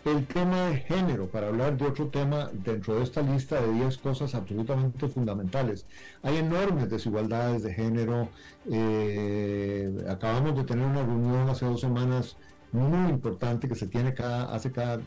El 0.03 0.25
tema 0.27 0.67
de 0.69 0.77
género, 0.77 1.27
para 1.27 1.47
hablar 1.47 1.77
de 1.77 1.85
otro 1.85 2.07
tema 2.07 2.49
dentro 2.53 2.95
de 2.95 3.03
esta 3.03 3.21
lista 3.21 3.61
de 3.61 3.71
10 3.71 3.97
cosas 3.99 4.35
absolutamente 4.35 5.07
fundamentales. 5.07 5.85
Hay 6.23 6.37
enormes 6.37 6.89
desigualdades 6.89 7.63
de 7.63 7.73
género. 7.73 8.29
Eh, 8.71 9.95
acabamos 10.09 10.55
de 10.57 10.63
tener 10.63 10.85
una 10.85 11.03
reunión 11.03 11.49
hace 11.49 11.65
dos 11.65 11.81
semanas 11.81 12.35
muy 12.75 13.09
importante 13.09 13.67
que 13.67 13.75
se 13.75 13.87
tiene 13.87 14.13
cada, 14.13 14.53
hace 14.53 14.71
cada, 14.71 14.99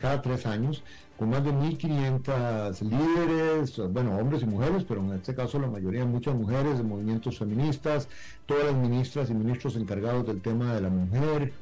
cada 0.00 0.22
tres 0.22 0.46
años, 0.46 0.82
con 1.18 1.30
más 1.30 1.44
de 1.44 1.52
1.500 1.52 2.80
líderes, 2.82 3.78
bueno, 3.92 4.16
hombres 4.16 4.42
y 4.42 4.46
mujeres, 4.46 4.84
pero 4.86 5.00
en 5.00 5.12
este 5.12 5.34
caso 5.34 5.58
la 5.58 5.68
mayoría 5.68 6.04
muchas 6.04 6.34
mujeres 6.34 6.78
de 6.78 6.84
movimientos 6.84 7.38
feministas, 7.38 8.08
todas 8.46 8.66
las 8.66 8.74
ministras 8.74 9.30
y 9.30 9.34
ministros 9.34 9.76
encargados 9.76 10.26
del 10.26 10.40
tema 10.40 10.74
de 10.74 10.80
la 10.80 10.90
mujer. 10.90 11.52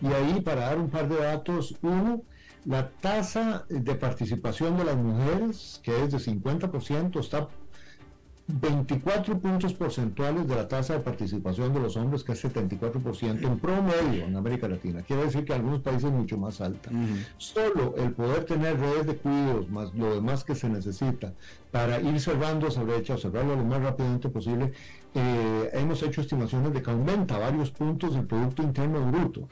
Y 0.00 0.06
ahí, 0.06 0.40
para 0.40 0.62
dar 0.62 0.78
un 0.78 0.90
par 0.90 1.08
de 1.08 1.16
datos, 1.16 1.76
uno, 1.82 2.22
la 2.64 2.88
tasa 2.88 3.64
de 3.68 3.94
participación 3.94 4.76
de 4.76 4.84
las 4.84 4.96
mujeres, 4.96 5.80
que 5.82 6.04
es 6.04 6.12
de 6.12 6.18
50%, 6.18 7.20
está 7.20 7.48
24 8.48 9.38
puntos 9.38 9.72
porcentuales 9.72 10.48
de 10.48 10.56
la 10.56 10.66
tasa 10.66 10.94
de 10.94 11.00
participación 11.00 11.72
de 11.72 11.80
los 11.80 11.96
hombres, 11.96 12.24
que 12.24 12.32
es 12.32 12.44
74% 12.44 13.44
en 13.44 13.58
promedio 13.58 14.24
en 14.24 14.36
América 14.36 14.68
Latina. 14.68 15.02
Quiere 15.02 15.24
decir 15.24 15.44
que 15.44 15.52
en 15.52 15.60
algunos 15.60 15.80
países 15.80 16.10
mucho 16.10 16.36
más 16.36 16.60
alta. 16.60 16.90
Solo 17.38 17.94
el 17.96 18.12
poder 18.12 18.44
tener 18.44 18.78
redes 18.78 19.06
de 19.06 19.16
cuidados, 19.16 19.70
más 19.70 19.94
lo 19.94 20.14
demás 20.14 20.44
que 20.44 20.54
se 20.54 20.68
necesita 20.68 21.32
para 21.70 22.00
ir 22.00 22.20
cerrando 22.20 22.66
esa 22.66 22.82
brecha, 22.82 23.14
o 23.14 23.18
cerrarlo 23.18 23.56
lo 23.56 23.64
más 23.64 23.82
rápidamente 23.82 24.28
posible, 24.28 24.72
eh, 25.14 25.70
hemos 25.72 26.02
hecho 26.02 26.20
estimaciones 26.20 26.72
de 26.72 26.82
que 26.82 26.90
aumenta 26.90 27.38
varios 27.38 27.70
puntos 27.70 28.14
del 28.14 28.26
Producto 28.26 28.62
Interno 28.62 29.06
Bruto. 29.10 29.48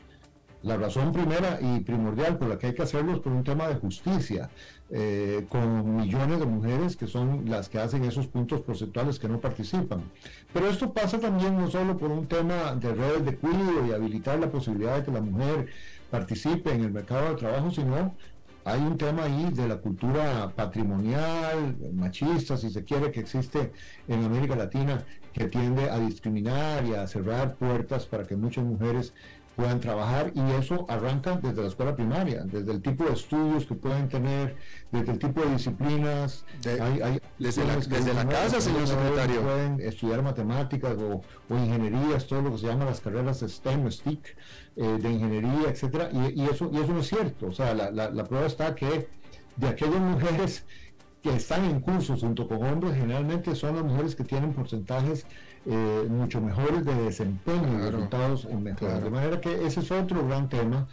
La 0.62 0.76
razón 0.76 1.12
primera 1.12 1.58
y 1.60 1.80
primordial 1.80 2.36
por 2.36 2.48
la 2.48 2.58
que 2.58 2.66
hay 2.66 2.74
que 2.74 2.82
hacerlo 2.82 3.12
es 3.12 3.20
por 3.20 3.32
un 3.32 3.42
tema 3.42 3.66
de 3.68 3.76
justicia, 3.76 4.50
eh, 4.92 5.46
con 5.48 5.96
millones 5.96 6.40
de 6.40 6.46
mujeres 6.46 6.96
que 6.96 7.06
son 7.06 7.48
las 7.48 7.68
que 7.68 7.78
hacen 7.78 8.04
esos 8.04 8.26
puntos 8.26 8.60
porcentuales 8.62 9.18
que 9.18 9.28
no 9.28 9.40
participan. 9.40 10.02
Pero 10.52 10.68
esto 10.68 10.92
pasa 10.92 11.18
también 11.18 11.56
no 11.56 11.70
solo 11.70 11.96
por 11.96 12.10
un 12.10 12.26
tema 12.26 12.74
de 12.74 12.94
redes 12.94 13.24
de 13.24 13.36
cuidado 13.36 13.86
y 13.86 13.92
habilitar 13.92 14.38
la 14.38 14.50
posibilidad 14.50 14.96
de 14.96 15.04
que 15.04 15.12
la 15.12 15.20
mujer 15.20 15.68
participe 16.10 16.72
en 16.72 16.82
el 16.82 16.90
mercado 16.90 17.30
de 17.30 17.36
trabajo, 17.36 17.70
sino 17.70 18.14
hay 18.64 18.80
un 18.80 18.98
tema 18.98 19.24
ahí 19.24 19.50
de 19.52 19.68
la 19.68 19.76
cultura 19.78 20.52
patrimonial, 20.54 21.76
machista, 21.94 22.56
si 22.56 22.70
se 22.70 22.84
quiere, 22.84 23.10
que 23.10 23.20
existe 23.20 23.72
en 24.06 24.24
América 24.24 24.54
Latina, 24.54 25.04
que 25.32 25.46
tiende 25.46 25.88
a 25.88 25.98
discriminar 25.98 26.84
y 26.84 26.94
a 26.94 27.06
cerrar 27.06 27.54
puertas 27.54 28.06
para 28.06 28.24
que 28.24 28.36
muchas 28.36 28.64
mujeres 28.64 29.14
puedan 29.60 29.80
trabajar 29.80 30.32
y 30.34 30.40
eso 30.52 30.86
arranca 30.88 31.36
desde 31.36 31.60
la 31.60 31.68
escuela 31.68 31.94
primaria, 31.94 32.44
desde 32.44 32.72
el 32.72 32.80
tipo 32.80 33.04
de 33.04 33.12
estudios 33.12 33.66
que 33.66 33.74
pueden 33.74 34.08
tener, 34.08 34.56
desde 34.90 35.12
el 35.12 35.18
tipo 35.18 35.42
de 35.42 35.50
disciplinas. 35.50 36.46
desde 36.62 38.14
la, 38.14 38.26
casa, 38.26 38.60
señor 38.60 38.86
secretario. 38.86 39.42
Pueden 39.42 39.80
estudiar 39.80 40.22
matemáticas 40.22 40.96
o, 40.98 41.22
ingenierías, 41.50 42.26
todo 42.26 42.40
lo 42.40 42.52
que 42.52 42.58
se 42.58 42.66
llama 42.68 42.86
las 42.86 43.00
carreras 43.00 43.40
STEM, 43.40 43.90
STIC, 43.90 44.36
eh, 44.76 44.98
de 44.98 45.10
ingeniería, 45.10 45.68
etcétera, 45.68 46.08
y, 46.10 46.42
eso, 46.44 46.70
y 46.72 46.78
eso 46.78 46.92
no 46.94 47.00
es 47.00 47.08
cierto. 47.08 47.46
O 47.48 47.52
sea, 47.52 47.74
la, 47.74 47.90
la 47.90 48.24
prueba 48.24 48.46
está 48.46 48.74
que 48.74 49.08
de 49.56 49.68
aquellas 49.68 50.00
mujeres 50.00 50.64
que 51.22 51.36
están 51.36 51.66
en 51.66 51.80
cursos 51.80 52.20
junto 52.20 52.48
con 52.48 52.62
hombres, 52.62 52.94
generalmente 52.94 53.54
son 53.54 53.76
las 53.76 53.84
mujeres 53.84 54.16
que 54.16 54.24
tienen 54.24 54.54
porcentajes 54.54 55.26
eh, 55.66 56.06
mucho 56.08 56.40
mejores 56.40 56.84
de 56.84 56.94
desempeño 56.94 57.78
y 57.78 57.90
resultados 57.90 58.46
mejores. 58.46 59.02
De 59.02 59.10
manera 59.10 59.40
que 59.40 59.66
ese 59.66 59.80
es 59.80 59.90
otro 59.90 60.26
gran 60.26 60.48
tema. 60.48 60.88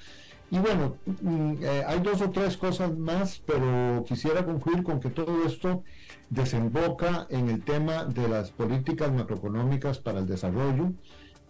Y 0.49 0.59
bueno, 0.59 0.95
mm, 1.21 1.53
eh, 1.61 1.83
hay 1.85 1.99
dos 1.99 2.21
o 2.21 2.31
tres 2.31 2.55
cosas 2.55 2.97
más, 2.97 3.41
pero 3.45 4.03
quisiera 4.07 4.45
concluir 4.45 4.83
con 4.83 4.99
que 4.99 5.09
todo 5.09 5.45
esto 5.45 5.83
desemboca 6.29 7.27
en 7.29 7.49
el 7.49 7.63
tema 7.63 8.05
de 8.05 8.27
las 8.27 8.51
políticas 8.51 9.11
macroeconómicas 9.11 9.99
para 9.99 10.19
el 10.19 10.25
desarrollo 10.25 10.93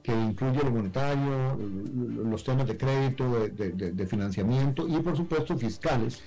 que 0.07 0.13
incluye 0.13 0.63
lo 0.63 0.71
monetario, 0.71 1.59
los 2.29 2.41
temas 2.45 2.65
de 2.65 2.77
crédito, 2.77 3.49
de, 3.49 4.07
financiamiento 4.07 4.87
y 4.87 4.97
por 4.99 5.17
supuesto 5.17 5.57
fiscales, 5.57 6.23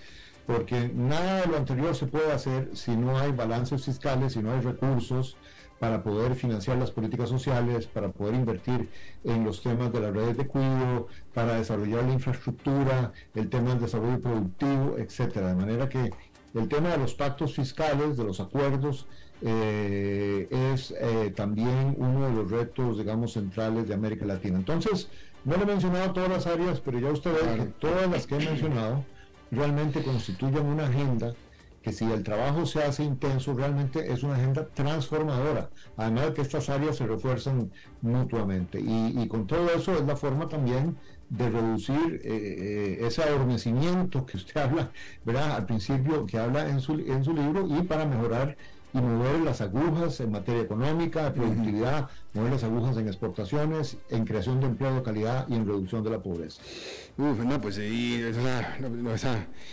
porque 0.46 0.90
nada 0.94 1.40
de 1.40 1.46
lo 1.46 1.56
anterior 1.56 1.94
se 1.94 2.06
puede 2.06 2.30
hacer 2.30 2.68
si 2.74 2.94
no 2.94 3.18
hay 3.18 3.32
balances 3.32 3.82
fiscales, 3.82 4.34
si 4.34 4.42
no 4.42 4.52
hay 4.52 4.60
recursos 4.60 5.38
para 5.80 6.02
poder 6.02 6.34
financiar 6.34 6.76
las 6.76 6.90
políticas 6.90 7.30
sociales, 7.30 7.86
para 7.86 8.10
poder 8.10 8.34
invertir 8.34 8.90
en 9.24 9.44
los 9.44 9.62
temas 9.62 9.90
de 9.90 10.00
las 10.00 10.14
redes 10.14 10.36
de 10.36 10.46
cuidado, 10.46 11.08
para 11.32 11.54
desarrollar 11.54 12.04
la 12.04 12.12
infraestructura, 12.12 13.12
el 13.34 13.48
tema 13.48 13.70
del 13.70 13.80
desarrollo 13.80 14.20
productivo, 14.20 14.96
etcétera. 14.98 15.48
De 15.48 15.54
manera 15.54 15.88
que 15.88 16.12
el 16.52 16.68
tema 16.68 16.90
de 16.90 16.98
los 16.98 17.14
pactos 17.14 17.54
fiscales, 17.54 18.18
de 18.18 18.24
los 18.24 18.40
acuerdos, 18.40 19.06
eh, 19.40 20.48
es 20.74 20.94
eh, 21.00 21.32
también 21.34 21.94
uno 21.96 22.28
de 22.28 22.34
los 22.34 22.50
retos, 22.50 22.98
digamos, 22.98 23.32
centrales 23.32 23.88
de 23.88 23.94
América 23.94 24.26
Latina. 24.26 24.58
Entonces, 24.58 25.08
no 25.46 25.56
le 25.56 25.62
he 25.62 25.66
mencionado 25.66 26.12
todas 26.12 26.28
las 26.28 26.46
áreas, 26.46 26.78
pero 26.80 26.98
ya 26.98 27.10
usted 27.10 27.32
ve 27.32 27.56
que 27.56 27.70
todas 27.80 28.10
las 28.10 28.26
que 28.26 28.36
he 28.36 28.44
mencionado 28.44 29.02
realmente 29.50 30.02
constituyen 30.02 30.66
una 30.66 30.88
agenda 30.88 31.32
que 31.82 31.92
si 31.92 32.04
el 32.04 32.22
trabajo 32.22 32.66
se 32.66 32.82
hace 32.82 33.04
intenso, 33.04 33.54
realmente 33.54 34.12
es 34.12 34.22
una 34.22 34.34
agenda 34.34 34.66
transformadora. 34.68 35.70
Además 35.96 36.26
de 36.26 36.34
que 36.34 36.42
estas 36.42 36.68
áreas 36.68 36.96
se 36.96 37.06
refuerzan 37.06 37.70
mutuamente. 38.02 38.78
Y, 38.80 39.26
con 39.28 39.46
todo 39.46 39.70
eso 39.70 39.94
es 39.94 40.02
la 40.02 40.16
forma 40.16 40.48
también 40.48 40.96
de 41.30 41.48
reducir 41.48 42.20
eh, 42.24 42.98
ese 43.02 43.22
adormecimiento 43.22 44.26
que 44.26 44.36
usted 44.36 44.60
habla, 44.60 44.90
¿verdad? 45.24 45.52
Al 45.52 45.66
principio, 45.66 46.26
que 46.26 46.38
habla 46.38 46.68
en 46.68 46.80
su, 46.80 46.94
en 46.98 47.24
su 47.24 47.32
libro, 47.32 47.66
y 47.66 47.82
para 47.82 48.04
mejorar 48.04 48.56
y 48.92 48.98
mover 48.98 49.40
las 49.40 49.60
agujas 49.60 50.20
en 50.20 50.32
materia 50.32 50.62
económica, 50.62 51.24
de 51.24 51.30
productividad, 51.30 52.08
mover 52.34 52.52
las 52.52 52.64
agujas 52.64 52.96
en 52.96 53.06
exportaciones, 53.06 53.96
en 54.08 54.24
creación 54.24 54.60
de 54.60 54.66
empleo 54.66 54.94
de 54.94 55.02
calidad 55.02 55.46
y 55.48 55.54
en 55.54 55.66
reducción 55.66 56.02
de 56.02 56.10
la 56.10 56.22
pobreza. 56.22 56.60
Uf, 57.16 57.38
no, 57.38 57.60
pues 57.60 57.78
y, 57.78 58.22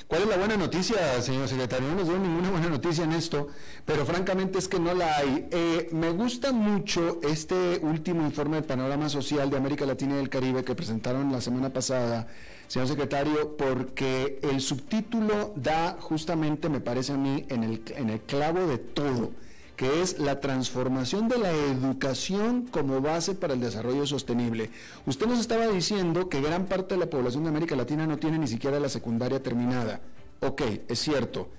¿cuál 0.07 0.21
es 0.21 0.27
la 0.27 0.37
buena 0.37 0.57
noticia, 0.57 1.21
señor 1.21 1.47
secretario? 1.47 1.87
No 1.87 1.95
nos 1.95 2.07
dio 2.07 2.19
ninguna 2.19 2.49
buena 2.49 2.69
noticia 2.69 3.03
en 3.03 3.13
esto, 3.13 3.47
pero 3.85 4.05
francamente 4.05 4.59
es 4.59 4.67
que 4.67 4.79
no 4.79 4.93
la 4.93 5.17
hay. 5.17 5.47
Eh, 5.51 5.89
me 5.93 6.11
gusta 6.11 6.51
mucho 6.51 7.19
este 7.23 7.79
último 7.81 8.23
informe 8.23 8.57
del 8.57 8.65
panorama 8.65 9.09
social 9.09 9.49
de 9.49 9.57
América 9.57 9.85
Latina 9.85 10.15
y 10.15 10.17
del 10.17 10.29
Caribe 10.29 10.63
que 10.63 10.75
presentaron 10.75 11.31
la 11.31 11.41
semana 11.41 11.71
pasada 11.71 12.27
señor 12.67 12.87
secretario, 12.87 13.55
porque 13.57 14.39
el 14.43 14.61
subtítulo 14.61 15.53
da 15.55 15.97
justamente, 15.99 16.69
me 16.69 16.79
parece 16.79 17.13
a 17.13 17.17
mí, 17.17 17.45
en 17.49 17.63
el, 17.63 17.81
en 17.95 18.09
el 18.09 18.19
clavo 18.21 18.67
de 18.67 18.77
todo, 18.77 19.31
que 19.75 20.01
es 20.01 20.19
la 20.19 20.39
transformación 20.39 21.27
de 21.27 21.37
la 21.37 21.51
educación 21.51 22.67
como 22.71 22.99
base 22.99 23.35
para 23.35 23.53
el 23.53 23.61
desarrollo 23.61 24.05
sostenible. 24.07 24.71
Usted 25.05 25.27
nos 25.27 25.39
estaba 25.39 25.67
diciendo 25.67 26.29
que 26.29 26.41
gran 26.41 26.65
parte 26.65 26.95
de 26.95 26.99
la 26.99 27.09
población 27.09 27.43
de 27.43 27.49
América 27.49 27.75
Latina 27.75 28.07
no 28.07 28.17
tiene 28.17 28.39
ni 28.39 28.47
siquiera 28.47 28.79
la 28.79 28.89
secundaria 28.89 29.41
terminada. 29.41 30.01
Ok, 30.41 30.63
es 30.87 30.99
cierto. 30.99 31.49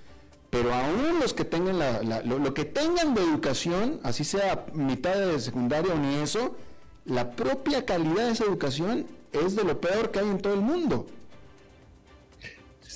Pero 0.50 0.74
aún 0.74 1.20
los 1.20 1.32
que 1.32 1.44
tengan 1.44 1.78
lo, 1.78 2.38
lo 2.38 2.54
que 2.54 2.64
tengan 2.64 3.14
de 3.14 3.22
educación, 3.22 4.00
así 4.02 4.24
sea 4.24 4.66
mitad 4.72 5.14
de 5.14 5.38
secundaria 5.38 5.94
o 5.94 5.98
ni 5.98 6.16
eso, 6.16 6.56
la 7.04 7.30
propia 7.32 7.84
calidad 7.84 8.26
de 8.26 8.32
esa 8.32 8.44
educación 8.44 9.06
es 9.33 9.57
de 9.57 9.64
lo 9.64 9.81
peor 9.81 10.11
que 10.11 10.20
hay 10.20 10.29
en 10.29 10.39
todo 10.39 10.55
el 10.55 10.61
mundo. 10.61 11.07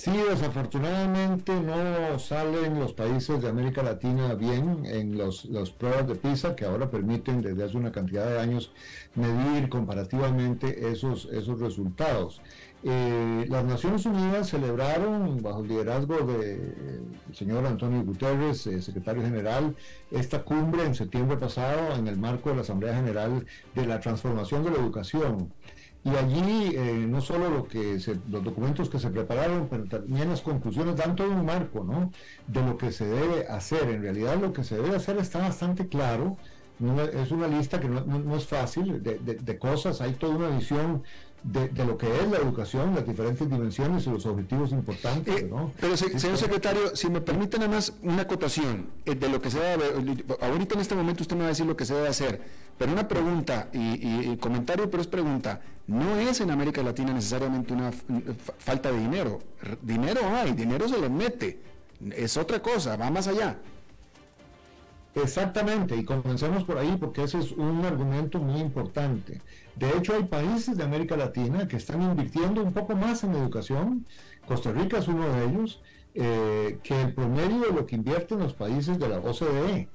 Sí, 0.03 0.11
desafortunadamente 0.11 1.53
no 1.53 2.19
salen 2.19 2.77
los 2.77 2.91
países 2.91 3.41
de 3.41 3.47
América 3.47 3.83
Latina 3.83 4.33
bien 4.33 4.85
en 4.85 5.17
los, 5.17 5.45
las 5.45 5.69
pruebas 5.69 6.05
de 6.07 6.15
PISA 6.15 6.57
que 6.57 6.65
ahora 6.65 6.91
permiten 6.91 7.41
desde 7.41 7.63
hace 7.63 7.77
una 7.77 7.93
cantidad 7.93 8.25
de 8.25 8.37
años 8.37 8.73
medir 9.15 9.69
comparativamente 9.69 10.89
esos, 10.91 11.29
esos 11.31 11.57
resultados. 11.61 12.41
Eh, 12.85 13.45
las 13.47 13.63
Naciones 13.63 14.05
Unidas 14.05 14.49
celebraron, 14.49 15.41
bajo 15.41 15.61
el 15.61 15.69
liderazgo 15.69 16.17
del 16.17 17.05
señor 17.31 17.65
Antonio 17.65 18.03
Guterres, 18.03 18.67
eh, 18.67 18.81
secretario 18.81 19.21
general, 19.21 19.73
esta 20.11 20.43
cumbre 20.43 20.83
en 20.83 20.95
septiembre 20.95 21.37
pasado 21.37 21.95
en 21.95 22.09
el 22.09 22.17
marco 22.17 22.49
de 22.49 22.55
la 22.55 22.61
Asamblea 22.63 22.93
General 22.93 23.45
de 23.73 23.85
la 23.85 24.01
Transformación 24.01 24.65
de 24.65 24.71
la 24.71 24.77
Educación. 24.79 25.53
Y 26.05 26.09
allí 26.09 26.75
eh, 26.75 27.05
no 27.07 27.21
solo 27.21 27.49
lo 27.49 27.67
que 27.67 27.97
los 28.29 28.43
documentos 28.43 28.89
que 28.89 28.99
se 28.99 29.09
prepararon, 29.09 29.67
pero 29.69 29.85
también 29.85 30.29
las 30.29 30.41
conclusiones 30.41 30.97
dan 30.97 31.15
todo 31.15 31.29
un 31.29 31.45
marco 31.45 31.83
¿no? 31.83 32.11
de 32.47 32.61
lo 32.61 32.77
que 32.77 32.91
se 32.91 33.05
debe 33.05 33.47
hacer. 33.47 33.89
En 33.89 34.01
realidad 34.01 34.37
lo 34.39 34.51
que 34.51 34.63
se 34.63 34.75
debe 34.75 34.95
hacer 34.95 35.17
está 35.17 35.39
bastante 35.39 35.87
claro. 35.87 36.37
es 37.13 37.31
una 37.31 37.47
lista 37.47 37.79
que 37.79 37.87
no, 37.87 38.35
es 38.35 38.45
fácil 38.45 39.01
de, 39.01 39.17
de, 39.17 39.57
cosas, 39.57 40.01
hay 40.01 40.13
toda 40.13 40.35
una 40.35 40.49
visión 40.49 41.03
de, 41.43 41.85
lo 41.85 41.97
que 41.97 42.07
es 42.07 42.27
la 42.29 42.37
educación, 42.37 42.95
las 42.95 43.05
diferentes 43.05 43.49
dimensiones 43.49 44.07
y 44.07 44.09
los 44.09 44.25
objetivos 44.25 44.71
importantes. 44.71 45.43
Eh, 45.43 45.49
pero, 45.79 45.97
señor 45.97 46.37
secretario, 46.37 46.95
si 46.95 47.09
me 47.09 47.21
permite 47.21 47.57
nada 47.57 47.69
más 47.69 47.93
una 48.01 48.23
acotación 48.23 48.87
eh, 49.05 49.15
de 49.15 49.29
lo 49.29 49.41
que 49.41 49.51
se 49.51 49.59
debe, 49.59 49.85
ahorita 50.41 50.75
en 50.75 50.81
este 50.81 50.95
momento 50.95 51.23
usted 51.23 51.35
me 51.35 51.41
va 51.41 51.47
a 51.47 51.49
decir 51.49 51.65
lo 51.65 51.75
que 51.75 51.85
se 51.85 51.93
debe 51.93 52.07
hacer, 52.07 52.41
pero 52.77 52.91
una 52.91 53.07
pregunta 53.07 53.69
y, 53.73 54.35
comentario, 54.37 54.89
pero 54.89 55.01
es 55.01 55.07
pregunta, 55.07 55.61
no 55.87 56.17
es 56.17 56.39
en 56.41 56.51
América 56.51 56.81
Latina 56.81 57.13
necesariamente 57.13 57.73
una 57.73 57.91
falta 58.57 58.91
de 58.91 58.99
dinero, 58.99 59.39
dinero 59.81 60.21
hay, 60.25 60.53
dinero 60.53 60.87
se 60.87 60.99
le 60.99 61.09
mete, 61.09 61.59
es 62.15 62.37
otra 62.37 62.61
cosa, 62.61 62.95
va 62.95 63.09
más 63.09 63.27
allá. 63.27 63.57
Exactamente, 65.15 65.95
y 65.95 66.03
comencemos 66.03 66.63
por 66.63 66.77
ahí 66.79 66.97
porque 66.99 67.23
ese 67.23 67.37
es 67.37 67.51
un 67.51 67.85
argumento 67.85 68.39
muy 68.39 68.59
importante. 68.59 69.41
De 69.75 69.89
hecho, 69.95 70.15
hay 70.15 70.23
países 70.23 70.75
de 70.75 70.83
América 70.83 71.15
Latina 71.15 71.67
que 71.67 71.77
están 71.77 72.01
invirtiendo 72.01 72.63
un 72.63 72.73
poco 72.73 72.95
más 72.95 73.23
en 73.23 73.33
educación. 73.35 74.07
Costa 74.47 74.71
Rica 74.71 74.97
es 74.97 75.07
uno 75.07 75.27
de 75.31 75.45
ellos, 75.45 75.81
eh, 76.15 76.79
que 76.81 76.99
el 76.99 77.13
promedio 77.13 77.59
de 77.59 77.73
lo 77.73 77.85
que 77.85 77.95
invierten 77.95 78.39
los 78.39 78.53
países 78.53 78.97
de 78.97 79.07
la 79.07 79.19
OCDE, 79.19 79.87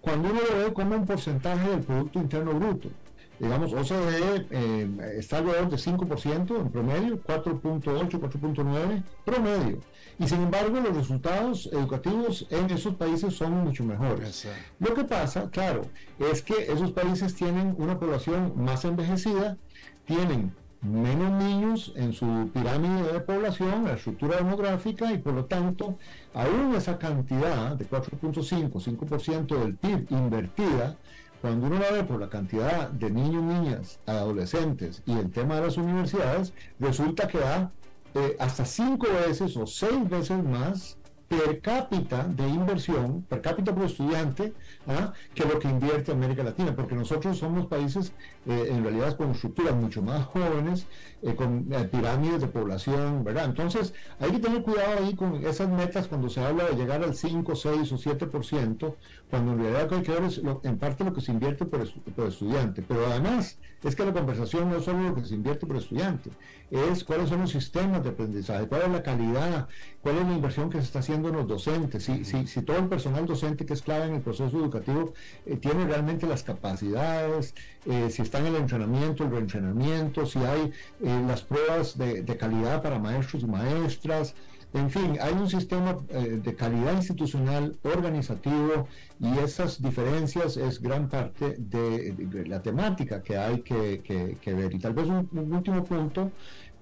cuando 0.00 0.30
uno 0.30 0.40
lo 0.40 0.64
ve 0.64 0.72
como 0.74 0.94
un 0.94 1.06
porcentaje 1.06 1.70
del 1.70 1.80
Producto 1.80 2.18
Interno 2.18 2.52
Bruto. 2.52 2.90
Digamos, 3.38 3.72
OCDE 3.72 4.46
eh, 4.50 5.14
está 5.18 5.38
alrededor 5.38 5.68
de 5.68 5.76
5% 5.76 6.60
en 6.60 6.70
promedio, 6.70 7.22
4.8, 7.22 7.82
4.9 7.82 9.02
promedio. 9.24 9.78
Y 10.18 10.26
sin 10.26 10.42
embargo, 10.42 10.80
los 10.80 10.96
resultados 10.96 11.66
educativos 11.66 12.46
en 12.50 12.70
esos 12.70 12.94
países 12.94 13.34
son 13.34 13.52
mucho 13.52 13.84
mejores. 13.84 14.48
Lo 14.78 14.94
que 14.94 15.04
pasa, 15.04 15.50
claro, 15.50 15.82
es 16.18 16.42
que 16.42 16.72
esos 16.72 16.92
países 16.92 17.34
tienen 17.34 17.74
una 17.78 17.98
población 17.98 18.54
más 18.56 18.84
envejecida, 18.86 19.58
tienen 20.06 20.54
menos 20.80 21.42
niños 21.42 21.92
en 21.96 22.12
su 22.12 22.50
pirámide 22.52 23.12
de 23.12 23.20
población, 23.20 23.84
la 23.84 23.94
estructura 23.94 24.36
demográfica, 24.36 25.12
y 25.12 25.18
por 25.18 25.34
lo 25.34 25.44
tanto, 25.46 25.98
aún 26.32 26.74
esa 26.74 26.98
cantidad 26.98 27.76
de 27.76 27.88
4.5, 27.88 28.70
5% 28.72 29.58
del 29.58 29.76
PIB 29.76 30.06
invertida, 30.10 30.96
cuando 31.40 31.66
uno 31.66 31.78
la 31.78 31.90
ve 31.90 32.04
por 32.04 32.20
la 32.20 32.28
cantidad 32.28 32.88
de 32.90 33.10
niños, 33.10 33.42
niñas, 33.42 34.00
adolescentes 34.06 35.02
y 35.06 35.12
el 35.12 35.30
tema 35.30 35.56
de 35.56 35.62
las 35.62 35.76
universidades, 35.76 36.52
resulta 36.78 37.28
que 37.28 37.38
da 37.38 37.72
eh, 38.14 38.36
hasta 38.38 38.64
cinco 38.64 39.06
veces 39.26 39.56
o 39.56 39.66
seis 39.66 40.08
veces 40.08 40.42
más 40.42 40.96
per 41.28 41.60
cápita 41.60 42.24
de 42.24 42.48
inversión, 42.48 43.22
per 43.28 43.40
cápita 43.40 43.74
por 43.74 43.84
estudiante, 43.84 44.54
¿ah? 44.86 45.12
que 45.34 45.44
lo 45.44 45.58
que 45.58 45.68
invierte 45.68 46.12
América 46.12 46.44
Latina, 46.44 46.74
porque 46.74 46.94
nosotros 46.94 47.38
somos 47.38 47.66
países 47.66 48.12
eh, 48.46 48.68
en 48.70 48.84
realidad 48.84 49.16
con 49.16 49.32
estructuras 49.32 49.74
mucho 49.74 50.02
más 50.02 50.24
jóvenes, 50.26 50.86
eh, 51.26 51.34
con 51.34 51.64
pirámides 51.90 52.40
de 52.40 52.46
población, 52.46 53.24
¿verdad? 53.24 53.46
Entonces 53.46 53.92
hay 54.20 54.30
que 54.30 54.38
tener 54.38 54.62
cuidado 54.62 55.04
ahí 55.04 55.14
con 55.14 55.34
esas 55.44 55.68
metas 55.68 56.06
cuando 56.06 56.28
se 56.28 56.40
habla 56.40 56.64
de 56.66 56.76
llegar 56.76 57.02
al 57.02 57.16
5, 57.16 57.56
6 57.56 57.92
o 57.92 57.96
7%, 57.96 58.94
cuando 59.28 59.52
en 59.52 59.58
realidad 59.58 59.92
hay 59.92 60.02
que 60.02 60.12
ver 60.12 60.22
es 60.22 60.40
en 60.62 60.78
parte 60.78 61.02
lo 61.02 61.12
que 61.12 61.20
se 61.20 61.32
invierte 61.32 61.64
por, 61.64 61.80
estudiante, 62.28 62.82
pero 62.86 63.06
además 63.06 63.58
es 63.82 63.94
que 63.94 64.04
la 64.04 64.12
conversación 64.12 64.70
no 64.70 64.76
es 64.76 64.84
solo 64.84 65.00
lo 65.00 65.14
que 65.14 65.24
se 65.24 65.34
invierte 65.34 65.66
por 65.66 65.76
estudiante, 65.76 66.30
es 66.70 67.04
cuáles 67.04 67.28
son 67.28 67.40
los 67.40 67.50
sistemas 67.50 68.02
de 68.02 68.10
aprendizaje, 68.10 68.66
cuál 68.66 68.82
es 68.82 68.90
la 68.90 69.02
calidad, 69.02 69.68
cuál 70.02 70.18
es 70.18 70.26
la 70.26 70.32
inversión 70.32 70.70
que 70.70 70.78
se 70.78 70.84
está 70.84 71.00
haciendo 71.00 71.28
en 71.28 71.36
los 71.36 71.48
docentes, 71.48 72.04
si, 72.04 72.24
si, 72.24 72.46
si 72.46 72.62
todo 72.62 72.78
el 72.78 72.88
personal 72.88 73.26
docente 73.26 73.66
que 73.66 73.74
es 73.74 73.82
clave 73.82 74.06
en 74.06 74.14
el 74.14 74.20
proceso 74.22 74.56
educativo 74.56 75.12
eh, 75.44 75.56
tiene 75.56 75.86
realmente 75.86 76.26
las 76.26 76.42
capacidades, 76.42 77.54
eh, 77.86 78.10
si 78.10 78.22
está 78.22 78.38
en 78.38 78.46
el 78.46 78.56
entrenamiento, 78.56 79.24
el 79.24 79.30
reentrenamiento, 79.30 80.26
si 80.26 80.40
hay 80.40 80.72
eh, 81.16 81.24
las 81.26 81.42
pruebas 81.42 81.96
de, 81.96 82.22
de 82.22 82.36
calidad 82.36 82.82
para 82.82 82.98
maestros 82.98 83.42
y 83.42 83.46
maestras, 83.46 84.34
en 84.76 84.90
fin, 84.90 85.16
hay 85.22 85.32
un 85.32 85.48
sistema 85.48 85.96
eh, 86.10 86.38
de 86.42 86.54
calidad 86.54 86.92
institucional 86.92 87.78
organizativo 87.82 88.86
y 89.18 89.38
esas 89.38 89.80
diferencias 89.80 90.56
es 90.58 90.82
gran 90.82 91.08
parte 91.08 91.54
de, 91.58 92.44
la 92.46 92.60
temática 92.60 93.22
que 93.22 93.38
hay 93.38 93.62
que, 93.62 94.42
ver. 94.44 94.74
Y 94.74 94.78
tal 94.78 94.92
vez 94.92 95.06
un, 95.06 95.28
último 95.52 95.82
punto 95.82 96.30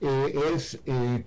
eh, 0.00 0.34
es 0.54 0.80
eh, 0.86 1.24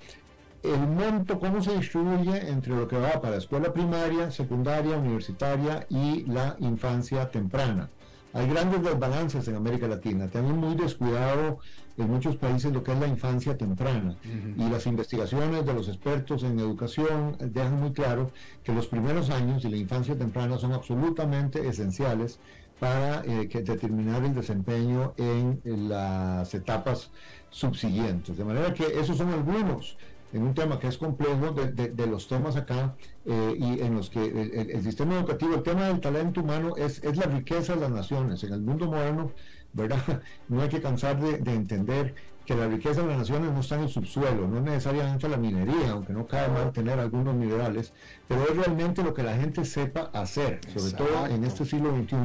el 0.64 0.88
monto, 0.88 1.40
cómo 1.40 1.64
se 1.64 1.78
distribuye 1.78 2.50
entre 2.50 2.76
lo 2.76 2.88
que 2.88 2.98
va 2.98 3.22
para 3.22 3.38
escuela 3.38 3.72
primaria, 3.72 4.30
secundaria, 4.30 4.98
universitaria 4.98 5.86
y 5.90 6.26
la 6.26 6.58
infancia 6.60 7.30
temprana. 7.30 7.90
Hay 8.38 8.48
grandes 8.48 8.84
desbalances 8.84 9.48
en 9.48 9.56
América 9.56 9.88
Latina. 9.88 10.28
Tenemos 10.28 10.58
muy 10.58 10.76
descuidado 10.76 11.58
en 11.98 12.08
muchos 12.08 12.36
países 12.36 12.72
lo 12.72 12.84
que 12.84 12.94
es 12.94 13.00
la 13.00 13.08
infancia 13.08 13.58
temprana. 13.58 14.16
Y 14.56 14.70
las 14.70 14.86
investigaciones 14.86 15.66
de 15.66 15.74
los 15.74 15.88
expertos 15.88 16.44
en 16.44 16.60
educación 16.60 17.36
dejan 17.40 17.80
muy 17.80 17.94
claro 17.94 18.30
que 18.64 18.74
los 18.74 18.86
primeros 18.86 19.32
años 19.32 19.66
y 19.66 19.70
la 19.70 19.78
infancia 19.78 20.16
temprana 20.16 20.60
son 20.60 20.74
absolutamente 20.74 21.68
esenciales 21.68 22.40
para 22.80 23.24
eh, 23.26 23.48
determinar 23.48 24.24
el 24.24 24.36
desempeño 24.36 25.16
en, 25.18 25.60
las 25.90 26.54
etapas 26.54 27.10
subsiguientes. 27.50 28.38
De 28.38 28.44
manera 28.44 28.72
que 28.72 29.00
esos 29.00 29.18
son 29.18 29.32
algunos 29.32 29.98
en 30.34 30.44
un 30.44 30.54
tema 30.54 30.80
que 30.80 30.88
es 30.88 30.98
complejo 30.98 31.52
de, 31.52 32.08
los 32.08 32.28
temas 32.28 32.56
acá 32.56 32.96
eh, 33.26 33.56
y 33.58 33.82
en 33.82 33.96
los 33.96 34.10
que 34.10 34.26
el, 34.26 34.84
sistema 34.84 35.16
educativo, 35.16 35.56
el 35.56 35.64
tema 35.64 35.88
del 35.88 36.00
talento 36.00 36.42
humano 36.42 36.76
es, 36.76 37.04
es 37.04 37.18
la 37.18 37.26
riqueza 37.26 37.76
de 37.76 37.82
las 37.82 37.92
naciones. 37.92 38.44
En 38.44 38.54
el 38.54 38.62
mundo 38.62 38.88
moderno, 38.88 39.32
¿verdad? 39.74 40.22
No 40.50 40.62
hay 40.62 40.70
que 40.70 40.82
cansar 40.82 41.20
de, 41.20 41.54
entender 41.54 42.16
que 42.46 42.56
la 42.56 42.68
riqueza 42.68 43.02
de 43.02 43.08
las 43.08 43.18
naciones 43.18 43.52
no 43.52 43.60
está 43.60 43.76
en 43.76 43.84
el 43.84 43.90
subsuelo, 43.90 44.48
no 44.48 44.58
es 44.58 44.64
necesariamente 44.64 45.28
la 45.28 45.36
minería, 45.36 45.92
aunque 45.92 46.14
no 46.14 46.26
cabe 46.28 46.48
mal 46.54 46.72
tener 46.72 46.98
algunos 46.98 47.36
minerales, 47.36 47.92
pero 48.28 48.44
es 48.44 48.56
realmente 48.56 49.04
lo 49.04 49.14
que 49.14 49.22
la 49.22 49.36
gente 49.36 49.66
sepa 49.66 50.10
hacer, 50.14 50.62
sobre 50.74 50.94
todo 50.94 51.28
en 51.28 51.44
este 51.44 51.66
siglo 51.66 51.94
XXI 51.98 52.16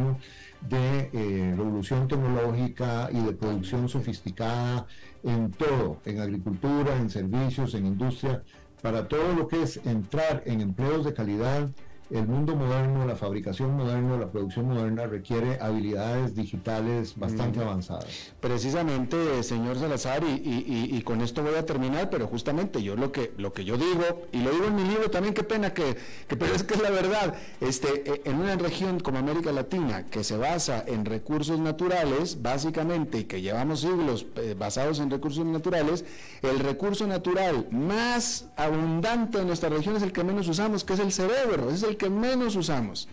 de 0.68 1.10
eh, 1.12 1.54
revolución 1.56 2.06
tecnológica 2.06 3.08
y 3.12 3.20
de 3.20 3.32
producción 3.32 3.88
sofisticada 3.88 4.86
en 5.22 5.50
todo, 5.52 5.98
en 6.04 6.20
agricultura, 6.20 6.96
en 6.96 7.10
servicios, 7.10 7.74
en 7.74 7.86
industria, 7.86 8.42
para 8.80 9.06
todo 9.06 9.34
lo 9.34 9.48
que 9.48 9.62
es 9.62 9.78
entrar 9.84 10.42
en 10.46 10.60
empleos 10.60 11.04
de 11.04 11.14
calidad, 11.14 11.70
el 12.12 12.26
mundo 12.26 12.54
moderno, 12.54 13.06
la 13.06 13.16
fabricación 13.16 13.74
moderna, 13.76 14.18
la 14.18 14.30
producción 14.30 14.68
moderna 14.68 15.06
requiere 15.06 15.58
habilidades 15.60 16.34
digitales 16.34 17.14
bastante 17.16 17.58
mm. 17.58 17.62
avanzadas. 17.62 18.32
Precisamente, 18.40 19.42
señor 19.42 19.78
Salazar, 19.78 20.22
y, 20.24 21.02
con 21.02 21.20
esto 21.20 21.42
voy 21.42 21.54
a 21.54 21.66
terminar, 21.66 22.10
pero 22.10 22.26
justamente 22.26 22.82
yo 22.82 22.96
lo 22.96 23.10
que, 23.10 23.32
lo 23.38 23.52
que 23.52 23.64
yo 23.64 23.76
digo, 23.76 24.26
y 24.30 24.38
lo 24.38 24.50
digo 24.50 24.66
en 24.66 24.76
mi 24.76 24.84
libro 24.84 25.10
también, 25.10 25.34
qué 25.34 25.42
pena 25.42 25.72
que, 25.72 25.96
pero 26.28 26.54
es 26.54 26.62
que 26.62 26.74
es 26.74 26.82
la 26.82 26.90
verdad, 26.90 27.34
este, 27.60 28.10
e, 28.10 28.22
en 28.24 28.36
una 28.38 28.56
región 28.56 29.00
como 29.00 29.18
América 29.18 29.50
Latina, 29.50 30.06
que 30.06 30.22
se 30.22 30.36
basa 30.36 30.84
en 30.86 31.04
recursos 31.04 31.58
naturales, 31.58 32.42
básicamente, 32.42 33.18
y 33.18 33.24
que 33.24 33.40
llevamos 33.40 33.80
siglos 33.80 34.26
eh, 34.36 34.54
basados 34.58 35.00
en 35.00 35.10
recursos 35.10 35.44
naturales, 35.44 36.04
el 36.42 36.58
recurso 36.58 37.06
natural 37.06 37.66
más 37.70 38.46
abundante 38.56 39.38
de 39.38 39.44
nuestra 39.44 39.70
región 39.70 39.96
es 39.96 40.02
el 40.02 40.12
que 40.12 40.24
menos 40.24 40.46
usamos, 40.48 40.84
que 40.84 40.94
es 40.94 41.00
el 41.00 41.12
cerebro, 41.12 41.70
es 41.70 41.82
el 41.82 41.96
que 42.02 42.10
menos 42.10 42.56
usamos. 42.56 43.08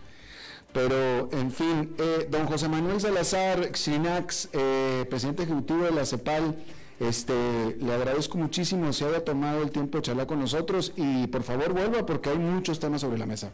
Pero, 0.74 1.30
en 1.32 1.52
fin, 1.52 1.96
eh, 2.00 2.28
don 2.30 2.46
José 2.48 2.68
Manuel 2.68 3.00
Salazar, 3.00 3.76
Xinax, 3.76 4.50
eh, 4.54 5.06
presidente 5.10 5.44
ejecutivo 5.44 5.84
de 5.84 5.92
la 5.92 6.06
CEPAL, 6.06 6.56
este, 7.00 7.78
le 7.80 7.94
agradezco 7.94 8.38
muchísimo 8.38 8.92
se 8.92 9.06
haya 9.06 9.24
tomado 9.24 9.62
el 9.62 9.72
tiempo 9.72 10.00
de 10.00 10.02
charlar 10.04 10.28
con 10.28 10.40
nosotros 10.40 10.92
y 10.98 11.28
por 11.28 11.44
favor 11.44 11.72
vuelva 11.72 12.06
porque 12.06 12.30
hay 12.30 12.38
muchos 12.38 12.80
temas 12.80 13.02
sobre 13.02 13.18
la 13.18 13.26
mesa. 13.26 13.52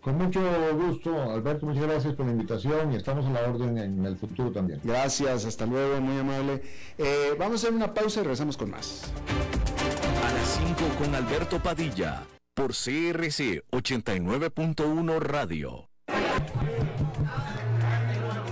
Con 0.00 0.18
mucho 0.18 0.40
gusto, 0.74 1.30
Alberto, 1.30 1.66
muchas 1.66 1.82
gracias 1.82 2.14
por 2.14 2.26
la 2.26 2.32
invitación 2.32 2.92
y 2.92 2.96
estamos 2.96 3.26
a 3.26 3.30
la 3.30 3.42
orden 3.42 3.76
en 3.78 4.04
el 4.04 4.16
futuro 4.16 4.50
también. 4.50 4.80
Gracias, 4.82 5.44
hasta 5.44 5.66
luego, 5.66 6.00
muy 6.00 6.18
amable. 6.18 6.62
Eh, 6.96 7.36
vamos 7.38 7.62
a 7.62 7.66
hacer 7.66 7.76
una 7.76 7.92
pausa 7.92 8.20
y 8.20 8.22
regresamos 8.22 8.56
con 8.56 8.70
más. 8.70 9.12
A 10.24 10.32
las 10.32 10.60
5 10.66 10.74
con 10.98 11.14
Alberto 11.14 11.62
Padilla 11.62 12.24
por 12.54 12.72
CRC 12.72 13.64
89.1 13.70 15.20
Radio. 15.20 15.88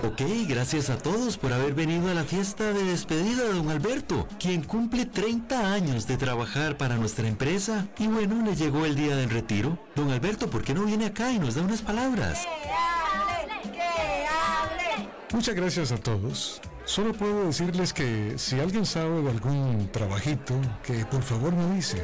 Ok, 0.03 0.21
gracias 0.47 0.89
a 0.89 0.97
todos 0.97 1.37
por 1.37 1.53
haber 1.53 1.75
venido 1.75 2.09
a 2.09 2.15
la 2.15 2.23
fiesta 2.23 2.73
de 2.73 2.83
despedida 2.83 3.43
de 3.43 3.53
don 3.53 3.69
Alberto, 3.69 4.27
quien 4.39 4.63
cumple 4.63 5.05
30 5.05 5.73
años 5.73 6.07
de 6.07 6.17
trabajar 6.17 6.77
para 6.77 6.97
nuestra 6.97 7.27
empresa. 7.27 7.87
Y 7.99 8.07
bueno, 8.07 8.43
le 8.43 8.55
llegó 8.55 8.85
el 8.85 8.95
día 8.95 9.15
del 9.15 9.29
retiro. 9.29 9.77
Don 9.95 10.09
Alberto, 10.09 10.49
¿por 10.49 10.63
qué 10.63 10.73
no 10.73 10.85
viene 10.85 11.05
acá 11.05 11.31
y 11.31 11.37
nos 11.37 11.53
da 11.53 11.61
unas 11.61 11.83
palabras? 11.83 12.39
Muchas 15.31 15.55
gracias 15.55 15.91
a 15.91 15.97
todos. 15.97 16.59
Solo 16.85 17.13
puedo 17.13 17.45
decirles 17.45 17.93
que 17.93 18.33
si 18.37 18.59
alguien 18.59 18.85
sabe 18.85 19.21
de 19.21 19.29
algún 19.29 19.89
trabajito, 19.93 20.55
que 20.83 21.05
por 21.05 21.21
favor 21.21 21.53
me 21.53 21.75
dicen. 21.75 22.03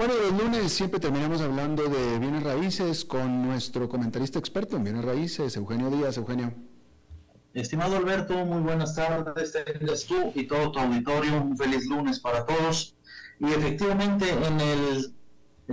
Bueno, 0.00 0.14
los 0.14 0.32
lunes 0.42 0.72
siempre 0.72 0.98
terminamos 0.98 1.42
hablando 1.42 1.82
de 1.82 2.18
bienes 2.18 2.42
raíces 2.42 3.04
con 3.04 3.46
nuestro 3.46 3.86
comentarista 3.86 4.38
experto 4.38 4.78
en 4.78 4.84
bienes 4.84 5.04
raíces, 5.04 5.54
Eugenio 5.58 5.90
Díaz. 5.90 6.16
Eugenio. 6.16 6.54
Estimado 7.52 7.98
Alberto, 7.98 8.32
muy 8.46 8.62
buenas 8.62 8.94
tardes, 8.94 9.52
tengas 9.52 10.06
tú 10.06 10.32
y 10.34 10.44
todo 10.44 10.72
tu 10.72 10.78
auditorio. 10.78 11.42
Un 11.42 11.54
feliz 11.54 11.84
lunes 11.84 12.18
para 12.18 12.46
todos. 12.46 12.96
Y 13.40 13.52
efectivamente, 13.52 14.30
en 14.30 14.60
el 14.60 15.14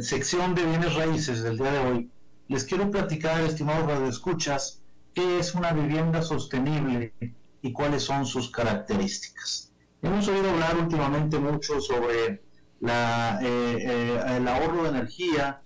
sección 0.03 0.53
de 0.55 0.65
bienes 0.65 0.93
raíces 0.95 1.41
del 1.41 1.57
día 1.57 1.71
de 1.71 1.79
hoy, 1.79 2.11
les 2.49 2.65
quiero 2.65 2.91
platicar, 2.91 3.39
estimados 3.39 3.87
radioescuchas, 3.87 4.81
qué 5.13 5.39
es 5.39 5.55
una 5.55 5.71
vivienda 5.71 6.21
sostenible 6.21 7.13
y 7.61 7.71
cuáles 7.71 8.03
son 8.03 8.25
sus 8.25 8.51
características. 8.51 9.71
Hemos 10.01 10.27
oído 10.27 10.49
hablar 10.49 10.75
últimamente 10.75 11.39
mucho 11.39 11.79
sobre 11.79 12.45
la, 12.79 13.39
eh, 13.41 13.77
eh, 13.79 14.37
el 14.37 14.47
ahorro 14.47 14.83
de 14.83 14.89
energía, 14.89 15.61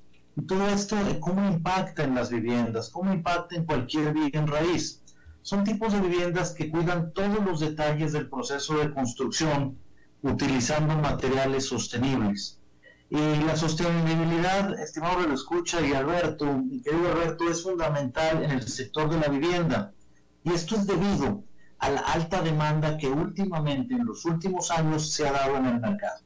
todo 0.48 0.68
esto, 0.70 0.96
cómo 1.20 1.46
impacta 1.48 2.04
en 2.04 2.16
las 2.16 2.30
viviendas, 2.30 2.90
cómo 2.90 3.14
impacta 3.14 3.56
en 3.56 3.66
cualquier 3.66 4.14
bien 4.14 4.48
raíz. 4.48 5.02
Son 5.42 5.64
tipos 5.64 5.92
de 5.92 6.00
viviendas 6.00 6.52
que 6.52 6.70
cuidan 6.70 7.14
todos 7.14 7.44
los 7.44 7.60
detalles 7.60 8.14
del 8.14 8.30
proceso 8.30 8.78
de 8.78 8.94
construcción 8.94 9.78
utilizando 10.22 10.96
materiales 10.96 11.66
sostenibles. 11.66 12.60
Y 13.10 13.18
la 13.44 13.58
sostenibilidad, 13.58 14.80
estimado 14.80 15.22
lo 15.22 15.34
escucha 15.34 15.82
y 15.82 15.94
Alberto, 15.94 16.46
mi 16.46 16.82
querido 16.82 17.12
Alberto, 17.12 17.50
es 17.50 17.62
fundamental 17.62 18.44
en 18.44 18.52
el 18.52 18.68
sector 18.68 19.10
de 19.10 19.20
la 19.20 19.28
vivienda. 19.28 19.92
Y 20.44 20.54
esto 20.54 20.76
es 20.76 20.88
debido 20.88 21.44
a 21.80 21.90
la 21.90 22.00
alta 22.02 22.42
demanda 22.42 22.98
que 22.98 23.10
últimamente, 23.10 23.96
en 23.96 24.06
los 24.06 24.24
últimos 24.24 24.72
años, 24.72 25.12
se 25.12 25.28
ha 25.28 25.34
dado 25.34 25.58
en 25.58 25.66
el 25.66 25.80
mercado. 25.82 26.22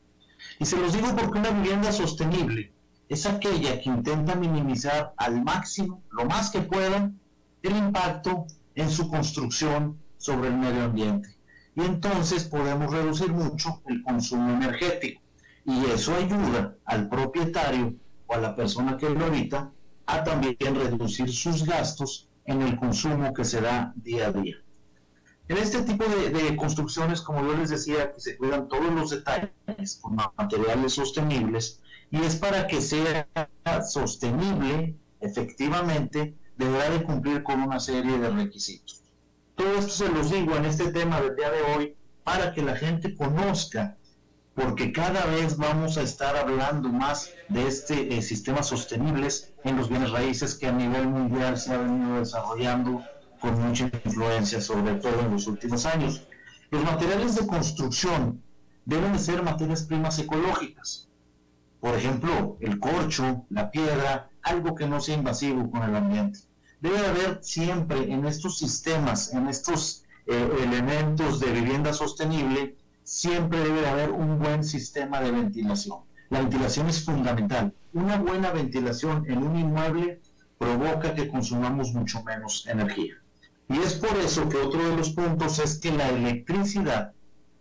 Y 0.59 0.65
se 0.65 0.77
los 0.77 0.93
digo 0.93 1.15
porque 1.15 1.39
una 1.39 1.51
vivienda 1.51 1.91
sostenible 1.91 2.73
es 3.09 3.25
aquella 3.25 3.79
que 3.79 3.89
intenta 3.89 4.35
minimizar 4.35 5.13
al 5.17 5.43
máximo, 5.43 6.01
lo 6.11 6.25
más 6.25 6.49
que 6.49 6.61
pueda, 6.61 7.11
el 7.61 7.77
impacto 7.77 8.45
en 8.75 8.89
su 8.89 9.09
construcción 9.09 9.99
sobre 10.17 10.49
el 10.49 10.57
medio 10.57 10.85
ambiente. 10.85 11.29
Y 11.75 11.81
entonces 11.81 12.45
podemos 12.45 12.91
reducir 12.91 13.31
mucho 13.31 13.81
el 13.87 14.01
consumo 14.03 14.51
energético. 14.53 15.21
Y 15.65 15.85
eso 15.85 16.15
ayuda 16.15 16.75
al 16.85 17.09
propietario 17.09 17.95
o 18.27 18.33
a 18.33 18.37
la 18.37 18.55
persona 18.55 18.97
que 18.97 19.09
lo 19.09 19.25
habita 19.25 19.71
a 20.05 20.23
también 20.23 20.55
reducir 20.59 21.31
sus 21.31 21.65
gastos 21.65 22.29
en 22.45 22.61
el 22.61 22.77
consumo 22.77 23.33
que 23.33 23.43
se 23.43 23.61
da 23.61 23.93
día 23.95 24.27
a 24.27 24.31
día. 24.31 24.55
En 25.47 25.57
este 25.57 25.83
tipo 25.83 26.03
de, 26.05 26.55
construcciones, 26.55 27.21
como 27.21 27.45
yo 27.45 27.55
les 27.55 27.69
decía, 27.69 28.11
que 28.11 28.19
se 28.19 28.35
cuidan 28.35 28.67
todos 28.67 28.91
los 28.91 29.11
detalles 29.11 29.99
con 30.01 30.15
materiales 30.37 30.93
sostenibles 30.93 31.81
y 32.09 32.17
es 32.23 32.35
para 32.35 32.65
que 32.65 32.81
sea 32.81 33.27
sostenible, 33.87 34.95
efectivamente, 35.21 36.35
deberá 36.57 36.89
de 36.89 37.03
cumplir 37.03 37.43
con 37.43 37.61
una 37.61 37.79
serie 37.79 38.17
de 38.17 38.29
requisitos. 38.31 39.03
Todo 39.55 39.75
esto 39.75 39.91
se 39.91 40.09
los 40.09 40.31
digo 40.31 40.55
en 40.55 40.65
este 40.65 40.91
tema 40.91 41.21
del 41.21 41.35
día 41.35 41.51
de 41.51 41.61
hoy 41.61 41.95
para 42.23 42.51
que 42.51 42.63
la 42.63 42.75
gente 42.75 43.15
conozca, 43.15 43.97
porque 44.55 44.91
cada 44.91 45.25
vez 45.27 45.57
vamos 45.57 45.97
a 45.97 46.01
estar 46.01 46.35
hablando 46.35 46.89
más 46.89 47.31
de 47.49 47.67
este 47.67 48.17
eh, 48.17 48.21
sistema 48.23 48.63
sostenibles 48.63 49.53
en 49.63 49.77
los 49.77 49.89
bienes 49.89 50.11
raíces 50.11 50.55
que 50.55 50.67
a 50.67 50.71
nivel 50.71 51.07
mundial 51.07 51.57
se 51.57 51.73
ha 51.73 51.77
venido 51.77 52.17
desarrollando 52.17 53.03
con 53.45 53.61
mucha 53.61 53.91
influencia, 54.03 54.59
sobre 54.59 54.95
todo 54.95 55.19
en 55.19 55.31
los 55.31 55.45
últimos 55.45 55.85
años. 55.85 56.27
Los 56.71 56.83
materiales 56.83 57.35
de 57.35 57.45
construcción 57.45 58.41
deben 58.85 59.13
de 59.13 59.19
ser 59.19 59.43
materias 59.43 59.83
primas 59.83 60.17
ecológicas. 60.17 61.07
Por 61.79 61.93
ejemplo, 61.95 62.57
el 62.59 62.79
corcho, 62.79 63.45
la 63.49 63.69
piedra, 63.69 64.29
algo 64.41 64.73
que 64.73 64.87
no 64.87 64.99
sea 64.99 65.15
invasivo 65.15 65.69
con 65.69 65.83
el 65.83 65.95
ambiente. 65.95 66.39
debe 66.81 67.05
haber 67.05 67.39
siempre 67.43 68.11
en 68.11 68.25
estos 68.25 68.57
sistemas, 68.57 69.33
en 69.33 69.47
estos 69.47 70.03
eh, 70.25 70.49
elementos 70.63 71.39
de 71.39 71.51
vivienda 71.51 71.93
sostenible, 71.93 72.75
siempre 73.03 73.59
debe 73.59 73.87
haber 73.87 74.09
un 74.09 74.39
buen 74.39 74.63
sistema 74.63 75.21
de 75.21 75.31
ventilación. 75.31 75.99
La 76.31 76.39
ventilación 76.39 76.89
es 76.89 77.05
fundamental. 77.05 77.73
Una 77.93 78.17
buena 78.17 78.51
ventilación 78.51 79.23
en 79.29 79.43
un 79.43 79.55
inmueble 79.55 80.21
provoca 80.57 81.13
que 81.13 81.27
consumamos 81.27 81.93
mucho 81.93 82.23
menos 82.23 82.65
energía. 82.67 83.15
Y 83.67 83.79
es 83.79 83.95
por 83.95 84.15
eso 84.17 84.47
que 84.47 84.57
otro 84.57 84.87
de 84.87 84.95
los 84.95 85.09
puntos 85.11 85.59
es 85.59 85.79
que 85.79 85.91
la 85.91 86.09
electricidad, 86.09 87.13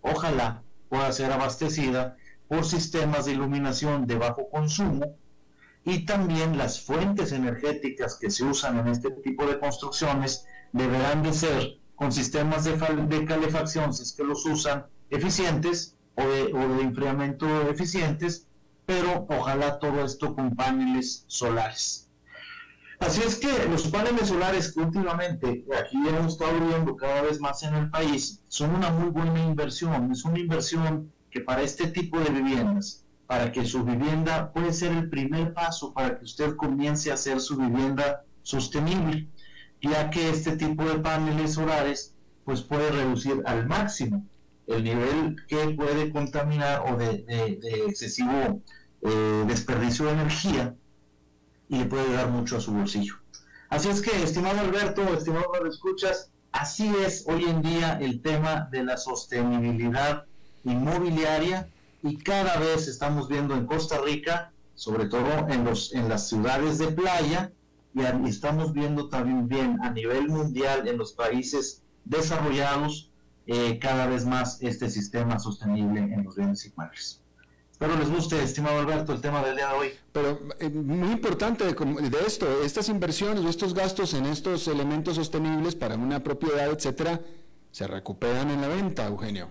ojalá, 0.02 0.62
pueda 0.88 1.10
ser 1.12 1.32
abastecida 1.32 2.16
por 2.48 2.64
sistemas 2.64 3.24
de 3.24 3.32
iluminación 3.32 4.06
de 4.06 4.16
bajo 4.16 4.48
consumo 4.50 5.16
y 5.84 6.06
también 6.06 6.56
las 6.56 6.80
fuentes 6.80 7.32
energéticas 7.32 8.16
que 8.18 8.30
se 8.30 8.44
usan 8.44 8.78
en 8.78 8.88
este 8.88 9.10
tipo 9.10 9.46
de 9.46 9.58
construcciones 9.58 10.46
deberán 10.72 11.22
de 11.22 11.32
ser 11.32 11.78
con 11.94 12.10
sistemas 12.10 12.64
de, 12.64 13.24
calefacción, 13.26 13.94
si 13.94 14.02
es 14.02 14.12
que 14.12 14.24
los 14.24 14.44
usan, 14.46 14.86
eficientes 15.10 15.96
o 16.16 16.22
de, 16.22 16.52
o 16.52 16.76
de 16.76 16.82
enfriamiento 16.82 17.46
eficientes, 17.68 18.48
pero 18.86 19.26
ojalá 19.28 19.78
todo 19.78 20.04
esto 20.04 20.34
con 20.34 20.56
paneles 20.56 21.24
solares. 21.28 22.03
Así 23.04 23.20
es 23.20 23.36
que 23.36 23.66
los 23.68 23.86
paneles 23.88 24.28
solares 24.28 24.72
que 24.72 24.80
últimamente 24.80 25.66
aquí 25.78 25.98
hemos 26.08 26.32
estado 26.32 26.58
viendo 26.58 26.96
cada 26.96 27.20
vez 27.20 27.38
más 27.38 27.62
en 27.62 27.74
el 27.74 27.90
país 27.90 28.40
son 28.48 28.74
una 28.74 28.88
muy 28.88 29.10
buena 29.10 29.44
inversión. 29.44 30.10
Es 30.10 30.24
una 30.24 30.38
inversión 30.38 31.12
que 31.30 31.42
para 31.42 31.60
este 31.60 31.88
tipo 31.88 32.18
de 32.18 32.30
viviendas, 32.30 33.04
para 33.26 33.52
que 33.52 33.66
su 33.66 33.84
vivienda 33.84 34.50
puede 34.54 34.72
ser 34.72 34.92
el 34.92 35.10
primer 35.10 35.52
paso 35.52 35.92
para 35.92 36.18
que 36.18 36.24
usted 36.24 36.56
comience 36.56 37.10
a 37.10 37.14
hacer 37.14 37.40
su 37.40 37.58
vivienda 37.58 38.24
sostenible, 38.42 39.28
ya 39.82 40.08
que 40.08 40.30
este 40.30 40.56
tipo 40.56 40.82
de 40.84 40.98
paneles 41.00 41.52
solares 41.52 42.14
pues 42.46 42.62
puede 42.62 42.90
reducir 42.90 43.42
al 43.44 43.66
máximo 43.66 44.24
el 44.66 44.82
nivel 44.82 45.36
que 45.46 45.68
puede 45.76 46.10
contaminar 46.10 46.82
o 46.90 46.96
de, 46.96 47.26
excesivo 47.86 48.62
eh, 49.02 49.44
desperdicio 49.46 50.06
de 50.06 50.12
energía 50.12 50.74
y 51.74 51.78
le 51.78 51.86
puede 51.86 52.12
dar 52.12 52.30
mucho 52.30 52.56
a 52.56 52.60
su 52.60 52.72
bolsillo. 52.72 53.14
Así 53.68 53.88
es 53.88 54.00
que, 54.00 54.22
estimado 54.22 54.60
Alberto, 54.60 55.02
estimado 55.14 55.66
escuchas, 55.68 56.30
así 56.52 56.92
es 57.04 57.24
hoy 57.26 57.44
en 57.44 57.62
día 57.62 57.98
el 58.00 58.22
tema 58.22 58.68
de 58.70 58.84
la 58.84 58.96
sostenibilidad 58.96 60.24
inmobiliaria 60.62 61.68
y 62.02 62.16
cada 62.18 62.58
vez 62.58 62.86
estamos 62.86 63.28
viendo 63.28 63.54
en 63.54 63.66
Costa 63.66 63.98
Rica, 64.00 64.52
sobre 64.74 65.06
todo 65.06 65.48
en, 65.48 65.64
los, 65.64 65.92
en 65.94 66.08
las 66.08 66.28
ciudades 66.28 66.78
de 66.78 66.88
playa, 66.88 67.50
y 67.94 68.28
estamos 68.28 68.72
viendo 68.72 69.08
también 69.08 69.78
a 69.82 69.90
nivel 69.90 70.28
mundial 70.28 70.86
en 70.86 70.98
los 70.98 71.12
países 71.12 71.82
desarrollados 72.04 73.10
eh, 73.46 73.78
cada 73.78 74.06
vez 74.06 74.24
más 74.24 74.60
este 74.62 74.90
sistema 74.90 75.38
sostenible 75.38 76.00
en 76.00 76.24
los 76.24 76.36
bienes 76.36 76.66
inmuebles. 76.66 77.23
Espero 77.74 77.98
les 77.98 78.08
guste, 78.08 78.40
estimado 78.40 78.78
Alberto, 78.78 79.12
el 79.12 79.20
tema 79.20 79.42
del 79.42 79.56
día 79.56 79.70
de 79.70 79.74
hoy. 79.74 79.88
Pero 80.12 80.38
eh, 80.60 80.70
muy 80.70 81.10
importante 81.10 81.64
de, 81.64 82.18
esto, 82.24 82.62
estas 82.62 82.88
inversiones, 82.88 83.44
estos 83.44 83.74
gastos 83.74 84.14
en 84.14 84.26
estos 84.26 84.68
elementos 84.68 85.16
sostenibles 85.16 85.74
para 85.74 85.96
una 85.96 86.22
propiedad, 86.22 86.68
etcétera, 86.70 87.20
se 87.72 87.88
recuperan 87.88 88.52
en 88.52 88.60
la 88.60 88.68
venta, 88.68 89.08
Eugenio. 89.08 89.48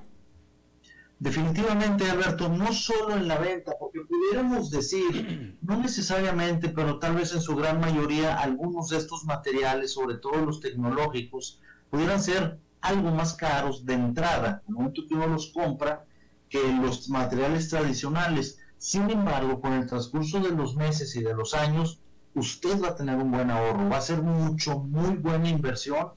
Definitivamente, 1.20 2.10
Alberto, 2.10 2.48
no 2.48 2.72
solo 2.72 3.18
en 3.18 3.28
la 3.28 3.40
venta, 3.40 3.74
porque 3.78 4.00
pudiéramos 4.08 4.72
decir, 4.72 5.58
no 5.62 5.80
necesariamente, 5.80 6.70
pero 6.70 7.00
tal 7.00 7.16
vez 7.16 7.34
en 7.34 7.42
su 7.42 7.58
gran 7.58 7.82
mayoría, 7.82 8.38
algunos 8.38 8.88
de 8.88 9.00
estos 9.00 9.26
materiales, 9.26 9.92
sobre 9.92 10.16
todo 10.16 10.46
los 10.46 10.62
tecnológicos, 10.62 11.60
pudieran 11.90 12.24
ser 12.24 12.58
algo 12.80 13.12
más 13.12 13.34
caros 13.34 13.86
de 13.86 13.96
entrada, 13.96 14.64
el 14.70 14.76
momento 14.76 15.02
que 15.10 15.14
uno 15.14 15.28
los 15.28 15.52
compra, 15.52 16.06
que 16.54 16.72
los 16.72 17.10
materiales 17.10 17.68
tradicionales. 17.68 18.60
Sin 18.78 19.10
embargo, 19.10 19.60
con 19.60 19.74
el 19.74 19.88
transcurso 19.88 20.40
de 20.40 20.52
los 20.52 20.76
meses 20.76 21.16
y 21.16 21.24
de 21.24 21.34
los 21.34 21.56
años, 21.56 22.00
usted 22.36 22.80
va 22.80 22.90
a 22.90 22.96
tener 22.96 23.16
un 23.16 23.32
buen 23.32 23.50
ahorro, 23.50 23.90
va 23.90 23.98
a 23.98 24.02
ser 24.02 24.22
mucho, 24.22 24.78
muy 24.78 25.16
buena 25.16 25.50
inversión 25.50 26.10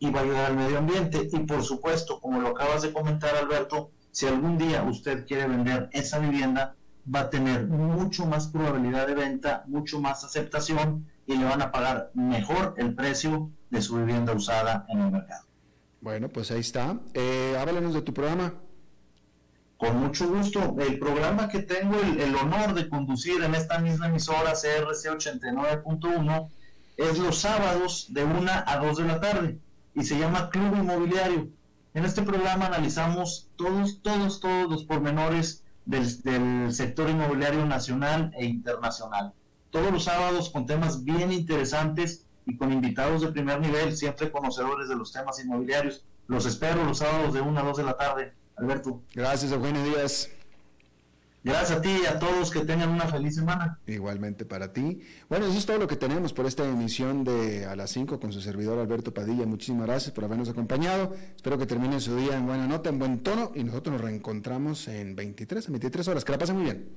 y 0.00 0.10
va 0.10 0.18
a 0.18 0.22
ayudar 0.24 0.46
al 0.46 0.56
medio 0.56 0.78
ambiente. 0.78 1.28
Y 1.32 1.38
por 1.38 1.62
supuesto, 1.62 2.20
como 2.20 2.40
lo 2.40 2.48
acabas 2.48 2.82
de 2.82 2.92
comentar, 2.92 3.36
Alberto, 3.36 3.92
si 4.10 4.26
algún 4.26 4.58
día 4.58 4.82
usted 4.82 5.24
quiere 5.24 5.46
vender 5.46 5.88
esa 5.92 6.18
vivienda, 6.18 6.74
va 7.14 7.20
a 7.20 7.30
tener 7.30 7.68
mucho 7.68 8.26
más 8.26 8.48
probabilidad 8.48 9.06
de 9.06 9.14
venta, 9.14 9.62
mucho 9.68 10.00
más 10.00 10.24
aceptación 10.24 11.06
y 11.26 11.36
le 11.36 11.44
van 11.44 11.62
a 11.62 11.70
pagar 11.70 12.10
mejor 12.12 12.74
el 12.76 12.92
precio 12.92 13.52
de 13.70 13.80
su 13.80 13.98
vivienda 13.98 14.32
usada 14.32 14.84
en 14.88 14.98
el 14.98 15.12
mercado. 15.12 15.46
Bueno, 16.00 16.28
pues 16.28 16.50
ahí 16.50 16.60
está. 16.60 16.98
Eh, 17.14 17.56
háblanos 17.56 17.94
de 17.94 18.02
tu 18.02 18.12
programa. 18.12 18.65
Con 19.76 20.00
mucho 20.00 20.26
gusto. 20.28 20.74
El 20.78 20.98
programa 20.98 21.48
que 21.48 21.60
tengo 21.60 21.96
el, 22.00 22.34
honor 22.34 22.72
de 22.74 22.88
conducir 22.88 23.42
en 23.42 23.54
esta 23.54 23.78
misma 23.78 24.06
emisora 24.06 24.52
CRC 24.52 25.10
89.1 25.10 26.48
es 26.96 27.18
los 27.18 27.38
sábados 27.38 28.06
de 28.08 28.24
1 28.24 28.50
a 28.64 28.76
2 28.78 28.96
de 28.96 29.04
la 29.04 29.20
tarde 29.20 29.58
y 29.94 30.02
se 30.04 30.18
llama 30.18 30.48
Club 30.48 30.76
Inmobiliario. 30.76 31.48
En 31.92 32.04
este 32.06 32.22
programa 32.22 32.66
analizamos 32.66 33.48
todos, 33.56 34.00
todos, 34.02 34.40
todos 34.40 34.70
los 34.70 34.84
pormenores 34.84 35.62
del, 35.84 36.22
del 36.22 36.72
sector 36.72 37.10
inmobiliario 37.10 37.66
nacional 37.66 38.32
e 38.38 38.46
internacional. 38.46 39.34
Todos 39.70 39.92
los 39.92 40.04
sábados 40.04 40.48
con 40.48 40.64
temas 40.64 41.04
bien 41.04 41.32
interesantes 41.32 42.24
y 42.46 42.56
con 42.56 42.72
invitados 42.72 43.20
de 43.20 43.28
primer 43.28 43.60
nivel, 43.60 43.94
siempre 43.94 44.30
conocedores 44.30 44.88
de 44.88 44.96
los 44.96 45.12
temas 45.12 45.38
inmobiliarios. 45.44 46.02
Los 46.28 46.46
espero 46.46 46.82
los 46.84 46.98
sábados 46.98 47.34
de 47.34 47.42
1 47.42 47.60
a 47.60 47.62
2 47.62 47.76
de 47.76 47.84
la 47.84 47.96
tarde 47.96 48.32
Alberto. 48.56 49.02
Gracias, 49.14 49.52
Eugenio 49.52 49.82
Díaz. 49.84 50.30
Gracias 51.46 51.78
a 51.78 51.80
ti 51.80 52.00
y 52.02 52.06
a 52.06 52.18
todos 52.18 52.50
que 52.50 52.64
tengan 52.64 52.88
una 52.88 53.06
feliz 53.06 53.36
semana. 53.36 53.78
Igualmente 53.86 54.44
para 54.44 54.72
ti. 54.72 55.00
Bueno, 55.28 55.46
eso 55.46 55.56
es 55.56 55.64
todo 55.64 55.78
lo 55.78 55.86
que 55.86 55.94
tenemos 55.94 56.32
por 56.32 56.44
esta 56.44 56.64
emisión 56.64 57.22
de 57.22 57.66
A 57.66 57.76
las 57.76 57.90
5 57.90 58.18
con 58.18 58.32
su 58.32 58.40
servidor 58.40 58.80
Alberto 58.80 59.14
Padilla. 59.14 59.46
Muchísimas 59.46 59.86
gracias 59.86 60.12
por 60.12 60.24
habernos 60.24 60.48
acompañado. 60.48 61.14
Espero 61.36 61.56
que 61.56 61.66
termine 61.66 62.00
su 62.00 62.16
día 62.16 62.36
en 62.36 62.46
buena 62.46 62.66
nota, 62.66 62.88
en 62.88 62.98
buen 62.98 63.20
tono 63.20 63.52
y 63.54 63.62
nosotros 63.62 63.92
nos 63.92 64.00
reencontramos 64.00 64.88
en 64.88 65.14
23 65.14 65.68
a 65.68 65.70
23 65.70 66.08
horas. 66.08 66.24
Que 66.24 66.32
la 66.32 66.38
pasen 66.38 66.56
muy 66.56 66.64
bien. 66.64 66.88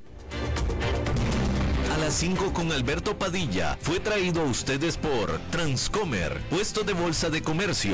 A 1.93 1.97
las 1.99 2.15
5 2.15 2.51
con 2.51 2.71
Alberto 2.71 3.19
Padilla 3.19 3.77
fue 3.81 3.99
traído 3.99 4.41
a 4.41 4.45
ustedes 4.45 4.97
por 4.97 5.37
Transcomer, 5.51 6.41
puesto 6.49 6.83
de 6.83 6.93
bolsa 6.93 7.29
de 7.29 7.43
comercio. 7.43 7.87